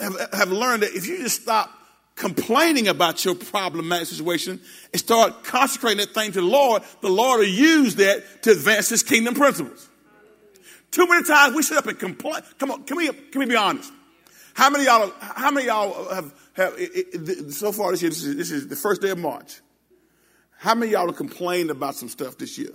have, 0.00 0.32
have 0.32 0.52
learned 0.52 0.82
that 0.84 0.94
if 0.94 1.06
you 1.06 1.18
just 1.18 1.42
stop 1.42 1.70
complaining 2.16 2.88
about 2.88 3.24
your 3.24 3.34
problematic 3.34 4.06
situation 4.06 4.60
and 4.92 5.00
start 5.00 5.44
consecrating 5.44 5.98
that 5.98 6.14
thing 6.14 6.32
to 6.32 6.40
the 6.40 6.46
Lord, 6.46 6.82
the 7.00 7.08
Lord 7.08 7.40
will 7.40 7.46
use 7.46 7.96
that 7.96 8.42
to 8.42 8.52
advance 8.52 8.88
his 8.88 9.02
kingdom 9.02 9.34
principles. 9.34 9.88
Too 10.90 11.06
many 11.08 11.24
times 11.24 11.56
we 11.56 11.62
sit 11.62 11.78
up 11.78 11.86
and 11.86 11.98
complain. 11.98 12.42
Come 12.58 12.70
on, 12.70 12.84
can 12.84 12.96
we, 12.96 13.08
can 13.08 13.38
we 13.38 13.46
be 13.46 13.56
honest? 13.56 13.90
How 14.54 14.68
many 14.68 14.84
y'all, 14.84 15.10
how 15.20 15.50
many 15.50 15.66
y'all 15.66 16.14
have, 16.14 16.34
have 16.54 16.74
it, 16.76 17.14
it, 17.14 17.52
so 17.52 17.72
far 17.72 17.90
this 17.90 18.02
year, 18.02 18.10
this 18.10 18.22
is, 18.22 18.36
this 18.36 18.50
is 18.50 18.68
the 18.68 18.76
first 18.76 19.00
day 19.00 19.10
of 19.10 19.18
March. 19.18 19.60
How 20.58 20.74
many 20.74 20.92
y'all 20.92 21.06
have 21.06 21.16
complained 21.16 21.70
about 21.70 21.94
some 21.96 22.08
stuff 22.08 22.36
this 22.36 22.58
year? 22.58 22.70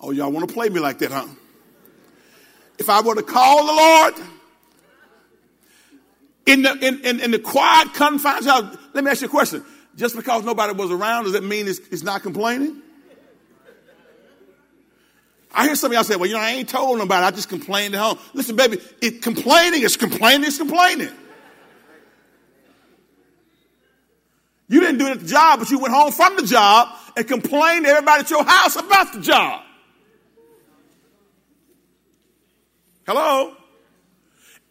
Oh, 0.00 0.10
y'all 0.10 0.32
want 0.32 0.48
to 0.48 0.52
play 0.52 0.68
me 0.68 0.80
like 0.80 0.98
that, 0.98 1.12
huh? 1.12 1.28
If 2.78 2.88
I 2.88 3.02
were 3.02 3.14
to 3.14 3.22
call 3.22 3.66
the 3.66 3.72
Lord 3.72 4.14
in 6.46 6.62
the, 6.62 6.72
in, 6.86 7.00
in, 7.04 7.20
in 7.20 7.30
the 7.30 7.38
quiet 7.38 7.94
confines, 7.94 8.46
y'all, 8.46 8.68
let 8.94 9.04
me 9.04 9.10
ask 9.10 9.20
you 9.20 9.28
a 9.28 9.30
question. 9.30 9.64
Just 9.94 10.16
because 10.16 10.44
nobody 10.44 10.72
was 10.72 10.90
around, 10.90 11.24
does 11.24 11.34
that 11.34 11.44
mean 11.44 11.68
it's, 11.68 11.78
it's 11.90 12.02
not 12.02 12.22
complaining? 12.22 12.80
I 15.54 15.66
hear 15.66 15.74
some 15.74 15.90
of 15.90 15.94
y'all 15.94 16.04
say, 16.04 16.16
well, 16.16 16.26
you 16.26 16.34
know, 16.34 16.40
I 16.40 16.52
ain't 16.52 16.68
told 16.68 16.98
nobody. 16.98 17.26
I 17.26 17.30
just 17.30 17.50
complained 17.50 17.94
at 17.94 18.00
home. 18.00 18.18
Listen, 18.32 18.56
baby, 18.56 18.78
it, 19.02 19.20
complaining 19.20 19.82
is 19.82 19.96
complaining 19.96 20.44
is 20.44 20.56
complaining. 20.56 21.10
You 24.68 24.80
didn't 24.80 24.96
do 24.96 25.06
it 25.08 25.10
at 25.10 25.20
the 25.20 25.26
job, 25.26 25.58
but 25.58 25.70
you 25.70 25.78
went 25.78 25.92
home 25.92 26.10
from 26.10 26.36
the 26.36 26.46
job 26.46 26.88
and 27.14 27.28
complained 27.28 27.84
to 27.84 27.90
everybody 27.90 28.20
at 28.20 28.30
your 28.30 28.42
house 28.42 28.76
about 28.76 29.12
the 29.12 29.20
job. 29.20 29.62
Hello? 33.06 33.54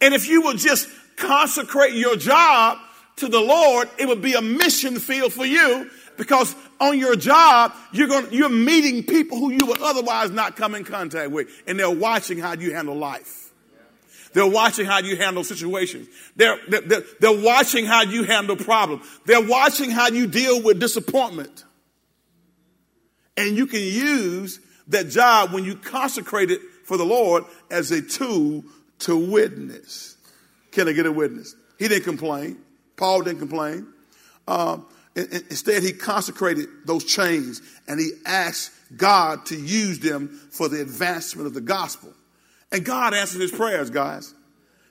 And 0.00 0.14
if 0.14 0.28
you 0.28 0.42
will 0.42 0.54
just 0.54 0.88
consecrate 1.16 1.94
your 1.94 2.16
job 2.16 2.78
to 3.16 3.28
the 3.28 3.40
Lord, 3.40 3.88
it 3.98 4.08
would 4.08 4.22
be 4.22 4.34
a 4.34 4.42
mission 4.42 4.98
field 4.98 5.32
for 5.32 5.46
you 5.46 5.90
because 6.16 6.54
on 6.80 6.98
your 6.98 7.16
job, 7.16 7.72
you're 7.92 8.08
going, 8.08 8.32
you're 8.32 8.48
meeting 8.48 9.04
people 9.04 9.38
who 9.38 9.50
you 9.50 9.66
would 9.66 9.80
otherwise 9.80 10.30
not 10.30 10.56
come 10.56 10.74
in 10.74 10.84
contact 10.84 11.30
with, 11.30 11.48
and 11.66 11.78
they're 11.78 11.90
watching 11.90 12.38
how 12.38 12.54
you 12.54 12.74
handle 12.74 12.96
life. 12.96 13.50
They're 14.32 14.46
watching 14.46 14.86
how 14.86 14.98
you 15.00 15.16
handle 15.16 15.44
situations. 15.44 16.08
They're, 16.36 16.58
they're, 16.68 17.02
they're 17.20 17.40
watching 17.40 17.84
how 17.84 18.02
you 18.02 18.24
handle 18.24 18.56
problems. 18.56 19.04
They're 19.26 19.46
watching 19.46 19.90
how 19.90 20.08
you 20.08 20.26
deal 20.26 20.62
with 20.62 20.80
disappointment. 20.80 21.64
And 23.36 23.56
you 23.56 23.66
can 23.66 23.80
use 23.80 24.58
that 24.88 25.08
job 25.08 25.52
when 25.52 25.64
you 25.64 25.76
consecrate 25.76 26.50
it 26.50 26.60
for 26.84 26.96
the 26.96 27.04
Lord 27.04 27.44
as 27.70 27.90
a 27.90 28.00
tool 28.00 28.64
to 29.00 29.16
witness. 29.16 30.11
Can 30.72 30.88
I 30.88 30.92
get 30.92 31.06
a 31.06 31.12
witness? 31.12 31.54
He 31.78 31.88
didn't 31.88 32.04
complain. 32.04 32.58
Paul 32.96 33.22
didn't 33.22 33.38
complain. 33.38 33.86
Um, 34.48 34.86
instead, 35.14 35.82
he 35.82 35.92
consecrated 35.92 36.68
those 36.84 37.04
chains 37.04 37.62
and 37.86 38.00
he 38.00 38.12
asked 38.24 38.72
God 38.96 39.46
to 39.46 39.56
use 39.56 39.98
them 40.00 40.28
for 40.50 40.68
the 40.68 40.80
advancement 40.80 41.46
of 41.46 41.54
the 41.54 41.60
gospel. 41.60 42.12
And 42.70 42.84
God 42.84 43.14
answered 43.14 43.40
his 43.40 43.52
prayers, 43.52 43.90
guys. 43.90 44.34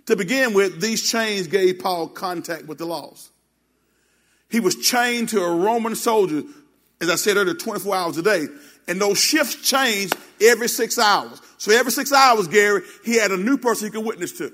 To 0.08 0.16
begin 0.16 0.54
with, 0.54 0.82
these 0.82 1.10
chains 1.10 1.48
gave 1.48 1.80
Paul 1.80 2.08
contact 2.08 2.66
with 2.66 2.78
the 2.78 2.86
lost. 2.86 3.32
He 4.50 4.60
was 4.60 4.76
chained 4.76 5.30
to 5.30 5.42
a 5.42 5.56
Roman 5.56 5.96
soldier, 5.96 6.44
as 7.00 7.10
I 7.10 7.16
said 7.16 7.38
earlier, 7.38 7.54
24 7.54 7.96
hours 7.96 8.18
a 8.18 8.22
day. 8.22 8.48
And 8.88 9.00
those 9.00 9.20
shifts 9.20 9.56
changed 9.56 10.16
every 10.42 10.68
six 10.68 11.00
hours. 11.00 11.42
So 11.58 11.72
every 11.72 11.92
six 11.92 12.12
hours, 12.12 12.48
Gary, 12.48 12.82
he 13.06 13.18
had 13.18 13.32
a 13.32 13.38
new 13.38 13.58
person 13.58 13.88
he 13.88 13.92
could 13.92 14.06
witness 14.06 14.38
to. 14.40 14.52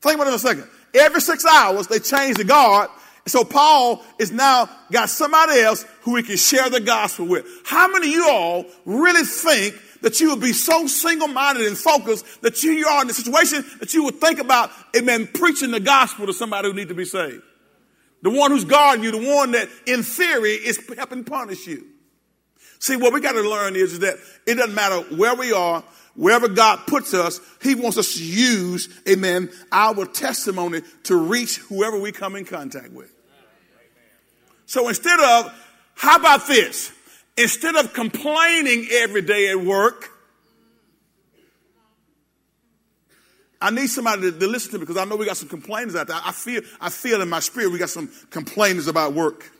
Think 0.00 0.14
about 0.16 0.28
it 0.28 0.34
a 0.34 0.38
second. 0.38 0.68
Every 0.94 1.20
six 1.20 1.44
hours, 1.44 1.86
they 1.86 1.98
change 1.98 2.36
the 2.36 2.44
guard. 2.44 2.90
So 3.26 3.44
Paul 3.44 4.02
is 4.18 4.32
now 4.32 4.70
got 4.90 5.10
somebody 5.10 5.60
else 5.60 5.84
who 6.00 6.16
he 6.16 6.22
can 6.22 6.36
share 6.36 6.70
the 6.70 6.80
gospel 6.80 7.26
with. 7.26 7.46
How 7.64 7.88
many 7.88 8.08
of 8.08 8.12
you 8.14 8.28
all 8.28 8.64
really 8.86 9.24
think 9.24 9.74
that 10.00 10.20
you 10.20 10.30
would 10.30 10.40
be 10.40 10.52
so 10.52 10.86
single-minded 10.86 11.66
and 11.66 11.76
focused 11.76 12.40
that 12.42 12.62
you, 12.62 12.72
you 12.72 12.86
are 12.86 13.02
in 13.02 13.10
a 13.10 13.12
situation 13.12 13.64
that 13.80 13.92
you 13.92 14.04
would 14.04 14.14
think 14.14 14.38
about, 14.38 14.70
amen, 14.96 15.28
preaching 15.34 15.72
the 15.72 15.80
gospel 15.80 16.26
to 16.26 16.32
somebody 16.32 16.68
who 16.68 16.74
needs 16.74 16.88
to 16.88 16.94
be 16.94 17.04
saved? 17.04 17.42
The 18.22 18.30
one 18.30 18.50
who's 18.50 18.64
guarding 18.64 19.04
you, 19.04 19.10
the 19.10 19.28
one 19.28 19.52
that 19.52 19.68
in 19.86 20.02
theory 20.02 20.52
is 20.52 20.80
helping 20.96 21.24
punish 21.24 21.66
you. 21.66 21.84
See, 22.78 22.96
what 22.96 23.12
we 23.12 23.20
got 23.20 23.32
to 23.32 23.42
learn 23.42 23.76
is 23.76 23.98
that 23.98 24.16
it 24.46 24.54
doesn't 24.54 24.74
matter 24.74 25.00
where 25.16 25.34
we 25.34 25.52
are, 25.52 25.84
wherever 26.18 26.48
God 26.48 26.80
puts 26.88 27.14
us, 27.14 27.40
He 27.62 27.76
wants 27.76 27.96
us 27.96 28.14
to 28.14 28.24
use, 28.24 28.88
amen, 29.08 29.50
our 29.70 30.04
testimony 30.04 30.82
to 31.04 31.16
reach 31.16 31.58
whoever 31.58 31.98
we 31.98 32.10
come 32.10 32.34
in 32.34 32.44
contact 32.44 32.90
with. 32.90 33.14
So 34.66 34.88
instead 34.88 35.18
of, 35.20 35.54
how 35.94 36.16
about 36.16 36.46
this? 36.48 36.92
Instead 37.36 37.76
of 37.76 37.94
complaining 37.94 38.88
every 38.90 39.22
day 39.22 39.48
at 39.48 39.60
work, 39.60 40.10
I 43.60 43.70
need 43.70 43.86
somebody 43.86 44.22
to, 44.22 44.38
to, 44.38 44.46
listen 44.46 44.72
to 44.72 44.78
me 44.78 44.80
because 44.80 44.96
I 44.96 45.04
know 45.04 45.16
we 45.16 45.24
got 45.24 45.36
some 45.36 45.48
complainers 45.48 45.94
out 45.94 46.08
there. 46.08 46.18
I 46.22 46.32
feel, 46.32 46.62
I 46.80 46.90
feel 46.90 47.22
in 47.22 47.28
my 47.28 47.40
spirit 47.40 47.70
we 47.70 47.78
got 47.78 47.90
some 47.90 48.10
complainers 48.30 48.88
about 48.88 49.14
work. 49.14 49.50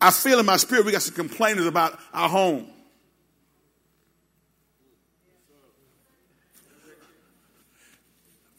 I 0.00 0.10
feel 0.12 0.38
in 0.38 0.46
my 0.46 0.56
spirit 0.56 0.84
we 0.84 0.92
got 0.92 1.02
some 1.02 1.14
complainers 1.14 1.66
about 1.66 1.98
our 2.12 2.28
home. 2.28 2.68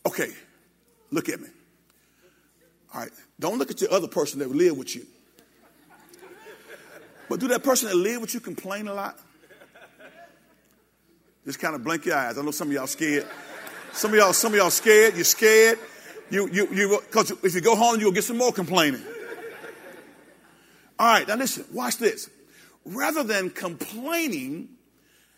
Okay, 0.06 0.32
look 1.12 1.30
at 1.30 1.40
me. 1.42 1.48
All 2.94 3.02
right, 3.02 3.12
don't 3.40 3.58
look 3.58 3.72
at 3.72 3.82
your 3.82 3.92
other 3.92 4.08
person 4.08 4.40
that 4.40 4.50
live 4.50 4.78
with 4.78 4.96
you. 4.96 5.06
But 7.28 7.40
do 7.40 7.48
that 7.50 7.64
person 7.64 7.90
that 7.90 7.96
live 7.96 8.22
with 8.22 8.34
you 8.34 8.40
complain 8.40 8.88
a 8.88 8.94
lot? 8.94 9.20
Just 11.46 11.60
kind 11.60 11.76
of 11.76 11.84
blink 11.84 12.06
your 12.06 12.16
eyes. 12.16 12.38
I 12.38 12.42
know 12.42 12.52
some 12.52 12.70
of 12.70 12.74
y'all 12.74 12.88
scared. 12.88 13.28
Some 13.94 14.12
of 14.12 14.18
y'all, 14.18 14.34
some 14.34 14.54
of 14.54 14.58
y'all 14.58 14.72
scared. 14.72 15.16
You're 15.16 15.24
scared. 15.24 15.80
You, 16.30 16.50
you, 16.50 16.68
you, 16.72 17.02
because 17.06 17.32
if 17.44 17.54
you 17.54 17.62
go 17.62 17.76
home, 17.76 18.00
you'll 18.00 18.12
get 18.12 18.24
some 18.24 18.38
more 18.38 18.52
complaining. 18.52 19.02
All 20.98 21.08
right, 21.08 21.28
now 21.28 21.36
listen, 21.36 21.66
watch 21.74 21.98
this. 21.98 22.30
Rather 22.86 23.24
than 23.24 23.50
complaining, 23.50 24.70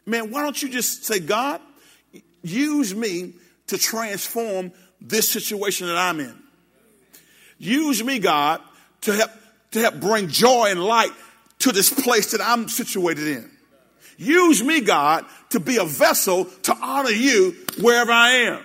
man, 0.06 0.32
why 0.32 0.44
don't 0.44 0.62
you 0.62 0.70
just 0.70 1.06
say, 1.06 1.20
God, 1.20 1.62
use 2.42 2.96
me 2.96 3.34
to 3.68 3.78
transform 3.78 4.72
this 5.00 5.30
situation 5.30 5.88
that 5.88 5.98
I'm 5.98 6.20
in? 6.20 6.38
Use 7.58 8.04
me, 8.04 8.20
God, 8.20 8.62
to 9.02 9.14
help, 9.14 9.32
to 9.72 9.80
help 9.80 10.00
bring 10.00 10.28
joy 10.28 10.68
and 10.70 10.84
light 10.84 11.12
to 11.60 11.72
this 11.72 11.92
place 11.92 12.32
that 12.32 12.42
I'm 12.42 12.70
situated 12.70 13.28
in. 13.28 13.52
Use 14.18 14.64
me, 14.64 14.82
God, 14.82 15.26
to 15.52 15.60
be 15.60 15.78
a 15.78 15.86
vessel 15.86 16.46
to 16.64 16.76
honor 16.82 17.12
you 17.12 17.56
wherever 17.80 18.12
I 18.12 18.30
am. 18.30 18.64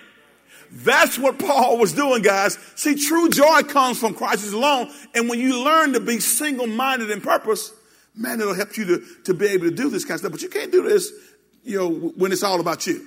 That's 0.71 1.19
what 1.19 1.37
Paul 1.37 1.77
was 1.77 1.93
doing, 1.93 2.23
guys. 2.23 2.57
See, 2.75 2.95
true 2.95 3.29
joy 3.29 3.61
comes 3.61 3.99
from 3.99 4.15
Christ 4.15 4.51
alone. 4.51 4.89
And 5.13 5.29
when 5.29 5.39
you 5.39 5.63
learn 5.63 5.93
to 5.93 5.99
be 5.99 6.19
single 6.19 6.65
minded 6.65 7.11
in 7.11 7.21
purpose, 7.21 7.71
man, 8.15 8.41
it'll 8.41 8.55
help 8.55 8.75
you 8.75 8.85
to, 8.85 9.03
to 9.25 9.33
be 9.35 9.47
able 9.47 9.65
to 9.65 9.75
do 9.75 9.89
this 9.89 10.03
kind 10.03 10.15
of 10.15 10.19
stuff. 10.21 10.31
But 10.31 10.41
you 10.41 10.49
can't 10.49 10.71
do 10.71 10.81
this, 10.89 11.11
you 11.63 11.77
know, 11.77 11.89
when 11.89 12.31
it's 12.31 12.41
all 12.41 12.59
about 12.59 12.87
you. 12.87 13.05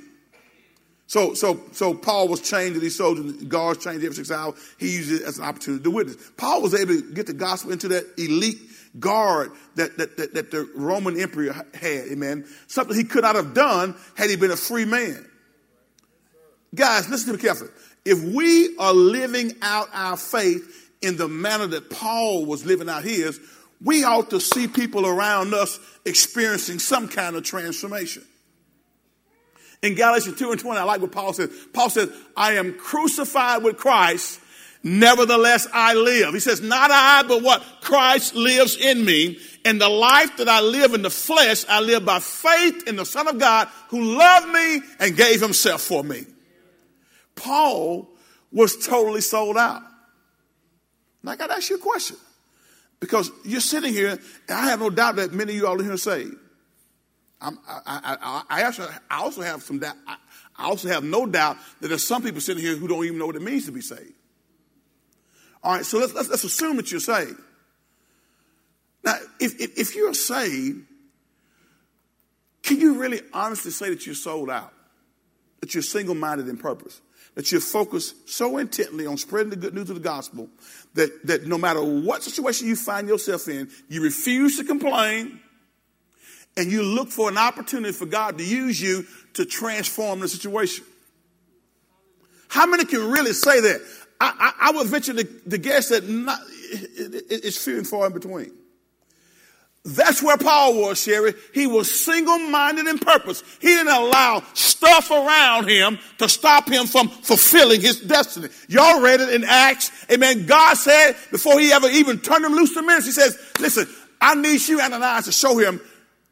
So, 1.08 1.34
so, 1.34 1.60
so 1.72 1.94
Paul 1.94 2.26
was 2.28 2.40
chained 2.40 2.74
to 2.74 2.80
these 2.80 2.96
soldiers, 2.96 3.32
guards 3.44 3.84
chained 3.84 4.02
every 4.02 4.14
six 4.14 4.30
hours. 4.30 4.54
He 4.78 4.96
used 4.96 5.12
it 5.12 5.22
as 5.22 5.38
an 5.38 5.44
opportunity 5.44 5.84
to 5.84 5.90
witness. 5.90 6.16
Paul 6.36 6.62
was 6.62 6.74
able 6.74 6.94
to 6.94 7.12
get 7.12 7.26
the 7.26 7.32
gospel 7.32 7.70
into 7.70 7.88
that 7.88 8.04
elite 8.18 8.58
guard 8.98 9.52
that, 9.76 9.96
that, 9.98 10.16
that, 10.16 10.34
that 10.34 10.50
the 10.50 10.68
Roman 10.74 11.18
emperor 11.20 11.52
had, 11.52 12.08
amen. 12.08 12.46
Something 12.66 12.96
he 12.96 13.04
could 13.04 13.22
not 13.22 13.36
have 13.36 13.54
done 13.54 13.94
had 14.16 14.30
he 14.30 14.36
been 14.36 14.50
a 14.50 14.56
free 14.56 14.84
man. 14.84 15.24
Guys, 16.74 17.08
listen 17.08 17.28
to 17.28 17.36
me 17.36 17.42
carefully. 17.42 17.70
If 18.04 18.22
we 18.22 18.76
are 18.78 18.92
living 18.92 19.52
out 19.62 19.88
our 19.92 20.16
faith 20.16 20.90
in 21.02 21.16
the 21.16 21.28
manner 21.28 21.66
that 21.68 21.88
Paul 21.88 22.46
was 22.46 22.66
living 22.66 22.88
out 22.88 23.04
his, 23.04 23.40
we 23.82 24.02
ought 24.04 24.30
to 24.30 24.40
see 24.40 24.66
people 24.66 25.06
around 25.06 25.54
us 25.54 25.78
experiencing 26.04 26.78
some 26.78 27.08
kind 27.08 27.36
of 27.36 27.44
transformation. 27.44 28.24
In 29.82 29.94
Galatians 29.94 30.38
2 30.38 30.52
and 30.52 30.60
20, 30.60 30.80
I 30.80 30.84
like 30.84 31.00
what 31.00 31.12
Paul 31.12 31.32
says. 31.32 31.50
Paul 31.72 31.90
says, 31.90 32.10
I 32.36 32.54
am 32.54 32.74
crucified 32.74 33.62
with 33.62 33.76
Christ, 33.76 34.40
nevertheless 34.82 35.68
I 35.72 35.94
live. 35.94 36.34
He 36.34 36.40
says, 36.40 36.60
not 36.60 36.90
I, 36.90 37.24
but 37.28 37.42
what? 37.42 37.62
Christ 37.82 38.34
lives 38.34 38.76
in 38.76 39.04
me. 39.04 39.38
And 39.64 39.80
the 39.80 39.88
life 39.88 40.36
that 40.38 40.48
I 40.48 40.60
live 40.60 40.94
in 40.94 41.02
the 41.02 41.10
flesh, 41.10 41.64
I 41.68 41.80
live 41.80 42.04
by 42.04 42.20
faith 42.20 42.86
in 42.86 42.96
the 42.96 43.04
Son 43.04 43.28
of 43.28 43.38
God 43.38 43.68
who 43.88 44.16
loved 44.16 44.48
me 44.48 44.80
and 45.00 45.16
gave 45.16 45.40
himself 45.40 45.82
for 45.82 46.04
me. 46.04 46.24
Paul 47.34 48.08
was 48.52 48.86
totally 48.86 49.20
sold 49.20 49.58
out. 49.58 49.82
Now 51.22 51.32
I 51.32 51.36
got 51.36 51.48
to 51.48 51.54
ask 51.54 51.68
you 51.68 51.76
a 51.76 51.80
question. 51.80 52.16
Because 52.98 53.30
you're 53.44 53.60
sitting 53.60 53.92
here, 53.92 54.10
and 54.10 54.20
I 54.48 54.70
have 54.70 54.80
no 54.80 54.88
doubt 54.88 55.16
that 55.16 55.32
many 55.32 55.52
of 55.52 55.58
you 55.58 55.66
all 55.66 55.78
are 55.80 55.84
here 55.84 55.96
saved. 55.98 56.36
I'm, 57.40 57.58
I, 57.68 57.80
I, 57.86 58.42
I, 58.48 58.64
also, 58.64 58.88
I 59.10 59.18
also 59.18 59.42
have 59.42 59.62
some 59.62 59.78
doubt. 59.78 59.96
I, 60.06 60.16
I 60.56 60.64
also 60.64 60.88
have 60.88 61.04
no 61.04 61.26
doubt 61.26 61.58
that 61.80 61.88
there's 61.88 62.06
some 62.06 62.22
people 62.22 62.40
sitting 62.40 62.62
here 62.62 62.76
who 62.76 62.88
don't 62.88 63.04
even 63.04 63.18
know 63.18 63.26
what 63.26 63.36
it 63.36 63.42
means 63.42 63.66
to 63.66 63.72
be 63.72 63.82
saved. 63.82 64.14
All 65.62 65.74
right, 65.74 65.84
so 65.84 65.98
let's, 65.98 66.14
let's, 66.14 66.28
let's 66.28 66.44
assume 66.44 66.76
that 66.76 66.90
you're 66.90 67.00
saved. 67.00 67.38
Now, 69.04 69.16
if, 69.38 69.60
if, 69.60 69.78
if 69.78 69.96
you're 69.96 70.14
saved, 70.14 70.84
can 72.62 72.80
you 72.80 72.98
really 72.98 73.20
honestly 73.32 73.70
say 73.70 73.90
that 73.90 74.06
you're 74.06 74.14
sold 74.14 74.50
out? 74.50 74.72
That 75.60 75.74
you're 75.74 75.82
single 75.82 76.14
minded 76.14 76.48
in 76.48 76.56
purpose? 76.56 77.00
that 77.36 77.52
you're 77.52 77.60
focused 77.60 78.28
so 78.28 78.56
intently 78.56 79.06
on 79.06 79.18
spreading 79.18 79.50
the 79.50 79.56
good 79.56 79.74
news 79.74 79.90
of 79.90 79.96
the 79.96 80.02
gospel 80.02 80.48
that, 80.94 81.26
that 81.26 81.46
no 81.46 81.58
matter 81.58 81.84
what 81.84 82.22
situation 82.22 82.66
you 82.66 82.74
find 82.74 83.06
yourself 83.06 83.46
in, 83.46 83.68
you 83.88 84.02
refuse 84.02 84.56
to 84.56 84.64
complain 84.64 85.38
and 86.56 86.70
you 86.70 86.82
look 86.82 87.08
for 87.08 87.28
an 87.28 87.38
opportunity 87.38 87.92
for 87.92 88.06
God 88.06 88.38
to 88.38 88.44
use 88.44 88.80
you 88.80 89.04
to 89.34 89.44
transform 89.44 90.20
the 90.20 90.28
situation. 90.28 90.84
How 92.48 92.66
many 92.66 92.84
can 92.84 93.10
really 93.10 93.32
say 93.32 93.60
that? 93.60 93.80
I, 94.20 94.52
I, 94.60 94.68
I 94.68 94.72
would 94.72 94.86
venture 94.86 95.12
to, 95.12 95.24
to 95.24 95.58
guess 95.58 95.90
that 95.90 96.08
not, 96.08 96.38
it, 96.72 97.14
it, 97.14 97.44
it's 97.44 97.62
few 97.62 97.76
and 97.76 97.86
far 97.86 98.06
in 98.06 98.12
between. 98.12 98.52
That's 99.84 100.20
where 100.20 100.36
Paul 100.36 100.80
was, 100.80 101.00
Sherry. 101.00 101.34
He 101.54 101.68
was 101.68 102.04
single 102.04 102.38
minded 102.38 102.88
in 102.88 102.98
purpose. 102.98 103.44
He 103.60 103.68
didn't 103.68 103.92
allow 103.92 104.42
stuff 104.52 105.12
around 105.12 105.68
him 105.68 106.00
to 106.18 106.28
stop 106.28 106.68
him 106.68 106.86
from 106.86 107.08
fulfilling 107.08 107.80
his 107.80 108.00
destiny. 108.00 108.48
Y'all 108.68 109.00
read 109.00 109.20
it 109.20 109.32
in 109.32 109.44
Acts. 109.44 109.92
Amen. 110.10 110.46
God 110.46 110.74
said 110.74 111.12
before 111.30 111.60
he 111.60 111.70
ever 111.70 111.88
even 111.88 112.18
turned 112.18 112.44
him 112.44 112.52
loose 112.52 112.74
to 112.74 112.82
ministry, 112.82 113.10
he 113.10 113.12
says, 113.12 113.38
Listen, 113.60 113.86
I 114.20 114.34
need 114.34 114.66
you, 114.66 114.80
and 114.80 114.92
Ananias, 114.92 115.26
to 115.26 115.32
show 115.32 115.56
him 115.56 115.80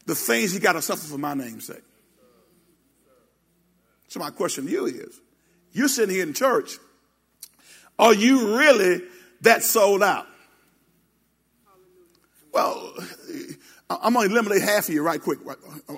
the 0.07 0.15
things 0.15 0.53
he 0.53 0.59
got 0.59 0.73
to 0.73 0.83
suffer 0.83 1.07
for 1.07 1.19
my 1.19 1.35
name's 1.35 1.67
sake. 1.67 1.83
So, 4.09 4.21
my 4.21 4.31
question 4.31 4.67
to 4.67 4.71
you 4.71 4.87
is 4.87 5.21
you're 5.73 5.89
sitting 5.89 6.15
here 6.15 6.25
in 6.25 6.35
church. 6.35 6.79
Are 7.99 8.15
you 8.15 8.57
really 8.59 9.03
that 9.43 9.63
sold 9.63 10.03
out? 10.03 10.27
Well, 12.53 12.95
I'm 13.91 14.15
going 14.15 14.29
to 14.29 14.35
eliminate 14.35 14.63
half 14.63 14.89
of 14.89 14.95
you 14.95 15.03
right 15.03 15.21
quick. 15.21 15.41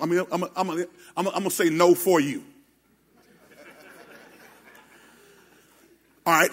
I 0.00 0.06
mean, 0.06 0.24
I'm, 0.32 0.44
I'm, 0.44 0.70
I'm, 0.70 0.88
I'm 1.16 1.24
going 1.24 1.44
to 1.44 1.50
say 1.50 1.68
no 1.68 1.94
for 1.94 2.20
you. 2.20 2.42
All 6.24 6.32
right. 6.32 6.50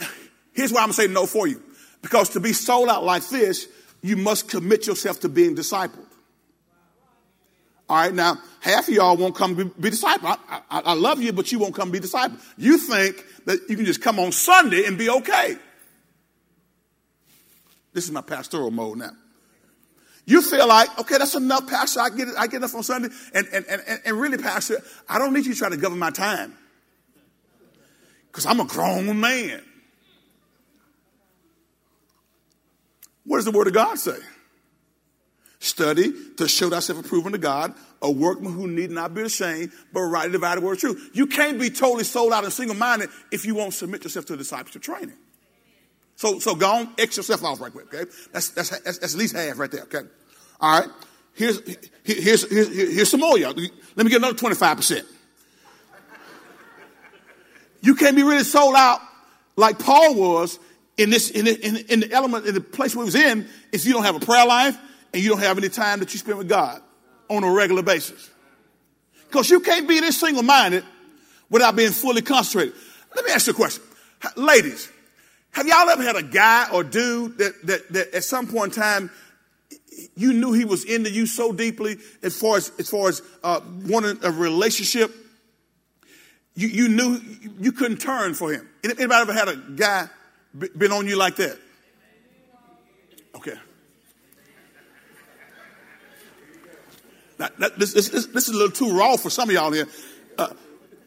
Here's 0.53 0.71
why 0.71 0.81
I'm 0.81 0.87
going 0.87 0.95
to 0.95 1.01
say 1.01 1.07
no 1.07 1.25
for 1.25 1.47
you. 1.47 1.61
Because 2.01 2.29
to 2.29 2.39
be 2.39 2.53
sold 2.53 2.89
out 2.89 3.03
like 3.03 3.27
this, 3.29 3.67
you 4.01 4.17
must 4.17 4.49
commit 4.49 4.85
yourself 4.85 5.21
to 5.21 5.29
being 5.29 5.55
discipled. 5.55 6.05
All 7.89 7.97
right. 7.97 8.13
Now, 8.13 8.37
half 8.61 8.87
of 8.87 8.93
y'all 8.93 9.17
won't 9.17 9.35
come 9.35 9.55
be, 9.55 9.63
be 9.63 9.89
discipled. 9.89 10.37
I, 10.49 10.61
I, 10.69 10.79
I 10.79 10.93
love 10.93 11.21
you, 11.21 11.33
but 11.33 11.51
you 11.51 11.59
won't 11.59 11.75
come 11.75 11.91
be 11.91 11.99
discipled. 11.99 12.39
You 12.57 12.77
think 12.77 13.23
that 13.45 13.59
you 13.69 13.75
can 13.75 13.85
just 13.85 14.01
come 14.01 14.19
on 14.19 14.31
Sunday 14.31 14.85
and 14.85 14.97
be 14.97 15.09
okay. 15.09 15.57
This 17.93 18.05
is 18.05 18.11
my 18.11 18.21
pastoral 18.21 18.71
mode 18.71 18.97
now. 18.97 19.11
You 20.25 20.41
feel 20.41 20.67
like, 20.67 20.97
okay, 20.99 21.17
that's 21.17 21.35
enough, 21.35 21.67
Pastor. 21.67 21.99
I 21.99 22.09
get 22.09 22.29
it. 22.29 22.35
I 22.37 22.47
get 22.47 22.57
enough 22.57 22.73
on 22.75 22.83
Sunday. 22.83 23.09
And, 23.33 23.47
and, 23.51 23.65
and, 23.65 24.01
and 24.05 24.19
really, 24.19 24.37
Pastor, 24.37 24.81
I 25.09 25.19
don't 25.19 25.33
need 25.33 25.45
you 25.45 25.53
to 25.53 25.59
try 25.59 25.69
to 25.69 25.77
govern 25.77 25.99
my 25.99 26.11
time. 26.11 26.57
Because 28.27 28.45
I'm 28.45 28.61
a 28.61 28.65
grown 28.65 29.19
man. 29.19 29.61
What 33.25 33.37
does 33.37 33.45
the 33.45 33.51
Word 33.51 33.67
of 33.67 33.73
God 33.73 33.99
say? 33.99 34.17
Study 35.63 36.11
to 36.35 36.45
show 36.45 36.69
thyself 36.69 36.99
approved 36.99 37.25
unto 37.25 37.37
God, 37.37 37.73
a 38.01 38.11
workman 38.11 38.51
who 38.51 38.67
need 38.67 38.91
not 38.91 39.13
be 39.13 39.21
ashamed, 39.21 39.71
but 39.93 40.01
rightly 40.01 40.33
divide 40.33 40.57
the 40.57 40.61
word 40.61 40.73
of 40.73 40.79
truth. 40.79 41.11
You 41.13 41.25
can't 41.25 41.57
be 41.57 41.69
totally 41.69 42.03
sold 42.03 42.33
out 42.33 42.43
and 42.43 42.51
single 42.51 42.75
minded 42.75 43.09
if 43.31 43.45
you 43.45 43.55
won't 43.55 43.73
submit 43.73 44.03
yourself 44.03 44.25
to 44.25 44.33
the 44.33 44.39
discipleship 44.39 44.81
training. 44.81 45.15
So, 46.17 46.39
so 46.39 46.53
go 46.55 46.69
on, 46.69 46.89
X 46.97 47.15
yourself 47.15 47.45
off 47.45 47.61
right 47.61 47.71
quick, 47.71 47.93
okay? 47.93 48.11
That's, 48.33 48.49
that's, 48.49 48.71
that's, 48.71 48.97
that's 48.97 49.13
at 49.13 49.17
least 49.17 49.37
half 49.37 49.57
right 49.57 49.71
there, 49.71 49.83
okay? 49.83 50.01
All 50.59 50.81
right? 50.81 50.89
Here's, 51.33 51.61
here's, 52.03 52.49
here's, 52.49 52.67
here's 52.67 53.09
some 53.09 53.21
more, 53.21 53.39
y'all. 53.39 53.53
Let 53.53 54.03
me 54.05 54.09
get 54.09 54.17
another 54.17 54.35
25%. 54.35 55.05
You 57.79 57.95
can't 57.95 58.17
be 58.17 58.23
really 58.23 58.43
sold 58.43 58.75
out 58.75 58.99
like 59.55 59.79
Paul 59.79 60.15
was 60.15 60.59
in 60.97 61.09
this, 61.09 61.29
in 61.29 61.45
the, 61.45 61.57
in, 61.65 61.77
in 61.87 61.99
the 62.01 62.11
element, 62.11 62.47
in 62.47 62.53
the 62.53 62.59
place 62.59 62.97
we 62.97 63.05
was 63.05 63.15
in, 63.15 63.47
if 63.71 63.85
you 63.85 63.93
don't 63.93 64.03
have 64.03 64.21
a 64.21 64.25
prayer 64.25 64.45
life 64.45 64.77
and 65.13 65.21
you 65.21 65.29
don't 65.29 65.39
have 65.39 65.57
any 65.57 65.69
time 65.69 65.99
that 65.99 66.13
you 66.13 66.19
spend 66.19 66.37
with 66.37 66.49
God 66.49 66.81
on 67.29 67.43
a 67.43 67.51
regular 67.51 67.83
basis. 67.83 68.29
Because 69.27 69.49
you 69.49 69.59
can't 69.59 69.87
be 69.87 69.99
this 69.99 70.19
single 70.19 70.43
minded 70.43 70.83
without 71.49 71.75
being 71.75 71.91
fully 71.91 72.21
concentrated. 72.21 72.75
Let 73.15 73.25
me 73.25 73.31
ask 73.31 73.47
you 73.47 73.53
a 73.53 73.55
question. 73.55 73.83
Ladies, 74.35 74.91
have 75.51 75.67
y'all 75.67 75.89
ever 75.89 76.03
had 76.03 76.15
a 76.15 76.23
guy 76.23 76.67
or 76.71 76.83
dude 76.83 77.37
that, 77.37 77.65
that, 77.67 77.93
that 77.93 78.13
at 78.13 78.23
some 78.23 78.47
point 78.47 78.75
in 78.75 78.81
time 78.81 79.11
you 80.15 80.33
knew 80.33 80.53
he 80.53 80.65
was 80.65 80.83
into 80.83 81.11
you 81.11 81.25
so 81.25 81.51
deeply 81.51 81.97
as 82.23 82.39
far 82.39 82.57
as 82.57 82.71
as 82.79 82.89
far 82.89 83.09
as 83.09 83.21
uh, 83.43 83.61
wanting 83.85 84.17
a 84.23 84.31
relationship? 84.31 85.11
You, 86.55 86.67
you 86.67 86.89
knew 86.89 87.19
you 87.59 87.71
couldn't 87.71 87.97
turn 87.97 88.33
for 88.33 88.51
him. 88.51 88.67
Anybody 88.83 89.13
ever 89.13 89.33
had 89.33 89.47
a 89.47 89.55
guy 89.55 90.07
been 90.77 90.91
on 90.91 91.07
you 91.07 91.15
like 91.15 91.35
that? 91.37 91.57
Okay. 93.35 93.55
Now, 97.39 97.49
this, 97.77 97.93
this, 97.93 98.09
this, 98.09 98.47
is 98.47 98.49
a 98.49 98.53
little 98.53 98.71
too 98.71 98.97
raw 98.97 99.17
for 99.17 99.29
some 99.29 99.49
of 99.49 99.55
y'all 99.55 99.71
here. 99.71 99.87
Uh, 100.37 100.53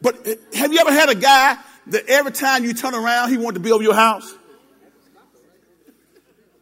but 0.03 0.27
have 0.55 0.73
you 0.73 0.79
ever 0.79 0.93
had 0.93 1.09
a 1.09 1.15
guy 1.15 1.57
that 1.89 2.07
every 2.09 2.33
time 2.33 2.65
you 2.65 2.75
turn 2.75 2.95
around, 2.95 3.31
he 3.31 3.37
wanted 3.37 3.63
to 3.63 3.73
over 3.73 3.83
your 3.83 3.95
house? 3.95 4.35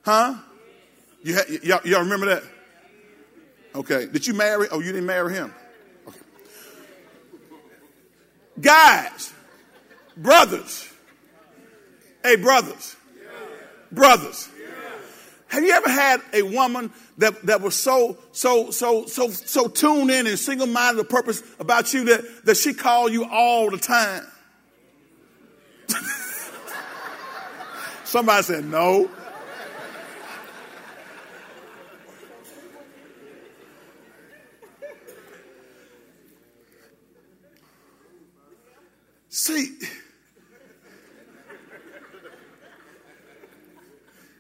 Huh? 0.05 0.35
You 1.23 1.35
ha- 1.37 1.59
y'all, 1.63 1.81
y'all 1.85 2.01
remember 2.01 2.27
that? 2.27 2.43
Okay. 3.75 4.07
Did 4.07 4.27
you 4.27 4.35
marry? 4.35 4.69
Oh, 4.71 4.81
you 4.81 4.93
didn't 4.93 5.07
marry 5.07 5.33
him? 5.33 5.53
Okay. 6.07 6.21
Guys, 8.61 9.33
brothers, 10.17 10.89
hey, 12.23 12.37
brothers, 12.37 12.97
brothers. 13.91 14.49
Have 15.55 15.63
you 15.63 15.71
ever 15.71 15.89
had 15.89 16.21
a 16.33 16.43
woman 16.43 16.93
that, 17.19 17.47
that 17.47 17.61
was 17.61 17.77
so, 17.77 18.19
so, 18.33 18.73
so, 18.73 19.07
so, 19.07 19.31
so 19.31 19.69
tuned 19.69 20.11
in 20.11 20.27
and 20.27 20.37
single 20.37 20.67
minded 20.67 20.99
of 20.99 21.09
purpose 21.09 21.45
about 21.61 21.95
you 21.95 22.07
that, 22.07 22.45
that 22.45 22.57
she 22.57 22.75
called 22.75 23.13
you 23.13 23.25
all 23.25 23.71
the 23.71 23.79
time? 23.79 24.27
Somebody 28.05 28.43
said 28.43 28.65
no. 28.65 29.09
See, 39.29 39.79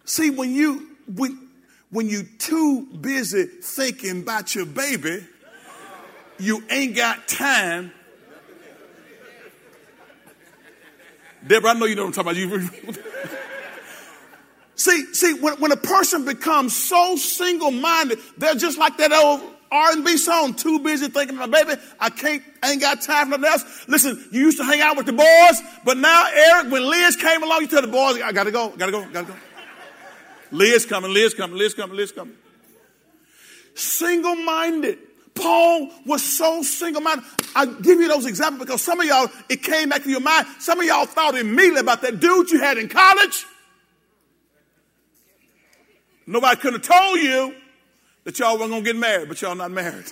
see 0.04 0.30
when 0.30 0.52
you 0.52 0.93
when 1.06 1.48
when 1.90 2.08
you 2.08 2.24
too 2.38 2.86
busy 3.00 3.44
thinking 3.44 4.22
about 4.22 4.54
your 4.54 4.66
baby, 4.66 5.24
you 6.38 6.64
ain't 6.68 6.96
got 6.96 7.28
time. 7.28 7.92
Deborah, 11.46 11.70
I 11.70 11.74
know 11.74 11.84
you 11.84 11.94
know 11.94 12.06
what 12.06 12.18
I'm 12.18 12.24
talking 12.24 12.48
about. 12.48 12.86
You 12.86 12.94
See, 14.76 15.14
see, 15.14 15.34
when, 15.34 15.54
when 15.60 15.70
a 15.70 15.76
person 15.76 16.24
becomes 16.24 16.74
so 16.74 17.14
single-minded, 17.16 18.18
they're 18.36 18.56
just 18.56 18.76
like 18.76 18.96
that 18.96 19.12
old 19.12 19.40
R&B 19.70 20.16
song, 20.16 20.54
too 20.54 20.80
busy 20.80 21.08
thinking 21.08 21.36
about 21.36 21.50
baby, 21.50 21.80
I 22.00 22.10
can't, 22.10 22.42
ain't 22.64 22.80
got 22.80 23.02
time 23.02 23.30
for 23.30 23.38
nothing 23.38 23.44
else. 23.44 23.88
Listen, 23.88 24.28
you 24.32 24.40
used 24.40 24.58
to 24.58 24.64
hang 24.64 24.80
out 24.80 24.96
with 24.96 25.06
the 25.06 25.12
boys, 25.12 25.62
but 25.84 25.96
now, 25.96 26.26
Eric, 26.32 26.72
when 26.72 26.88
Liz 26.88 27.16
came 27.16 27.42
along, 27.42 27.62
you 27.62 27.68
tell 27.68 27.82
the 27.82 27.88
boys, 27.88 28.20
I 28.20 28.32
gotta 28.32 28.50
go, 28.50 28.70
gotta 28.76 28.92
go, 28.92 29.04
gotta 29.12 29.26
go. 29.28 29.34
Liz 30.54 30.86
coming, 30.86 31.12
Liz 31.12 31.34
coming, 31.34 31.58
Liz 31.58 31.74
coming, 31.74 31.96
Liz 31.96 32.12
coming. 32.12 32.36
Single 33.74 34.36
minded. 34.36 34.98
Paul 35.34 35.90
was 36.06 36.22
so 36.22 36.62
single 36.62 37.02
minded. 37.02 37.24
I 37.56 37.66
give 37.66 38.00
you 38.00 38.06
those 38.06 38.24
examples 38.24 38.64
because 38.64 38.80
some 38.80 39.00
of 39.00 39.06
y'all, 39.06 39.28
it 39.48 39.64
came 39.64 39.88
back 39.88 40.04
to 40.04 40.10
your 40.10 40.20
mind. 40.20 40.46
Some 40.60 40.78
of 40.78 40.86
y'all 40.86 41.06
thought 41.06 41.36
immediately 41.36 41.80
about 41.80 42.02
that 42.02 42.20
dude 42.20 42.50
you 42.50 42.60
had 42.60 42.78
in 42.78 42.88
college. 42.88 43.44
Nobody 46.24 46.56
could 46.60 46.74
have 46.74 46.82
told 46.82 47.18
you 47.18 47.54
that 48.22 48.38
y'all 48.38 48.56
weren't 48.56 48.70
going 48.70 48.84
to 48.84 48.92
get 48.92 48.96
married, 48.96 49.28
but 49.28 49.42
y'all 49.42 49.56
not 49.56 49.72
married. 49.72 50.06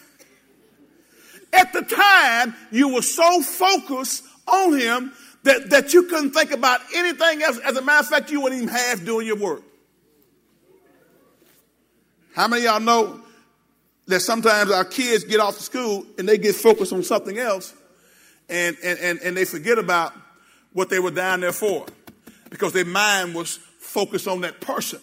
At 1.53 1.73
the 1.73 1.83
time, 1.83 2.57
you 2.73 2.93
were 2.93 3.03
so 3.03 3.43
focused 3.43 4.25
on 4.49 4.79
him 4.79 5.13
that, 5.45 5.71
that 5.71 5.95
you 5.95 6.05
couldn't 6.05 6.33
think 6.33 6.51
about 6.51 6.81
anything 6.95 7.43
else. 7.43 7.59
As 7.59 7.77
a 7.77 7.83
matter 7.83 8.01
of 8.01 8.09
fact, 8.09 8.33
you 8.33 8.41
wouldn't 8.41 8.63
even 8.63 8.75
half 8.75 9.05
doing 9.05 9.27
your 9.27 9.37
work. 9.37 9.63
How 12.35 12.49
many 12.49 12.65
y'all 12.65 12.81
know 12.81 13.21
that 14.07 14.21
sometimes 14.21 14.71
our 14.71 14.85
kids 14.85 15.25
get 15.25 15.41
off 15.41 15.57
to 15.57 15.63
school 15.63 16.07
and 16.19 16.29
they 16.29 16.39
get 16.39 16.55
focused 16.55 16.93
on 16.93 17.03
something 17.03 17.39
else 17.39 17.75
and, 18.49 18.77
and, 18.83 18.99
and, 18.99 19.19
and 19.21 19.37
they 19.37 19.45
forget 19.45 19.79
about 19.79 20.13
what 20.73 20.89
they 20.89 20.99
were 20.99 21.11
down 21.11 21.41
there 21.41 21.53
for 21.53 21.87
because 22.51 22.73
their 22.73 22.85
mind 22.85 23.35
was 23.35 23.57
focused 23.79 24.29
on 24.29 24.43
that 24.43 24.61
person. 24.61 25.01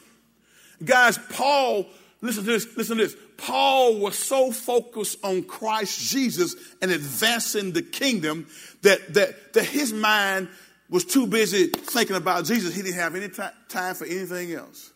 Guys, 0.84 1.18
Paul, 1.32 1.86
listen 2.22 2.44
to 2.46 2.52
this, 2.52 2.78
listen 2.78 2.98
to 2.98 3.04
this. 3.04 3.16
Paul 3.38 3.98
was 4.00 4.18
so 4.18 4.52
focused 4.52 5.24
on 5.24 5.44
Christ 5.44 6.12
Jesus 6.12 6.56
and 6.82 6.92
advancing 6.92 7.72
the 7.72 7.82
kingdom 7.82 8.48
that, 8.82 9.14
that, 9.14 9.54
that 9.54 9.66
his 9.66 9.94
mind 9.94 10.50
was 10.90 11.06
too 11.06 11.28
busy 11.28 11.68
thinking 11.68 12.16
about 12.16 12.46
Jesus. 12.46 12.76
He 12.76 12.82
didn't 12.82 12.96
have 13.00 13.16
any 13.16 13.30
t- 13.30 13.44
time 13.70 13.96
for 13.96 14.06
anything 14.06 14.54
else. 14.54 14.92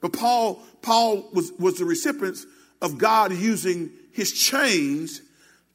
But 0.00 0.12
Paul, 0.12 0.62
Paul 0.86 1.28
was, 1.32 1.50
was 1.58 1.78
the 1.78 1.84
recipient 1.84 2.38
of 2.80 2.96
God 2.96 3.32
using 3.32 3.90
his 4.12 4.32
chains 4.32 5.20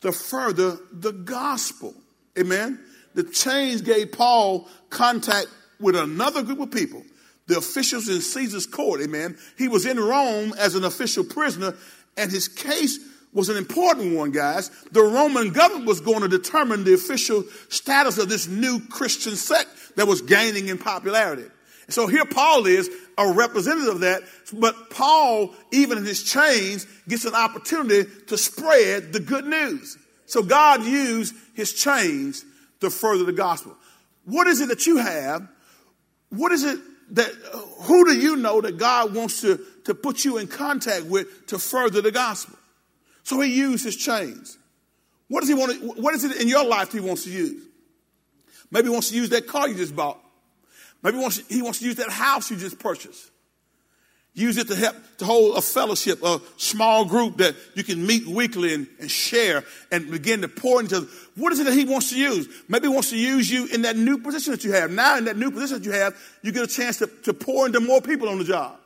to 0.02 0.14
further 0.14 0.78
the 0.94 1.12
gospel. 1.12 1.94
Amen. 2.40 2.80
The 3.14 3.26
chains 3.26 3.82
gave 3.82 4.14
Paul 4.14 4.70
contact 4.90 5.48
with 5.82 5.98
another 5.98 6.44
group 6.44 6.62
of 6.62 6.72
people, 6.72 7.04
the 7.48 7.58
officials 7.58 8.08
in 8.08 8.22
Caesar's 8.22 8.66
court. 8.66 9.02
Amen. 9.02 9.38
He 9.58 9.68
was 9.68 9.86
in 9.86 10.00
Rome 10.00 10.54
as 10.58 10.76
an 10.76 10.86
official 10.86 11.26
prisoner, 11.26 11.76
and 12.16 12.32
his 12.32 12.48
case 12.48 12.98
was 13.34 13.50
an 13.50 13.58
important 13.58 14.16
one, 14.16 14.32
guys. 14.32 14.70
The 14.94 15.04
Roman 15.04 15.52
government 15.52 15.88
was 15.88 16.00
going 16.00 16.22
to 16.22 16.30
determine 16.30 16.86
the 16.86 16.94
official 16.94 17.44
status 17.68 18.18
of 18.18 18.30
this 18.30 18.48
new 18.48 18.80
Christian 18.88 19.36
sect 19.36 19.98
that 19.98 20.08
was 20.08 20.22
gaining 20.22 20.70
in 20.70 20.78
popularity. 20.78 21.50
So 21.92 22.08
here 22.08 22.26
Paul 22.26 22.66
is 22.66 22.90
a 23.18 23.32
representative 23.32 23.96
of 23.96 24.00
that. 24.02 24.24
But 24.54 24.90
Paul, 24.90 25.54
even 25.72 25.98
in 25.98 26.06
his 26.06 26.24
chains, 26.24 26.86
gets 27.08 27.26
an 27.26 27.36
opportunity 27.36 28.10
to 28.28 28.38
spread 28.38 29.14
the 29.14 29.20
good 29.20 29.46
news. 29.46 29.98
So 30.26 30.42
God 30.42 30.84
used 30.84 31.36
his 31.54 31.74
chains 31.74 32.46
to 32.80 32.90
further 32.90 33.26
the 33.26 33.34
gospel. 33.34 33.76
What 34.26 34.48
is 34.48 34.62
it 34.62 34.70
that 34.70 34.86
you 34.86 34.98
have? 34.98 35.48
What 36.30 36.52
is 36.52 36.64
it 36.64 36.80
that, 37.16 37.30
who 37.82 38.06
do 38.06 38.18
you 38.18 38.38
know 38.38 38.62
that 38.62 38.78
God 38.78 39.14
wants 39.14 39.42
to, 39.42 39.60
to 39.86 39.94
put 39.94 40.24
you 40.24 40.38
in 40.38 40.48
contact 40.48 41.06
with 41.06 41.48
to 41.48 41.60
further 41.60 42.02
the 42.02 42.12
gospel? 42.12 42.58
So 43.24 43.40
he 43.42 43.54
used 43.54 43.84
his 43.84 43.98
chains. 43.98 44.58
What 45.28 45.42
does 45.42 45.50
he 45.50 45.56
want 45.56 45.80
to, 45.80 46.02
what 46.02 46.14
is 46.14 46.24
it 46.24 46.42
in 46.42 46.48
your 46.48 46.66
life 46.66 46.92
he 46.92 47.00
wants 47.00 47.24
to 47.26 47.32
use? 47.32 47.66
Maybe 48.72 48.88
he 48.88 48.94
wants 48.94 49.10
to 49.10 49.16
use 49.16 49.30
that 49.30 49.48
car 49.48 49.68
you 49.68 49.76
just 49.76 49.96
bought. 49.96 50.21
Maybe 51.04 51.18
he 51.18 51.22
wants, 51.22 51.48
he 51.48 51.62
wants 51.62 51.80
to 51.80 51.86
use 51.86 51.96
that 51.96 52.10
house 52.10 52.52
you 52.52 52.58
just 52.58 52.80
purchased. 52.80 53.32
Use 54.34 54.58
it 54.58 54.68
to 54.68 54.76
help 54.76 54.96
to 55.18 55.26
hold 55.26 55.58
a 55.58 55.62
fellowship, 55.62 56.24
a 56.24 56.40
small 56.56 57.04
group 57.04 57.38
that 57.38 57.54
you 57.76 57.84
can 57.84 58.06
meet 58.06 58.26
weekly 58.26 58.74
and, 58.74 58.88
and, 59.00 59.12
share 59.12 59.66
and 59.92 60.10
begin 60.10 60.42
to 60.42 60.48
pour 60.48 60.80
into. 60.80 61.06
What 61.36 61.52
is 61.52 61.60
it 61.60 61.66
that 61.66 61.74
he 61.74 61.84
wants 61.84 62.12
to 62.12 62.18
use? 62.18 62.48
Maybe 62.70 62.88
he 62.88 62.94
wants 62.94 63.10
to 63.10 63.18
use 63.18 63.52
you 63.52 63.66
in 63.66 63.82
that 63.82 63.98
new 63.98 64.18
position 64.20 64.52
that 64.52 64.64
you 64.64 64.72
have. 64.72 64.90
Now, 64.90 65.18
in 65.18 65.26
that 65.26 65.36
new 65.36 65.52
position 65.52 65.80
that 65.80 65.86
you 65.86 65.92
have, 65.92 66.18
you 66.44 66.54
get 66.54 66.64
a 66.64 66.68
chance 66.68 67.00
to, 67.00 67.08
to 67.24 67.34
pour 67.34 67.66
into 67.66 67.82
more 67.82 68.02
people 68.02 68.30
on 68.30 68.38
the 68.38 68.46
job. 68.46 68.78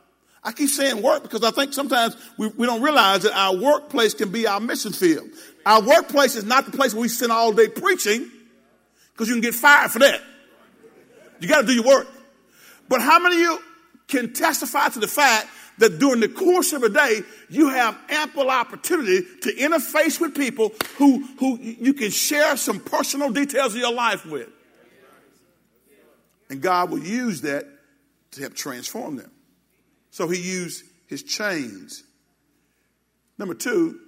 I 0.42 0.50
keep 0.50 0.68
saying 0.68 1.00
work 1.00 1.22
because 1.22 1.44
I 1.44 1.52
think 1.52 1.72
sometimes 1.72 2.16
we, 2.36 2.48
we 2.48 2.66
don't 2.66 2.82
realize 2.82 3.22
that 3.22 3.36
our 3.36 3.56
workplace 3.56 4.14
can 4.14 4.30
be 4.30 4.48
our 4.48 4.58
mission 4.58 4.92
field. 4.92 5.28
Our 5.64 5.80
workplace 5.80 6.34
is 6.34 6.44
not 6.44 6.66
the 6.66 6.72
place 6.72 6.92
where 6.92 7.02
we 7.02 7.08
spend 7.08 7.30
all 7.30 7.52
day 7.52 7.68
preaching 7.68 8.30
because 9.12 9.28
you 9.28 9.34
can 9.34 9.42
get 9.42 9.54
fired 9.54 9.92
for 9.92 10.00
that. 10.00 10.20
You 11.40 11.48
got 11.48 11.62
to 11.62 11.66
do 11.66 11.72
your 11.72 11.84
work. 11.84 12.08
But 12.88 13.00
how 13.00 13.18
many 13.18 13.36
of 13.36 13.40
you 13.42 13.58
can 14.08 14.32
testify 14.32 14.88
to 14.90 15.00
the 15.00 15.08
fact 15.08 15.48
that 15.78 15.98
during 15.98 16.20
the 16.20 16.28
course 16.28 16.72
of 16.72 16.82
a 16.82 16.88
day, 16.88 17.22
you 17.50 17.68
have 17.68 17.98
ample 18.08 18.50
opportunity 18.50 19.22
to 19.42 19.52
interface 19.54 20.20
with 20.20 20.34
people 20.34 20.72
who, 20.96 21.26
who 21.38 21.58
you 21.58 21.92
can 21.92 22.10
share 22.10 22.56
some 22.56 22.80
personal 22.80 23.30
details 23.30 23.74
of 23.74 23.80
your 23.80 23.92
life 23.92 24.24
with. 24.24 24.48
And 26.48 26.60
God 26.60 26.90
will 26.90 27.00
use 27.00 27.42
that 27.42 27.66
to 28.32 28.40
help 28.40 28.54
transform 28.54 29.16
them. 29.16 29.30
So 30.10 30.28
he 30.28 30.40
used 30.40 30.84
his 31.08 31.22
chains. 31.22 32.04
Number 33.36 33.54
two, 33.54 34.00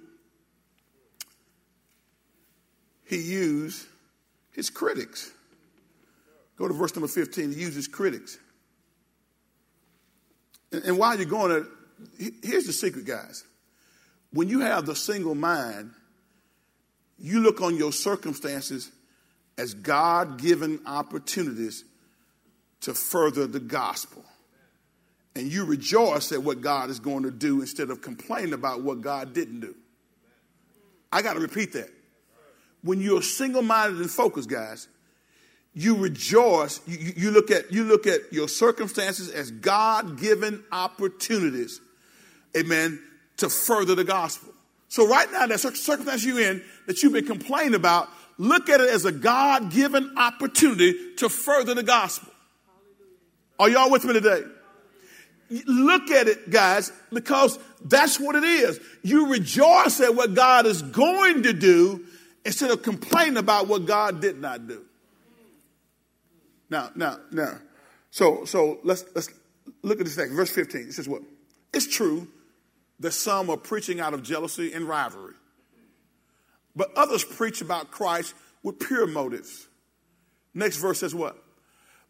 he 3.05 3.17
used 3.17 3.85
his 4.51 4.69
critics. 4.69 5.31
Go 6.59 6.67
to 6.67 6.73
verse 6.73 6.93
number 6.93 7.07
15. 7.07 7.53
He 7.53 7.61
uses 7.61 7.87
critics. 7.87 8.37
And, 10.73 10.83
and 10.83 10.97
while 10.97 11.15
you're 11.15 11.25
going 11.25 11.51
there, 11.51 11.65
here's 12.43 12.65
the 12.65 12.73
secret, 12.73 13.05
guys. 13.05 13.45
When 14.33 14.49
you 14.49 14.59
have 14.59 14.85
the 14.85 14.95
single 14.95 15.35
mind, 15.35 15.91
you 17.17 17.39
look 17.39 17.61
on 17.61 17.77
your 17.77 17.93
circumstances 17.93 18.91
as 19.57 19.73
God 19.73 20.37
given 20.37 20.81
opportunities 20.85 21.85
to 22.81 22.93
further 22.93 23.47
the 23.47 23.59
gospel. 23.61 24.23
And 25.35 25.49
you 25.51 25.63
rejoice 25.63 26.33
at 26.33 26.43
what 26.43 26.59
God 26.59 26.89
is 26.89 26.99
going 26.99 27.23
to 27.23 27.31
do 27.31 27.61
instead 27.61 27.89
of 27.89 28.01
complaining 28.01 28.53
about 28.53 28.81
what 28.81 28.99
God 28.99 29.33
didn't 29.33 29.61
do. 29.61 29.75
I 31.09 31.21
got 31.21 31.33
to 31.33 31.39
repeat 31.39 31.71
that. 31.73 31.89
When 32.81 32.99
you're 32.99 33.21
single 33.21 33.61
minded 33.61 34.01
and 34.01 34.11
focused, 34.11 34.49
guys, 34.49 34.89
you 35.79 35.95
rejoice. 35.95 36.81
You, 36.85 37.13
you, 37.15 37.31
look 37.31 37.51
at 37.51 37.71
you 37.71 37.85
look 37.85 38.05
at 38.05 38.33
your 38.33 38.49
circumstances 38.49 39.29
as 39.29 39.49
God-given 39.49 40.61
opportunities, 40.73 41.79
amen, 42.57 43.01
to 43.37 43.47
further 43.47 43.95
the 43.95 44.03
gospel. 44.03 44.53
So 44.89 45.07
right 45.07 45.31
now, 45.31 45.47
that 45.47 45.59
circumstance 45.59 46.25
you're 46.25 46.41
in 46.41 46.61
that 46.87 47.01
you've 47.01 47.13
been 47.13 47.25
complaining 47.25 47.75
about, 47.75 48.09
look 48.37 48.67
at 48.67 48.81
it 48.81 48.89
as 48.89 49.05
a 49.05 49.11
God-given 49.13 50.15
opportunity 50.17 51.15
to 51.17 51.29
further 51.29 51.73
the 51.73 51.83
gospel. 51.83 52.33
Are 53.57 53.69
y'all 53.69 53.89
with 53.89 54.03
me 54.03 54.13
today? 54.13 54.43
Look 55.65 56.11
at 56.11 56.27
it, 56.27 56.49
guys, 56.49 56.91
because 57.13 57.57
that's 57.85 58.19
what 58.19 58.35
it 58.35 58.43
is. 58.43 58.79
You 59.01 59.31
rejoice 59.31 60.01
at 60.01 60.13
what 60.13 60.33
God 60.33 60.65
is 60.65 60.81
going 60.81 61.43
to 61.43 61.53
do 61.53 62.05
instead 62.43 62.69
of 62.69 62.83
complaining 62.83 63.37
about 63.37 63.67
what 63.67 63.85
God 63.85 64.19
did 64.21 64.39
not 64.39 64.67
do. 64.67 64.83
Now, 66.69 66.91
now, 66.95 67.17
now. 67.31 67.59
So, 68.11 68.45
so 68.45 68.79
let's 68.83 69.05
let's 69.15 69.29
look 69.81 69.99
at 69.99 70.05
this 70.05 70.17
next 70.17 70.33
verse 70.33 70.51
15. 70.51 70.81
It 70.81 70.93
says 70.93 71.07
what? 71.07 71.21
It's 71.73 71.87
true 71.87 72.27
that 72.99 73.11
some 73.11 73.49
are 73.49 73.57
preaching 73.57 73.99
out 73.99 74.13
of 74.13 74.23
jealousy 74.23 74.73
and 74.73 74.85
rivalry, 74.85 75.35
but 76.75 76.91
others 76.95 77.23
preach 77.23 77.61
about 77.61 77.91
Christ 77.91 78.33
with 78.63 78.79
pure 78.79 79.07
motives. 79.07 79.67
Next 80.53 80.77
verse 80.77 80.99
says 80.99 81.15
what? 81.15 81.41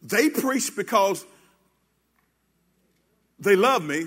They 0.02 0.30
preach 0.30 0.74
because 0.74 1.24
they 3.38 3.56
love 3.56 3.84
me, 3.84 4.06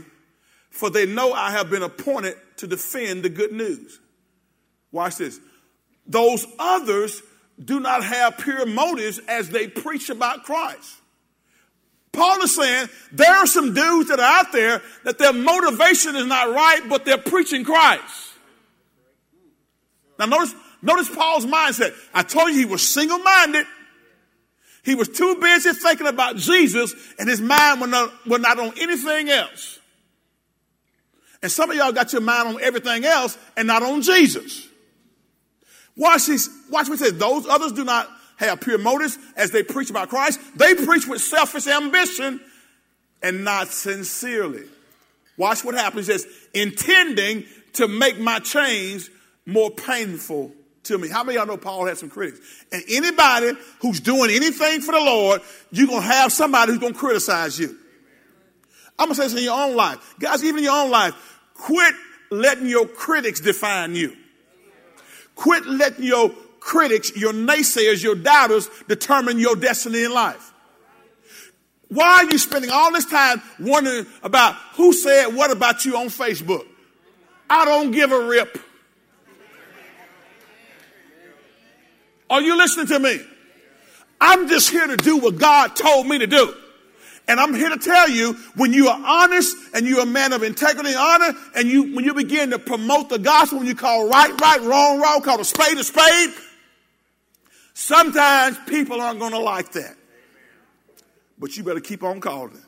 for 0.69 0.89
they 0.89 1.05
know 1.05 1.33
I 1.33 1.51
have 1.51 1.69
been 1.69 1.83
appointed 1.83 2.35
to 2.57 2.67
defend 2.67 3.23
the 3.23 3.29
good 3.29 3.51
news. 3.51 3.99
Watch 4.91 5.17
this. 5.17 5.39
Those 6.05 6.45
others 6.59 7.21
do 7.63 7.79
not 7.79 8.03
have 8.03 8.37
pure 8.37 8.65
motives 8.65 9.19
as 9.27 9.49
they 9.49 9.67
preach 9.67 10.09
about 10.09 10.43
Christ. 10.43 10.97
Paul 12.11 12.41
is 12.41 12.55
saying 12.55 12.89
there 13.11 13.31
are 13.33 13.47
some 13.47 13.73
dudes 13.73 14.09
that 14.09 14.19
are 14.19 14.39
out 14.39 14.51
there 14.51 14.81
that 15.03 15.17
their 15.17 15.33
motivation 15.33 16.15
is 16.15 16.25
not 16.25 16.53
right, 16.53 16.81
but 16.87 17.05
they're 17.05 17.17
preaching 17.17 17.63
Christ. 17.65 18.33
Now 20.19 20.25
notice, 20.25 20.53
notice 20.81 21.09
Paul's 21.13 21.45
mindset. 21.45 21.93
I 22.13 22.21
told 22.21 22.49
you 22.49 22.57
he 22.57 22.65
was 22.65 22.87
single-minded. 22.87 23.65
He 24.83 24.95
was 24.95 25.09
too 25.09 25.35
busy 25.35 25.71
thinking 25.73 26.07
about 26.07 26.35
Jesus 26.35 26.93
and 27.17 27.27
his 27.27 27.41
mind 27.41 27.81
was 27.81 27.89
not, 27.89 28.27
was 28.27 28.41
not 28.41 28.59
on 28.59 28.73
anything 28.79 29.29
else. 29.29 29.79
And 31.41 31.51
some 31.51 31.71
of 31.71 31.75
y'all 31.75 31.91
got 31.91 32.13
your 32.13 32.21
mind 32.21 32.49
on 32.49 32.61
everything 32.61 33.05
else 33.05 33.37
and 33.57 33.67
not 33.67 33.81
on 33.81 34.01
Jesus. 34.01 34.67
Watch 35.95 36.27
this. 36.27 36.49
Watch 36.69 36.89
what 36.89 36.99
it 36.99 37.03
says. 37.03 37.17
Those 37.17 37.47
others 37.47 37.71
do 37.71 37.83
not 37.83 38.09
have 38.37 38.61
pure 38.61 38.77
motives 38.77 39.17
as 39.35 39.51
they 39.51 39.63
preach 39.63 39.89
about 39.89 40.09
Christ. 40.09 40.39
They 40.55 40.75
preach 40.75 41.07
with 41.07 41.21
selfish 41.21 41.67
ambition 41.67 42.41
and 43.21 43.43
not 43.43 43.67
sincerely. 43.67 44.65
Watch 45.37 45.63
what 45.63 45.75
happens. 45.75 46.07
He 46.07 46.13
says, 46.13 46.27
intending 46.53 47.45
to 47.73 47.87
make 47.87 48.19
my 48.19 48.39
change 48.39 49.09
more 49.45 49.71
painful 49.71 50.51
to 50.83 50.97
me. 50.97 51.07
How 51.07 51.23
many 51.23 51.37
y'all 51.37 51.47
know 51.47 51.57
Paul 51.57 51.85
had 51.85 51.97
some 51.97 52.09
critics? 52.09 52.39
And 52.71 52.83
anybody 52.89 53.53
who's 53.79 53.99
doing 53.99 54.29
anything 54.31 54.81
for 54.81 54.91
the 54.91 54.99
Lord, 54.99 55.41
you're 55.71 55.87
going 55.87 56.01
to 56.01 56.07
have 56.07 56.31
somebody 56.31 56.71
who's 56.71 56.81
going 56.81 56.93
to 56.93 56.99
criticize 56.99 57.57
you. 57.57 57.77
I'm 58.99 59.07
going 59.07 59.15
to 59.15 59.15
say 59.15 59.23
this 59.23 59.37
in 59.37 59.43
your 59.43 59.59
own 59.59 59.75
life. 59.75 60.15
Guys, 60.19 60.43
even 60.43 60.59
in 60.59 60.65
your 60.65 60.83
own 60.83 60.91
life, 60.91 61.13
quit 61.55 61.93
letting 62.29 62.67
your 62.67 62.87
critics 62.87 63.39
define 63.39 63.95
you. 63.95 64.15
Quit 65.35 65.65
letting 65.65 66.03
your 66.03 66.31
critics, 66.59 67.15
your 67.15 67.33
naysayers, 67.33 68.03
your 68.03 68.15
doubters 68.15 68.69
determine 68.87 69.39
your 69.39 69.55
destiny 69.55 70.03
in 70.03 70.13
life. 70.13 70.53
Why 71.89 72.23
are 72.23 72.31
you 72.31 72.37
spending 72.37 72.71
all 72.71 72.91
this 72.91 73.05
time 73.05 73.41
wondering 73.59 74.07
about 74.23 74.55
who 74.75 74.93
said 74.93 75.27
what 75.27 75.51
about 75.51 75.85
you 75.85 75.97
on 75.97 76.07
Facebook? 76.07 76.65
I 77.49 77.65
don't 77.65 77.91
give 77.91 78.11
a 78.11 78.25
rip. 78.25 78.57
Are 82.29 82.41
you 82.41 82.57
listening 82.57 82.87
to 82.87 82.99
me? 82.99 83.21
I'm 84.19 84.47
just 84.47 84.69
here 84.69 84.87
to 84.87 84.97
do 84.97 85.17
what 85.17 85.37
God 85.37 85.75
told 85.75 86.07
me 86.07 86.17
to 86.17 86.27
do. 86.27 86.55
And 87.27 87.39
I'm 87.39 87.53
here 87.53 87.69
to 87.69 87.77
tell 87.77 88.09
you, 88.09 88.33
when 88.55 88.73
you 88.73 88.89
are 88.89 89.01
honest 89.05 89.55
and 89.73 89.87
you're 89.87 90.01
a 90.01 90.05
man 90.05 90.33
of 90.33 90.43
integrity 90.43 90.89
and 90.89 90.97
honor, 90.97 91.37
and 91.55 91.67
you 91.69 91.95
when 91.95 92.03
you 92.03 92.13
begin 92.13 92.49
to 92.49 92.59
promote 92.59 93.09
the 93.09 93.19
gospel, 93.19 93.59
when 93.59 93.67
you 93.67 93.75
call 93.75 94.09
right, 94.09 94.39
right, 94.41 94.61
wrong, 94.61 94.99
wrong, 94.99 95.21
call 95.21 95.39
a 95.39 95.45
spade 95.45 95.77
a 95.77 95.83
spade, 95.83 96.33
sometimes 97.73 98.57
people 98.67 98.99
aren't 98.99 99.19
going 99.19 99.31
to 99.31 99.39
like 99.39 99.71
that. 99.71 99.95
But 101.39 101.55
you 101.55 101.63
better 101.63 101.79
keep 101.79 102.03
on 102.03 102.19
calling. 102.19 102.61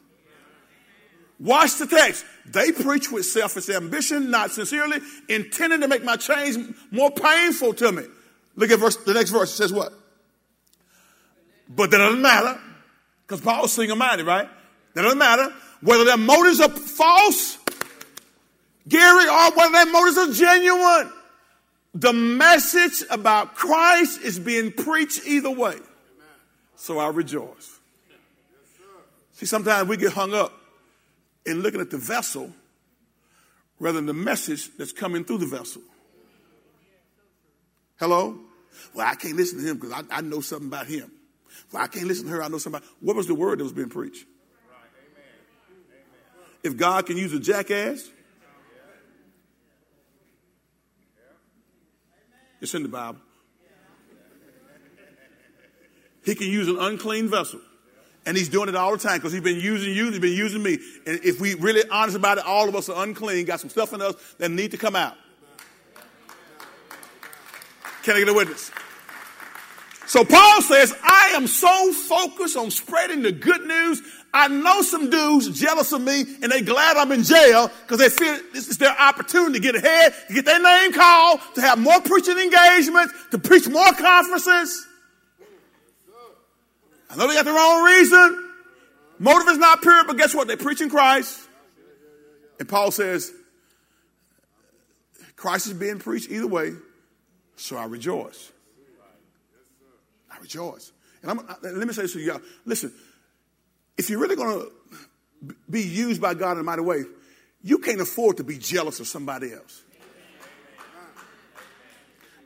Watch 1.37 1.77
the 1.77 1.87
text. 1.87 2.25
They 2.45 2.71
preach 2.71 3.11
with 3.11 3.25
selfish 3.25 3.67
ambition, 3.67 4.31
not 4.31 4.51
sincerely, 4.51 4.99
intending 5.27 5.81
to 5.81 5.87
make 5.89 6.03
my 6.05 6.15
change 6.15 6.57
more 6.91 7.11
painful 7.11 7.73
to 7.73 7.91
me. 7.91 8.03
Look 8.55 8.71
at 8.71 8.79
verse, 8.79 8.95
the 8.95 9.13
next 9.13 9.31
verse. 9.31 9.51
It 9.51 9.57
says 9.57 9.73
what? 9.73 9.91
But 11.67 11.91
that 11.91 11.97
doesn't 11.97 12.21
matter 12.21 12.57
because 13.27 13.41
Paul's 13.41 13.73
single 13.73 13.97
minded, 13.97 14.25
right? 14.25 14.47
That 14.93 15.01
doesn't 15.01 15.17
matter 15.17 15.53
whether 15.81 16.05
their 16.05 16.17
motives 16.17 16.59
are 16.59 16.69
false, 16.69 17.57
Gary, 18.87 19.27
or 19.27 19.51
whether 19.55 19.71
their 19.71 19.91
motives 19.91 20.17
are 20.17 20.31
genuine. 20.31 21.11
The 21.93 22.13
message 22.13 23.03
about 23.09 23.55
Christ 23.55 24.21
is 24.21 24.37
being 24.37 24.71
preached 24.71 25.25
either 25.25 25.49
way. 25.49 25.77
So 26.75 26.99
I 26.99 27.07
rejoice. 27.07 27.79
See, 29.33 29.45
sometimes 29.45 29.87
we 29.89 29.97
get 29.97 30.13
hung 30.13 30.33
up 30.33 30.53
in 31.45 31.61
looking 31.61 31.81
at 31.81 31.89
the 31.89 31.97
vessel 31.97 32.51
rather 33.79 33.97
than 33.97 34.05
the 34.05 34.13
message 34.13 34.69
that's 34.77 34.91
coming 34.91 35.23
through 35.25 35.39
the 35.39 35.45
vessel. 35.45 35.81
Hello? 37.97 38.39
Well, 38.93 39.07
I 39.07 39.15
can't 39.15 39.35
listen 39.35 39.59
to 39.59 39.65
him 39.65 39.77
because 39.77 39.91
I, 39.91 40.17
I 40.17 40.21
know 40.21 40.41
something 40.41 40.67
about 40.67 40.87
him. 40.87 41.11
Well, 41.71 41.83
I 41.83 41.87
can't 41.87 42.05
listen 42.05 42.25
to 42.25 42.31
her. 42.31 42.43
I 42.43 42.47
know 42.47 42.57
somebody. 42.57 42.85
What 42.99 43.15
was 43.15 43.27
the 43.27 43.35
word 43.35 43.59
that 43.59 43.63
was 43.63 43.73
being 43.73 43.89
preached? 43.89 44.25
If 46.63 46.77
God 46.77 47.05
can 47.05 47.17
use 47.17 47.31
a 47.33 47.39
jackass, 47.39 48.09
it's 52.59 52.73
in 52.73 52.83
the 52.83 52.89
Bible. 52.89 53.19
He 56.23 56.33
can 56.33 56.47
use 56.47 56.67
an 56.67 56.77
unclean 56.79 57.29
vessel. 57.29 57.59
And 58.25 58.35
he's 58.35 58.49
doing 58.49 58.67
it 58.67 58.75
all 58.75 58.91
the 58.91 58.97
time 58.97 59.17
because 59.17 59.31
he's 59.31 59.43
been 59.43 59.59
using 59.59 59.93
you, 59.93 60.09
he's 60.09 60.17
been 60.17 60.33
using 60.33 60.63
me. 60.63 60.79
And 61.05 61.19
if 61.23 61.39
we 61.39 61.53
really 61.53 61.87
honest 61.91 62.17
about 62.17 62.39
it, 62.39 62.45
all 62.45 62.67
of 62.67 62.75
us 62.75 62.89
are 62.89 63.03
unclean, 63.03 63.45
got 63.45 63.59
some 63.59 63.69
stuff 63.69 63.93
in 63.93 64.01
us 64.01 64.15
that 64.39 64.49
need 64.49 64.71
to 64.71 64.77
come 64.77 64.95
out. 64.95 65.15
Can 68.01 68.15
I 68.15 68.19
get 68.19 68.29
a 68.29 68.33
witness? 68.33 68.71
So 70.07 70.23
Paul 70.23 70.61
says, 70.61 70.93
I 71.03 71.33
am 71.35 71.47
so 71.47 71.91
focused 71.93 72.57
on 72.57 72.69
spreading 72.71 73.21
the 73.23 73.31
good 73.31 73.65
news. 73.65 74.01
I 74.33 74.47
know 74.49 74.81
some 74.81 75.09
dudes 75.09 75.59
jealous 75.59 75.91
of 75.93 76.01
me 76.01 76.21
and 76.41 76.51
they 76.51 76.61
glad 76.61 76.97
I'm 76.97 77.11
in 77.11 77.23
jail 77.23 77.71
because 77.81 77.99
they 77.99 78.09
feel 78.09 78.37
this 78.53 78.67
is 78.67 78.77
their 78.77 78.95
opportunity 78.99 79.53
to 79.53 79.59
get 79.59 79.75
ahead, 79.75 80.13
to 80.27 80.33
get 80.33 80.45
their 80.45 80.61
name 80.61 80.93
called, 80.93 81.39
to 81.55 81.61
have 81.61 81.79
more 81.79 82.01
preaching 82.01 82.37
engagements, 82.37 83.13
to 83.31 83.37
preach 83.39 83.67
more 83.67 83.91
conferences. 83.93 84.87
I 87.09 87.15
know 87.15 87.27
they 87.27 87.33
got 87.35 87.45
the 87.45 87.53
wrong 87.53 87.83
reason. 87.83 88.51
Motive 89.19 89.47
is 89.47 89.57
not 89.57 89.81
pure, 89.81 90.03
but 90.05 90.17
guess 90.17 90.35
what? 90.35 90.47
They're 90.47 90.57
preaching 90.57 90.89
Christ. 90.89 91.39
And 92.59 92.67
Paul 92.67 92.91
says, 92.91 93.31
Christ 95.35 95.67
is 95.67 95.73
being 95.73 95.99
preached 95.99 96.29
either 96.29 96.47
way, 96.47 96.73
so 97.55 97.77
I 97.77 97.85
rejoice. 97.85 98.51
I 100.45 100.57
rejoice. 100.61 100.91
And 101.21 101.31
I'm, 101.31 101.47
let 101.61 101.87
me 101.87 101.93
say 101.93 102.03
this 102.03 102.13
to 102.13 102.19
y'all. 102.19 102.41
Listen, 102.65 102.93
if 103.97 104.09
you're 104.09 104.19
really 104.19 104.35
going 104.35 104.59
to 104.59 105.55
be 105.69 105.81
used 105.81 106.21
by 106.21 106.33
God 106.33 106.53
in 106.53 106.59
a 106.59 106.63
mighty 106.63 106.81
way, 106.81 107.03
you 107.63 107.79
can't 107.79 107.99
afford 107.99 108.37
to 108.37 108.43
be 108.43 108.57
jealous 108.57 108.99
of 108.99 109.07
somebody 109.07 109.51
else. 109.51 109.81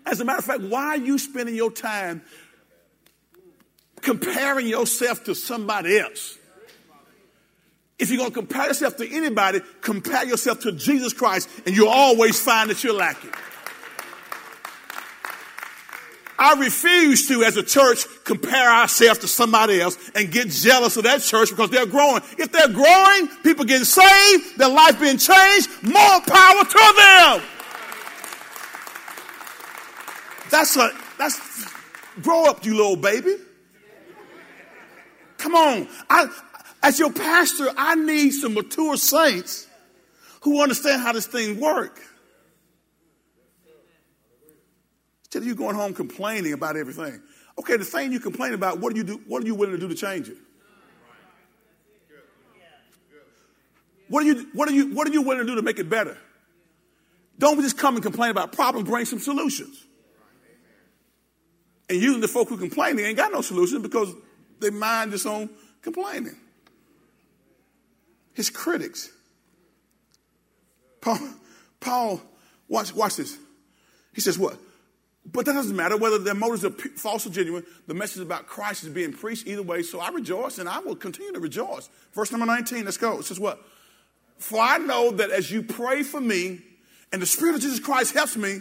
As 0.06 0.22
a 0.22 0.26
matter 0.26 0.40
of 0.40 0.46
fact, 0.46 0.62
why 0.62 0.86
are 0.86 0.98
you 0.98 1.18
spending 1.18 1.56
your 1.56 1.72
time 1.72 2.22
comparing 4.02 4.68
yourself 4.68 5.26
to 5.26 5.36
somebody 5.36 6.00
else? 6.00 6.38
If 8.00 8.10
you're 8.10 8.20
going 8.20 8.32
to 8.32 8.36
compare 8.36 8.68
yourself 8.68 8.96
to 8.98 9.14
anybody, 9.14 9.60
compare 9.82 10.26
yourself 10.26 10.62
to 10.62 10.72
Jesus 10.72 11.12
Christ, 11.12 11.50
and 11.66 11.76
you'll 11.76 11.90
always 11.90 12.40
find 12.40 12.70
that 12.70 12.82
you're 12.82 12.94
lacking. 12.94 13.34
I 16.40 16.54
refuse 16.54 17.28
to, 17.28 17.44
as 17.44 17.58
a 17.58 17.64
church, 17.64 18.06
compare 18.24 18.70
ourselves 18.70 19.20
to 19.20 19.28
somebody 19.28 19.82
else 19.82 19.98
and 20.16 20.32
get 20.32 20.50
jealous 20.50 20.96
of 20.96 21.04
that 21.04 21.22
church 21.22 21.50
because 21.50 21.70
they're 21.70 21.86
growing. 21.86 22.24
If 22.38 22.52
they're 22.54 22.70
growing, 22.70 23.28
people 23.44 23.66
getting 23.66 23.84
saved, 23.84 24.58
their 24.58 24.70
life 24.70 25.00
being 25.00 25.18
changed, 25.18 25.70
more 25.84 26.22
power 26.22 26.64
to 26.64 26.94
them. 26.98 27.42
That's 30.50 30.78
a, 30.78 30.92
that's, 31.18 31.68
grow 32.22 32.46
up, 32.46 32.66
you 32.66 32.76
little 32.76 32.96
baby. 32.96 33.36
Come 35.38 35.56
on. 35.56 35.88
I, 36.10 36.28
as 36.82 37.00
your 37.00 37.12
pastor, 37.12 37.70
I 37.76 37.96
need 37.96 38.32
some 38.32 38.54
mature 38.54 38.96
saints 38.96 39.68
who 40.42 40.62
understand 40.64 41.02
how 41.02 41.12
this 41.12 41.28
thing 41.28 41.60
works. 41.60 42.02
Instead 45.30 45.44
of 45.44 45.48
you 45.48 45.54
going 45.54 45.76
home 45.76 45.94
complaining 45.94 46.54
about 46.54 46.76
everything. 46.76 47.22
Okay, 47.60 47.78
the 47.78 47.86
thing 47.86 48.12
you 48.12 48.20
complain 48.20 48.56
about, 48.56 48.80
what 48.80 48.94
are 48.94 48.98
you 48.98 49.04
do? 49.04 49.22
What 49.28 49.44
are 49.44 49.46
you 49.46 49.54
willing 49.54 49.76
to 49.76 49.80
do 49.80 49.88
to 49.88 49.94
change 49.94 50.28
it? 50.28 50.38
What 54.08 54.24
are 54.24 54.26
you 54.26 54.48
what 54.54 54.68
are 54.68 54.72
you 54.72 54.92
what 54.96 55.08
are 55.08 55.12
you 55.12 55.22
willing 55.22 55.46
to 55.46 55.46
do 55.46 55.56
to 55.56 55.62
make 55.62 55.78
it 55.78 55.88
better? 55.88 56.18
Don't 57.38 57.62
just 57.62 57.78
come 57.78 57.94
and 57.94 58.02
complain 58.02 58.32
about 58.32 58.54
problems, 58.54 58.90
bring 58.90 59.06
some 59.06 59.20
solutions. 59.20 59.86
And 61.88 62.02
usually 62.02 62.22
the 62.22 62.28
folk 62.28 62.50
who 62.50 62.58
complain, 62.58 62.96
they 62.96 63.06
ain't 63.06 63.18
got 63.18 63.32
no 63.32 63.42
solution 63.42 63.84
because 63.84 64.12
they 64.60 64.72
mind 64.72 65.12
just 65.12 65.28
on 65.28 65.48
complaining. 65.84 66.38
His 68.34 68.50
critics. 68.50 69.12
Paul, 71.02 71.20
Paul 71.80 72.22
watch, 72.68 72.96
watch 72.96 73.18
this. 73.18 73.38
He 74.16 74.22
says, 74.22 74.40
What? 74.40 74.58
But 75.32 75.46
that 75.46 75.54
doesn't 75.54 75.76
matter 75.76 75.98
whether 75.98 76.18
their 76.18 76.34
motives 76.34 76.64
are 76.64 76.72
false 76.72 77.26
or 77.26 77.30
genuine. 77.30 77.66
The 77.88 77.94
message 77.94 78.22
about 78.22 78.48
Christ 78.48 78.84
is 78.84 78.90
being 78.90 79.12
preached 79.12 79.48
either 79.48 79.62
way. 79.62 79.84
So 79.84 80.00
I 80.00 80.10
rejoice 80.10 80.60
and 80.60 80.70
I 80.70 80.80
will 80.80 80.96
continue 80.96 81.34
to 81.34 81.40
rejoice. 81.40 81.90
Verse 82.14 82.32
number 82.32 82.46
19, 82.46 82.86
let's 82.86 82.98
go. 82.98 83.20
It 83.20 83.26
says, 83.26 83.40
What? 83.40 83.60
For 84.38 84.60
I 84.60 84.78
know 84.78 85.12
that 85.12 85.32
as 85.32 85.52
you 85.52 85.62
pray 85.62 86.04
for 86.04 86.22
me 86.22 86.62
and 87.12 87.22
the 87.22 87.26
Spirit 87.26 87.56
of 87.56 87.62
Jesus 87.62 87.80
Christ 87.80 88.14
helps 88.14 88.38
me, 88.38 88.60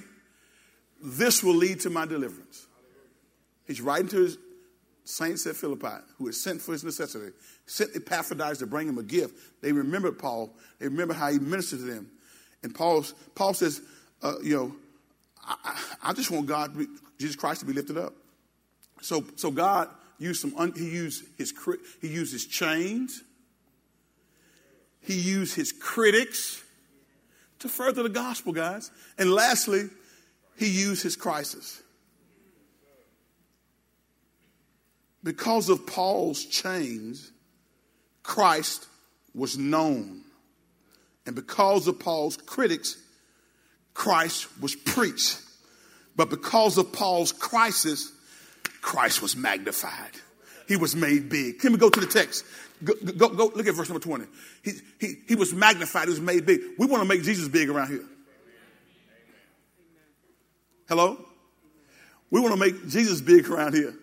this 1.00 1.44
will 1.44 1.54
lead 1.54 1.80
to 1.80 1.90
my 1.90 2.04
deliverance. 2.04 2.66
He's 3.66 3.80
writing 3.80 4.08
to 4.08 4.22
his 4.22 4.38
saints 5.04 5.46
at 5.46 5.54
Philippi 5.54 6.02
who 6.18 6.26
is 6.28 6.42
sent 6.42 6.60
for 6.60 6.72
his 6.72 6.82
necessity, 6.82 7.32
sent 7.66 7.94
Epaphroditus 7.94 8.58
to 8.58 8.66
bring 8.66 8.88
him 8.88 8.98
a 8.98 9.02
gift. 9.02 9.62
They 9.62 9.72
remembered 9.72 10.18
Paul. 10.18 10.50
They 10.80 10.88
remember 10.88 11.14
how 11.14 11.30
he 11.30 11.38
ministered 11.38 11.80
to 11.80 11.84
them. 11.84 12.10
And 12.64 12.74
Paul 12.74 13.04
says, 13.54 13.80
uh, 14.22 14.34
you 14.42 14.56
know, 14.56 14.76
I, 15.48 15.82
I, 16.02 16.12
just 16.12 16.30
want 16.30 16.46
God, 16.46 16.76
Jesus 17.18 17.34
Christ, 17.34 17.60
to 17.60 17.66
be 17.66 17.72
lifted 17.72 17.96
up. 17.96 18.12
So, 19.00 19.24
so 19.36 19.50
God 19.50 19.88
used 20.18 20.42
some. 20.42 20.54
Un, 20.56 20.72
he 20.76 20.90
used 20.90 21.24
his 21.38 21.54
he 22.00 22.08
used 22.08 22.32
his 22.32 22.46
chains. 22.46 23.22
He 25.00 25.14
used 25.14 25.54
his 25.54 25.72
critics 25.72 26.62
to 27.60 27.68
further 27.68 28.02
the 28.02 28.10
gospel, 28.10 28.52
guys. 28.52 28.90
And 29.16 29.32
lastly, 29.32 29.88
he 30.56 30.66
used 30.66 31.02
his 31.02 31.16
crisis. 31.16 31.82
Because 35.24 35.68
of 35.68 35.86
Paul's 35.86 36.44
chains, 36.44 37.32
Christ 38.22 38.86
was 39.34 39.56
known. 39.56 40.22
And 41.26 41.34
because 41.34 41.88
of 41.88 41.98
Paul's 41.98 42.36
critics, 42.36 42.96
Christ 43.98 44.46
was 44.62 44.76
preached. 44.76 45.40
But 46.14 46.30
because 46.30 46.78
of 46.78 46.92
Paul's 46.92 47.32
crisis, 47.32 48.12
Christ 48.80 49.20
was 49.20 49.36
magnified. 49.36 50.12
He 50.68 50.76
was 50.76 50.94
made 50.94 51.28
big. 51.28 51.58
Can 51.58 51.72
we 51.72 51.78
go 51.78 51.90
to 51.90 52.00
the 52.00 52.06
text? 52.06 52.44
Go, 52.84 52.94
go, 52.94 53.28
go 53.30 53.52
look 53.56 53.66
at 53.66 53.74
verse 53.74 53.88
number 53.88 54.02
20. 54.02 54.26
He, 54.62 54.72
he, 55.00 55.14
he 55.26 55.34
was 55.34 55.52
magnified, 55.52 56.04
he 56.04 56.10
was 56.10 56.20
made 56.20 56.46
big. 56.46 56.60
We 56.78 56.86
want 56.86 57.02
to 57.02 57.08
make 57.08 57.24
Jesus 57.24 57.48
big 57.48 57.68
around 57.68 57.88
here. 57.88 58.04
Hello? 60.88 61.18
We 62.30 62.40
want 62.40 62.54
to 62.54 62.60
make 62.60 62.88
Jesus 62.88 63.20
big 63.20 63.48
around 63.50 63.74
here. 63.74 63.94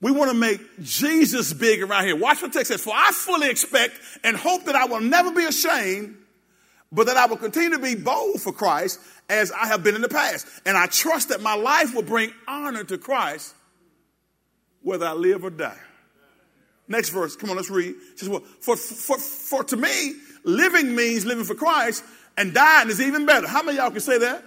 We 0.00 0.10
want 0.10 0.32
to 0.32 0.36
make 0.36 0.60
Jesus 0.82 1.52
big 1.52 1.82
around 1.82 2.04
here. 2.04 2.16
Watch 2.16 2.42
what 2.42 2.52
the 2.52 2.58
text 2.58 2.72
says. 2.72 2.82
For 2.82 2.92
I 2.92 3.12
fully 3.12 3.48
expect 3.48 3.94
and 4.24 4.36
hope 4.36 4.64
that 4.64 4.74
I 4.74 4.86
will 4.86 5.00
never 5.00 5.30
be 5.30 5.44
ashamed, 5.44 6.16
but 6.92 7.06
that 7.06 7.16
I 7.16 7.26
will 7.26 7.36
continue 7.36 7.70
to 7.70 7.78
be 7.78 7.94
bold 7.94 8.40
for 8.40 8.52
Christ 8.52 9.00
as 9.28 9.52
I 9.52 9.66
have 9.66 9.82
been 9.82 9.94
in 9.94 10.02
the 10.02 10.08
past. 10.08 10.46
And 10.66 10.76
I 10.76 10.86
trust 10.86 11.28
that 11.28 11.40
my 11.40 11.54
life 11.54 11.94
will 11.94 12.02
bring 12.02 12.32
honor 12.48 12.84
to 12.84 12.98
Christ 12.98 13.54
whether 14.82 15.06
I 15.06 15.12
live 15.12 15.44
or 15.44 15.50
die. 15.50 15.78
Next 16.88 17.10
verse. 17.10 17.36
Come 17.36 17.50
on, 17.50 17.56
let's 17.56 17.70
read. 17.70 17.94
Says, 18.16 18.28
well, 18.28 18.42
for, 18.60 18.76
for, 18.76 19.18
for 19.18 19.64
to 19.64 19.76
me, 19.76 20.14
living 20.42 20.96
means 20.96 21.24
living 21.24 21.44
for 21.44 21.54
Christ, 21.54 22.02
and 22.36 22.52
dying 22.52 22.88
is 22.88 23.00
even 23.00 23.26
better. 23.26 23.46
How 23.46 23.62
many 23.62 23.78
y'all 23.78 23.90
can 23.90 24.00
say 24.00 24.18
that? 24.18 24.42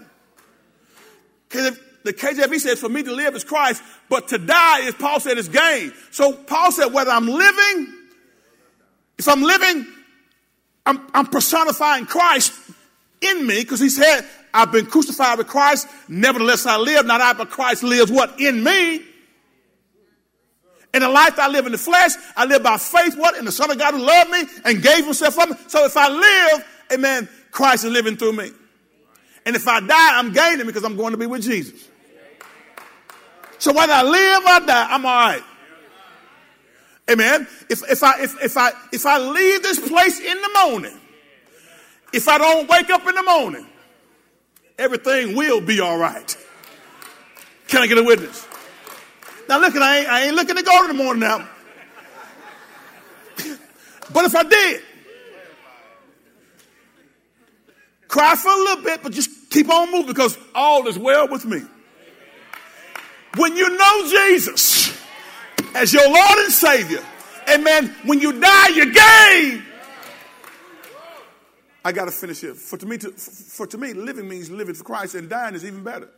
Because 1.48 1.80
the 2.04 2.12
KJV 2.12 2.60
says, 2.60 2.80
for 2.80 2.90
me 2.90 3.04
to 3.04 3.14
live 3.14 3.36
is 3.36 3.46
Christ, 3.46 3.82
but 4.10 4.28
to 4.30 4.38
die, 4.38 4.82
is, 4.82 4.96
Paul 4.96 5.22
said, 5.22 5.38
is 5.38 5.48
gain. 5.48 5.94
So 6.12 6.34
Paul 6.34 6.72
said, 6.72 6.88
whether 6.88 7.12
I'm 7.12 7.28
living, 7.28 7.94
if 9.18 9.28
I'm 9.30 9.42
living, 9.42 9.86
I'm, 10.86 11.02
I'm 11.14 11.28
personifying 11.28 12.06
Christ 12.06 12.54
in 13.22 13.48
me, 13.48 13.62
because 13.62 13.80
he 13.80 13.90
said, 13.90 14.26
I've 14.54 14.72
been 14.72 14.86
crucified 14.86 15.38
with 15.38 15.48
Christ, 15.48 15.88
nevertheless 16.08 16.66
I 16.66 16.78
live, 16.78 17.06
not 17.06 17.22
I, 17.22 17.34
but 17.34 17.50
Christ 17.50 17.84
lives 17.84 18.12
what? 18.12 18.40
In 18.40 18.64
me. 18.64 19.02
In 20.94 21.02
the 21.02 21.10
life 21.10 21.40
I 21.40 21.48
live 21.48 21.66
in 21.66 21.72
the 21.72 21.78
flesh, 21.78 22.12
I 22.36 22.46
live 22.46 22.62
by 22.62 22.78
faith, 22.78 23.18
what? 23.18 23.36
In 23.38 23.46
the 23.46 23.52
Son 23.52 23.72
of 23.72 23.80
God 23.80 23.96
who 23.96 24.02
loved 24.02 24.30
me 24.30 24.44
and 24.66 24.84
gave 24.84 25.06
himself 25.06 25.34
for 25.34 25.48
me. 25.48 25.56
So 25.68 25.86
if 25.86 25.98
I 25.98 26.10
live, 26.10 26.66
amen, 26.94 27.28
Christ 27.50 27.86
is 27.86 27.92
living 27.92 28.16
through 28.16 28.34
me. 28.34 28.52
And 29.46 29.56
if 29.56 29.68
I 29.68 29.80
die, 29.80 30.20
I'm 30.20 30.32
gaining 30.34 30.68
because 30.68 30.84
I'm 30.84 30.96
going 30.96 31.12
to 31.12 31.18
be 31.18 31.26
with 31.26 31.42
Jesus. 31.42 31.90
So 33.58 33.74
whether 33.74 33.94
I 33.94 34.04
live 34.04 34.44
or 34.44 34.68
die, 34.68 34.88
I'm 34.90 35.06
all 35.06 35.30
right. 35.30 35.44
Amen. 37.10 37.48
If, 37.70 37.84
if 37.90 38.02
I 38.02 38.22
if, 38.22 38.42
if 38.42 38.58
I 38.58 38.72
if 38.92 39.06
I 39.06 39.18
leave 39.18 39.62
this 39.62 39.80
place 39.80 40.20
in 40.20 40.42
the 40.42 40.50
morning, 40.66 41.00
if 42.14 42.28
I 42.28 42.38
don't 42.38 42.70
wake 42.70 42.90
up 42.90 43.06
in 43.08 43.16
the 43.16 43.24
morning, 43.24 43.68
everything 44.78 45.36
will 45.36 45.60
be 45.60 45.82
all 45.82 45.98
right. 45.98 46.38
Can 47.68 47.82
I 47.82 47.88
get 47.88 47.98
a 47.98 48.04
witness? 48.04 48.48
Now 49.50 49.60
look, 49.60 49.76
I 49.76 50.00
ain't, 50.00 50.10
I 50.10 50.24
ain't 50.26 50.36
looking 50.36 50.56
to 50.56 50.64
go 50.64 50.82
in 50.84 50.88
the 50.90 51.04
morning 51.04 51.22
now. 51.22 51.48
but 54.14 54.26
if 54.26 54.36
I 54.36 54.44
did, 54.44 54.82
cry 58.08 58.36
for 58.36 58.50
a 58.50 58.56
little 58.56 58.84
bit, 58.84 59.04
but 59.04 59.12
just 59.12 59.50
keep 59.50 59.70
on 59.70 59.92
moving 59.92 60.08
because 60.08 60.38
all 60.56 60.88
is 60.88 60.98
well 60.98 61.28
with 61.28 61.46
me. 61.46 61.62
When 63.36 63.58
you 63.58 63.78
know 63.78 64.08
Jesus 64.08 65.03
as 65.76 65.94
your 65.94 66.08
Lord 66.08 66.40
and 66.40 66.52
Savior, 66.52 67.04
amen, 67.50 67.96
when 68.06 68.20
you 68.20 68.40
die, 68.40 68.68
you 68.70 68.94
gain. 68.94 69.64
I 71.86 71.92
got 71.92 72.06
to 72.06 72.12
finish 72.12 72.42
here. 72.42 72.54
For 72.54 72.78
to 72.78 72.86
me, 72.86 72.98
to, 73.00 73.12
for 73.12 73.68
to 73.68 73.78
me, 73.78 73.94
living 73.94 74.28
means 74.28 74.50
living 74.50 74.76
for 74.76 74.84
Christ, 74.84 75.16
and 75.16 75.30
dying 75.30 75.56
is 75.56 75.66
even 75.66 75.84
better. 75.84 76.10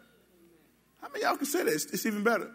How 1.02 1.10
many 1.10 1.24
y'all 1.24 1.38
can 1.38 1.46
say 1.46 1.64
that? 1.64 1.74
It's, 1.74 1.86
it's 1.86 2.06
even 2.06 2.24
better. 2.24 2.50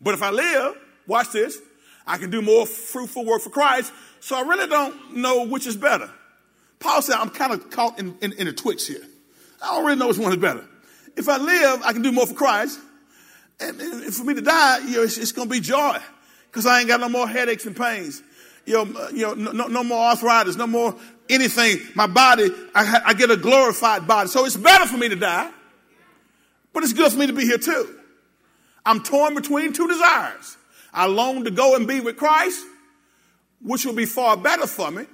But 0.00 0.14
if 0.14 0.22
I 0.22 0.30
live, 0.30 0.76
watch 1.06 1.32
this, 1.32 1.58
I 2.06 2.18
can 2.18 2.30
do 2.30 2.40
more 2.40 2.66
fruitful 2.66 3.24
work 3.24 3.42
for 3.42 3.50
Christ. 3.50 3.92
So 4.20 4.36
I 4.36 4.42
really 4.42 4.68
don't 4.68 5.16
know 5.16 5.46
which 5.46 5.66
is 5.66 5.76
better. 5.76 6.10
Paul 6.78 7.02
said, 7.02 7.16
I'm 7.16 7.30
kind 7.30 7.52
of 7.52 7.70
caught 7.70 7.98
in, 7.98 8.16
in, 8.20 8.32
in 8.34 8.46
a 8.46 8.52
twitch 8.52 8.86
here. 8.86 9.02
I 9.62 9.74
don't 9.74 9.84
really 9.84 9.98
know 9.98 10.08
which 10.08 10.18
one 10.18 10.32
is 10.32 10.38
better. 10.38 10.64
If 11.16 11.28
I 11.28 11.36
live, 11.36 11.82
I 11.84 11.92
can 11.92 12.02
do 12.02 12.12
more 12.12 12.26
for 12.26 12.34
Christ. 12.34 12.78
And, 13.60 13.80
and 13.80 14.14
for 14.14 14.24
me 14.24 14.34
to 14.34 14.40
die, 14.40 14.78
you 14.86 14.96
know, 14.96 15.02
it's, 15.02 15.18
it's 15.18 15.32
going 15.32 15.48
to 15.48 15.54
be 15.54 15.60
joy 15.60 15.98
because 16.46 16.66
I 16.66 16.80
ain't 16.80 16.88
got 16.88 17.00
no 17.00 17.08
more 17.08 17.28
headaches 17.28 17.66
and 17.66 17.76
pains. 17.76 18.22
You 18.64 18.84
know, 18.84 19.00
uh, 19.00 19.08
you 19.12 19.34
know 19.34 19.52
no, 19.52 19.66
no 19.66 19.82
more 19.82 19.98
arthritis, 19.98 20.56
no 20.56 20.66
more 20.66 20.94
anything. 21.28 21.78
My 21.94 22.06
body, 22.06 22.50
I, 22.74 23.00
I 23.06 23.14
get 23.14 23.30
a 23.30 23.36
glorified 23.36 24.06
body. 24.06 24.28
So 24.28 24.44
it's 24.44 24.56
better 24.56 24.86
for 24.86 24.96
me 24.96 25.08
to 25.08 25.16
die, 25.16 25.50
but 26.72 26.82
it's 26.82 26.92
good 26.92 27.10
for 27.10 27.18
me 27.18 27.26
to 27.26 27.32
be 27.32 27.44
here 27.44 27.58
too. 27.58 27.98
I'm 28.84 29.02
torn 29.02 29.34
between 29.34 29.72
two 29.72 29.88
desires. 29.88 30.56
I 30.92 31.06
long 31.06 31.44
to 31.44 31.50
go 31.50 31.76
and 31.76 31.86
be 31.86 32.00
with 32.00 32.16
Christ, 32.16 32.64
which 33.62 33.84
will 33.84 33.94
be 33.94 34.06
far 34.06 34.36
better 34.36 34.66
for 34.66 34.90
me. 34.90 35.06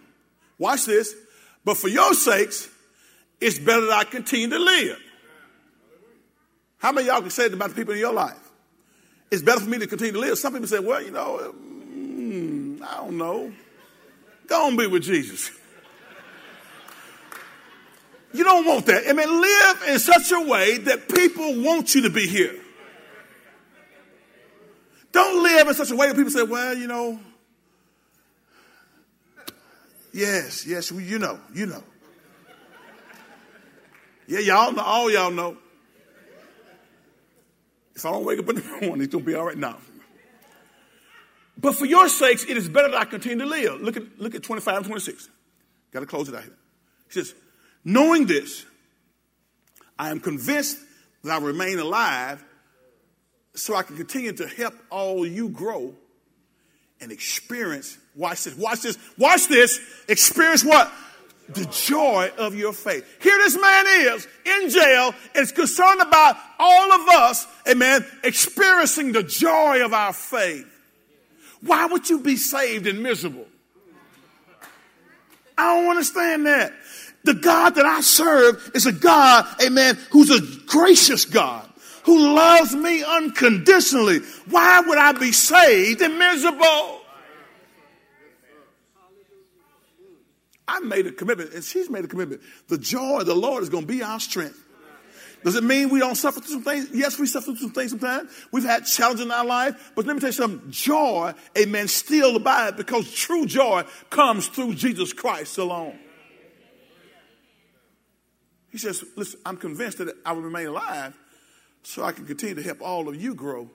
Watch 0.59 0.87
this. 0.87 1.15
But 1.65 1.77
for 1.77 1.89
your 1.89 2.15
sakes, 2.15 2.69
it's 3.41 3.59
better 3.59 3.87
that 3.87 3.93
I 3.93 4.05
continue 4.05 4.51
to 4.51 4.59
live. 4.59 4.99
How 6.85 6.93
many 6.93 7.07
y'all 7.07 7.23
can 7.23 7.31
say 7.31 7.47
about 7.47 7.71
the 7.71 7.75
people 7.75 7.95
in 7.95 7.99
your 7.99 8.13
life? 8.13 8.37
It's 9.31 9.41
better 9.41 9.59
for 9.59 9.71
me 9.71 9.79
to 9.79 9.87
continue 9.87 10.13
to 10.13 10.19
live. 10.19 10.37
Some 10.37 10.53
people 10.53 10.69
say, 10.69 10.81
well, 10.81 11.03
you 11.03 11.13
know, 11.13 11.55
mm, 11.57 12.83
I 12.83 12.97
don't 12.97 13.17
know. 13.17 13.51
Go 14.47 14.69
and 14.69 14.77
be 14.77 14.87
with 14.87 15.03
Jesus. 15.03 15.51
You 18.35 18.45
don't 18.45 18.67
want 18.67 18.85
that. 18.85 19.09
I 19.09 19.15
mean, 19.15 19.41
live 19.41 19.83
in 19.89 19.99
such 19.99 20.31
a 20.33 20.41
way 20.47 20.77
that 20.77 21.09
people 21.09 21.63
want 21.63 21.95
you 21.95 22.03
to 22.03 22.11
be 22.11 22.29
here. 22.29 22.55
Don't 25.11 25.43
live 25.43 25.69
in 25.69 25.73
such 25.73 25.91
a 25.91 25.97
way 25.97 26.09
that 26.09 26.17
people 26.17 26.31
say, 26.31 26.43
well, 26.43 26.77
you 26.77 26.87
know, 26.87 27.19
yes, 30.13 30.67
yes, 30.67 30.93
well, 30.93 31.01
you 31.01 31.19
know, 31.19 31.41
you 31.55 31.65
know. 31.65 31.83
Yeah, 34.27 34.41
y'all 34.41 34.73
know, 34.73 34.83
all 34.83 35.11
y'all 35.11 35.31
know. 35.31 35.57
If 37.95 38.05
I 38.05 38.11
don't 38.11 38.25
wake 38.25 38.39
up 38.39 38.49
in 38.49 38.57
the 38.57 38.63
morning, 38.83 39.03
it's 39.03 39.13
going 39.13 39.25
to 39.25 39.31
be 39.31 39.35
all 39.35 39.45
right 39.45 39.59
now. 39.59 39.79
But 41.57 41.77
for 41.77 41.87
your 41.87 42.09
sakes, 42.09 42.45
it 42.45 42.57
is 42.57 42.69
better 42.69 42.91
that 42.91 43.01
I 43.01 43.05
continue 43.05 43.45
to 43.45 43.47
live. 43.47 43.81
Look 43.81 43.97
at, 43.97 44.03
look 44.19 44.35
at 44.35 44.43
25 44.43 44.77
and 44.79 44.87
26. 44.87 45.29
Got 45.93 46.01
to 46.01 46.07
close 46.07 46.29
it 46.29 46.35
out 46.35 46.43
here. 46.43 46.57
He 47.07 47.13
says, 47.13 47.35
knowing 47.85 48.27
this, 48.27 48.67
I 49.99 50.11
am 50.11 50.19
convinced 50.19 50.79
that 51.23 51.33
I 51.33 51.45
remain 51.45 51.79
alive 51.79 52.45
so 53.55 53.77
I 53.77 53.83
can 53.85 53.97
continue 53.97 54.33
to 54.33 54.49
help 54.49 54.75
all 54.91 55.25
you 55.25 55.49
grow 55.49 55.95
and 57.01 57.13
experience. 57.13 57.97
Watch 58.17 58.45
this, 58.45 58.57
watch 58.57 58.81
this, 58.81 58.99
watch 59.17 59.47
this. 59.47 59.81
Experience 60.09 60.65
what? 60.65 60.93
The 61.49 61.67
joy 61.67 62.31
of 62.39 62.55
your 62.55 62.73
faith. 62.73 63.05
Here 63.23 63.37
this 63.39 63.57
man 63.61 63.85
is 63.87 64.29
in 64.47 64.71
jail 64.71 65.15
is 65.35 65.53
concerned 65.53 66.01
about 66.01 66.37
all 66.59 66.93
of 66.93 67.09
us, 67.09 67.47
amen, 67.69 68.05
experiencing 68.23 69.13
the 69.13 69.23
joy 69.23 69.85
of 69.85 69.93
our 69.93 70.13
faith. 70.13 70.67
Why 71.61 71.87
would 71.87 72.09
you 72.09 72.21
be 72.21 72.37
saved 72.37 72.87
and 72.87 73.03
miserable? 73.03 73.47
I 75.57 75.75
don't 75.75 75.91
understand 75.91 76.47
that. 76.47 76.73
The 77.25 77.35
God 77.35 77.77
that 77.77 77.87
I 77.87 78.01
serve 78.01 78.71
is 78.75 78.87
a 78.87 78.93
God, 78.93 79.47
amen, 79.65 79.99
who's 80.11 80.31
a 80.31 80.41
gracious 80.67 81.25
God, 81.25 81.67
who 82.05 82.35
loves 82.35 82.75
me 82.75 83.03
unconditionally. 83.03 84.19
Why 84.51 84.81
would 84.81 84.99
I 84.99 85.13
be 85.13 85.33
saved 85.33 86.03
and 86.03 86.19
miserable? 86.19 87.01
I 90.75 90.81
made 90.81 91.07
a 91.07 91.13
commitment, 91.13 91.53
and 91.55 91.63
she's 91.63 91.89
made 91.89 92.05
a 92.05 92.09
commitment. 92.09 92.43
The 92.69 92.79
joy 92.79 93.21
of 93.21 93.27
the 93.27 93.35
Lord 93.35 93.63
is 93.63 93.69
going 93.69 93.87
to 93.87 93.93
be 93.93 94.03
our 94.03 94.19
strength. 94.19 94.61
Does 95.45 95.55
it 95.55 95.63
mean 95.63 95.91
we 95.91 96.01
don't 96.01 96.15
suffer 96.17 96.41
through 96.41 96.55
some 96.55 96.63
things? 96.63 96.89
Yes, 96.93 97.19
we 97.19 97.27
suffer 97.27 97.47
through 97.47 97.57
some 97.57 97.71
things 97.71 97.91
sometimes. 97.91 98.31
We've 98.51 98.65
had 98.65 98.87
challenges 98.87 99.27
in 99.27 99.31
our 99.31 99.45
life, 99.45 99.93
but 99.95 100.07
let 100.07 100.15
me 100.15 100.21
tell 100.21 100.31
you 100.31 100.33
something. 100.33 100.71
Joy, 100.71 101.35
amen, 101.57 101.87
still 101.89 102.35
abide 102.35 102.77
because 102.77 103.13
true 103.13 103.47
joy 103.47 103.85
comes 104.11 104.49
through 104.49 104.75
Jesus 104.75 105.13
Christ 105.13 105.59
alone. 105.59 105.99
He 108.73 108.79
says, 108.79 109.05
listen, 109.17 109.39
I'm 109.47 109.59
convinced 109.59 109.99
that 109.99 110.17
I 110.27 110.33
will 110.33 110.43
remain 110.43 110.67
alive 110.67 111.17
so 111.85 112.03
I 112.03 112.13
can 112.13 112.27
continue 112.27 112.57
to 112.57 112.63
help 112.63 112.83
all 112.83 113.09
of 113.09 113.15
you 113.15 113.35
grow 113.35 113.71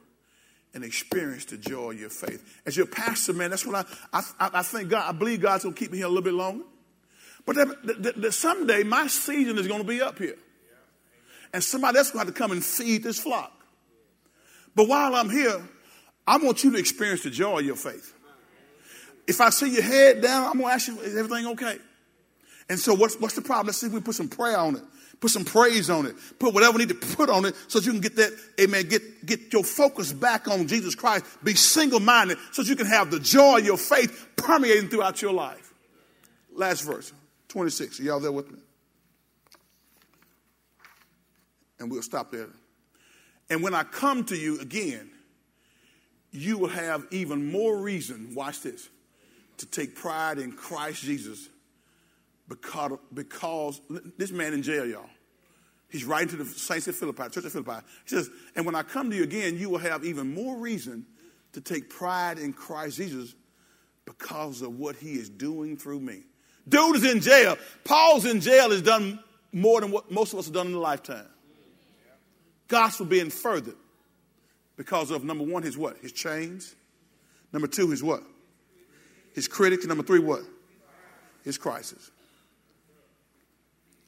and 0.74 0.84
experience 0.84 1.46
the 1.46 1.58
joy 1.58 1.92
of 1.92 2.00
your 2.00 2.10
faith. 2.10 2.62
As 2.66 2.76
your 2.76 2.88
pastor, 2.88 3.34
man, 3.34 3.52
that's 3.52 3.66
what 3.66 3.88
I, 4.12 4.24
I, 4.40 4.50
I 4.56 4.62
think 4.64 4.90
God, 4.90 5.08
I 5.08 5.18
believe 5.18 5.40
God's 5.40 5.64
going 5.64 5.76
to 5.76 5.80
keep 5.80 5.92
me 5.92 6.00
here 6.00 6.08
a 6.08 6.10
little 6.10 6.24
bit 6.24 6.34
longer. 6.34 6.66
But 7.46 7.56
that, 7.56 8.04
that, 8.04 8.22
that 8.22 8.32
someday 8.34 8.84
my 8.84 9.08
season 9.08 9.58
is 9.58 9.68
going 9.68 9.82
to 9.82 9.88
be 9.88 10.02
up 10.02 10.18
here. 10.18 10.38
And 11.54 11.64
somebody 11.64 11.98
else 11.98 12.12
going 12.12 12.26
to 12.26 12.28
have 12.28 12.36
to 12.36 12.40
come 12.40 12.52
and 12.52 12.64
feed 12.64 13.04
this 13.04 13.20
flock. 13.20 13.52
But 14.76 14.88
while 14.88 15.16
I'm 15.16 15.30
here, 15.30 15.60
I 16.28 16.38
want 16.38 16.64
you 16.64 16.72
to 16.72 16.78
experience 16.78 17.24
the 17.24 17.32
joy 17.32 17.60
of 17.60 17.66
your 17.66 17.76
faith. 17.76 18.14
If 19.28 19.42
I 19.42 19.50
see 19.50 19.74
your 19.74 19.84
head 19.84 20.22
down, 20.22 20.46
I'm 20.46 20.54
going 20.54 20.66
to 20.66 20.74
ask 20.74 20.88
you, 20.88 21.00
is 21.00 21.18
everything 21.18 21.48
okay? 21.48 21.78
And 22.70 22.78
so 22.78 22.94
what's, 22.94 23.20
what's 23.20 23.36
the 23.36 23.42
problem? 23.42 23.68
Let's 23.68 23.80
see 23.80 23.88
if 23.88 23.94
we 23.94 24.00
put 24.00 24.16
some 24.16 24.30
prayer 24.30 24.58
on 24.58 24.76
it. 24.76 24.84
Put 25.20 25.32
some 25.32 25.44
praise 25.44 25.90
on 25.90 26.06
it. 26.06 26.16
Put 26.38 26.54
whatever 26.54 26.78
we 26.78 26.86
need 26.86 27.02
to 27.02 27.16
put 27.16 27.30
on 27.30 27.46
it 27.46 27.56
so 27.68 27.80
that 27.80 27.86
you 27.86 27.92
can 27.92 28.00
get 28.00 28.16
that, 28.16 28.32
amen, 28.62 28.88
get, 28.88 29.26
get 29.26 29.52
your 29.52 29.64
focus 29.64 30.14
back 30.14 30.48
on 30.48 30.68
Jesus 30.68 30.96
Christ. 30.96 31.26
Be 31.44 31.56
single-minded 31.56 32.38
so 32.52 32.62
that 32.62 32.70
you 32.70 32.76
can 32.76 32.86
have 32.86 33.12
the 33.12 33.20
joy 33.20 33.58
of 33.58 33.66
your 33.66 33.78
faith 33.78 34.30
permeating 34.36 34.90
throughout 34.90 35.22
your 35.22 35.34
life. 35.34 35.74
Last 36.54 36.82
verse, 36.82 37.12
26. 37.50 38.00
Are 38.00 38.04
y'all 38.04 38.20
there 38.20 38.32
with 38.32 38.52
me? 38.52 38.60
And 41.80 41.92
we'll 41.92 42.02
stop 42.02 42.32
there. 42.32 42.50
And 43.50 43.64
when 43.64 43.74
I 43.74 43.84
come 43.84 44.24
to 44.26 44.36
you 44.36 44.60
again, 44.60 45.10
you 46.32 46.58
will 46.58 46.70
have 46.70 47.06
even 47.12 47.52
more 47.52 47.78
reason, 47.78 48.34
watch 48.36 48.62
this, 48.62 48.90
to 49.58 49.66
take 49.66 49.96
pride 49.96 50.38
in 50.38 50.52
Christ 50.52 51.02
Jesus 51.02 51.50
because, 52.48 52.98
because 53.14 53.82
this 54.18 54.32
man 54.32 54.54
in 54.54 54.62
jail, 54.62 54.86
y'all. 54.86 55.10
He's 55.90 56.06
writing 56.06 56.30
to 56.30 56.36
the 56.38 56.46
saints 56.46 56.88
at 56.88 56.94
Philippi, 56.94 57.24
church 57.30 57.46
at 57.46 57.52
Philippi. 57.52 57.84
He 58.08 58.16
says, 58.16 58.30
And 58.56 58.66
when 58.66 58.76
I 58.76 58.84
come 58.84 59.10
to 59.10 59.16
you 59.16 59.24
again, 59.24 59.58
you 59.58 59.72
will 59.72 59.80
have 59.80 60.06
even 60.06 60.36
more 60.36 60.56
reason 60.56 61.06
to 61.54 61.62
take 61.62 61.90
pride 61.90 62.38
in 62.38 62.54
Christ 62.54 62.98
Jesus 62.98 63.34
because 64.06 64.62
of 64.62 64.78
what 64.78 64.96
he 64.96 65.14
is 65.14 65.30
doing 65.30 65.78
through 65.78 66.00
me. 66.00 66.24
Dude 66.68 66.98
is 66.98 67.04
in 67.04 67.22
jail. 67.22 67.58
Paul's 67.84 68.26
in 68.26 68.42
jail 68.42 68.72
has 68.72 68.82
done 68.82 69.20
more 69.52 69.82
than 69.82 69.92
what 69.92 70.12
most 70.12 70.34
of 70.34 70.40
us 70.40 70.46
have 70.46 70.54
done 70.54 70.68
in 70.68 70.74
a 70.74 70.80
lifetime. 70.80 71.26
Gospel 72.68 73.06
being 73.06 73.30
furthered 73.30 73.76
because 74.78 75.10
of 75.10 75.24
number 75.24 75.44
one, 75.44 75.64
his 75.64 75.78
what? 75.78 75.98
His 75.98 76.12
chains. 76.12 76.76
Number 77.52 77.68
two, 77.68 77.90
his 77.90 78.04
what? 78.04 78.22
His 79.34 79.48
critics. 79.48 79.86
Number 79.86 80.04
three, 80.04 80.20
what? 80.20 80.42
His 81.44 81.58
crisis 81.58 82.12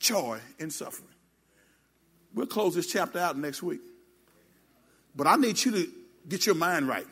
joy 0.01 0.39
in 0.59 0.71
suffering. 0.71 1.07
We'll 2.33 2.47
close 2.47 2.75
this 2.75 2.87
chapter 2.87 3.19
out 3.19 3.37
next 3.37 3.63
week. 3.63 3.81
But 5.15 5.27
I 5.27 5.35
need 5.35 5.63
you 5.63 5.71
to 5.71 5.87
get 6.27 6.45
your 6.45 6.55
mind 6.55 6.87
right. 6.87 7.05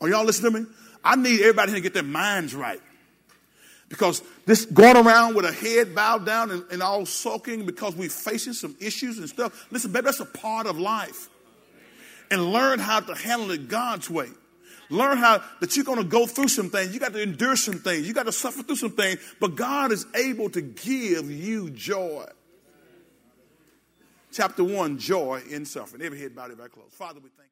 Are 0.00 0.08
y'all 0.08 0.24
listening 0.24 0.52
to 0.52 0.60
me? 0.60 0.66
I 1.02 1.16
need 1.16 1.40
everybody 1.40 1.72
here 1.72 1.78
to 1.78 1.82
get 1.82 1.94
their 1.94 2.02
minds 2.02 2.54
right. 2.54 2.80
Because 3.88 4.22
this 4.46 4.64
going 4.64 4.96
around 4.96 5.34
with 5.34 5.44
a 5.44 5.52
head 5.52 5.94
bowed 5.94 6.24
down 6.24 6.50
and, 6.50 6.64
and 6.70 6.82
all 6.82 7.06
sulking 7.06 7.66
because 7.66 7.94
we're 7.94 8.08
facing 8.08 8.54
some 8.54 8.76
issues 8.80 9.18
and 9.18 9.28
stuff. 9.28 9.66
Listen, 9.70 9.92
baby, 9.92 10.06
that's 10.06 10.20
a 10.20 10.24
part 10.24 10.66
of 10.66 10.78
life. 10.78 11.28
And 12.30 12.52
learn 12.52 12.78
how 12.78 13.00
to 13.00 13.14
handle 13.14 13.50
it 13.50 13.68
God's 13.68 14.08
way. 14.08 14.28
Learn 14.90 15.18
how 15.18 15.42
that 15.60 15.76
you're 15.76 15.84
going 15.84 15.98
to 15.98 16.04
go 16.04 16.26
through 16.26 16.48
some 16.48 16.70
things. 16.70 16.92
You 16.92 17.00
got 17.00 17.12
to 17.12 17.22
endure 17.22 17.56
some 17.56 17.78
things. 17.78 18.06
You 18.06 18.14
got 18.14 18.26
to 18.26 18.32
suffer 18.32 18.62
through 18.62 18.76
some 18.76 18.92
things. 18.92 19.20
But 19.40 19.54
God 19.54 19.92
is 19.92 20.06
able 20.14 20.50
to 20.50 20.60
give 20.60 21.30
you 21.30 21.70
joy. 21.70 22.26
Chapter 24.32 24.64
one, 24.64 24.98
joy 24.98 25.42
in 25.48 25.64
suffering. 25.64 26.02
Every 26.02 26.18
head 26.18 26.34
bowed, 26.34 26.44
everybody 26.44 26.70
closed. 26.70 26.92
Father, 26.92 27.20
we 27.20 27.30
thank 27.36 27.50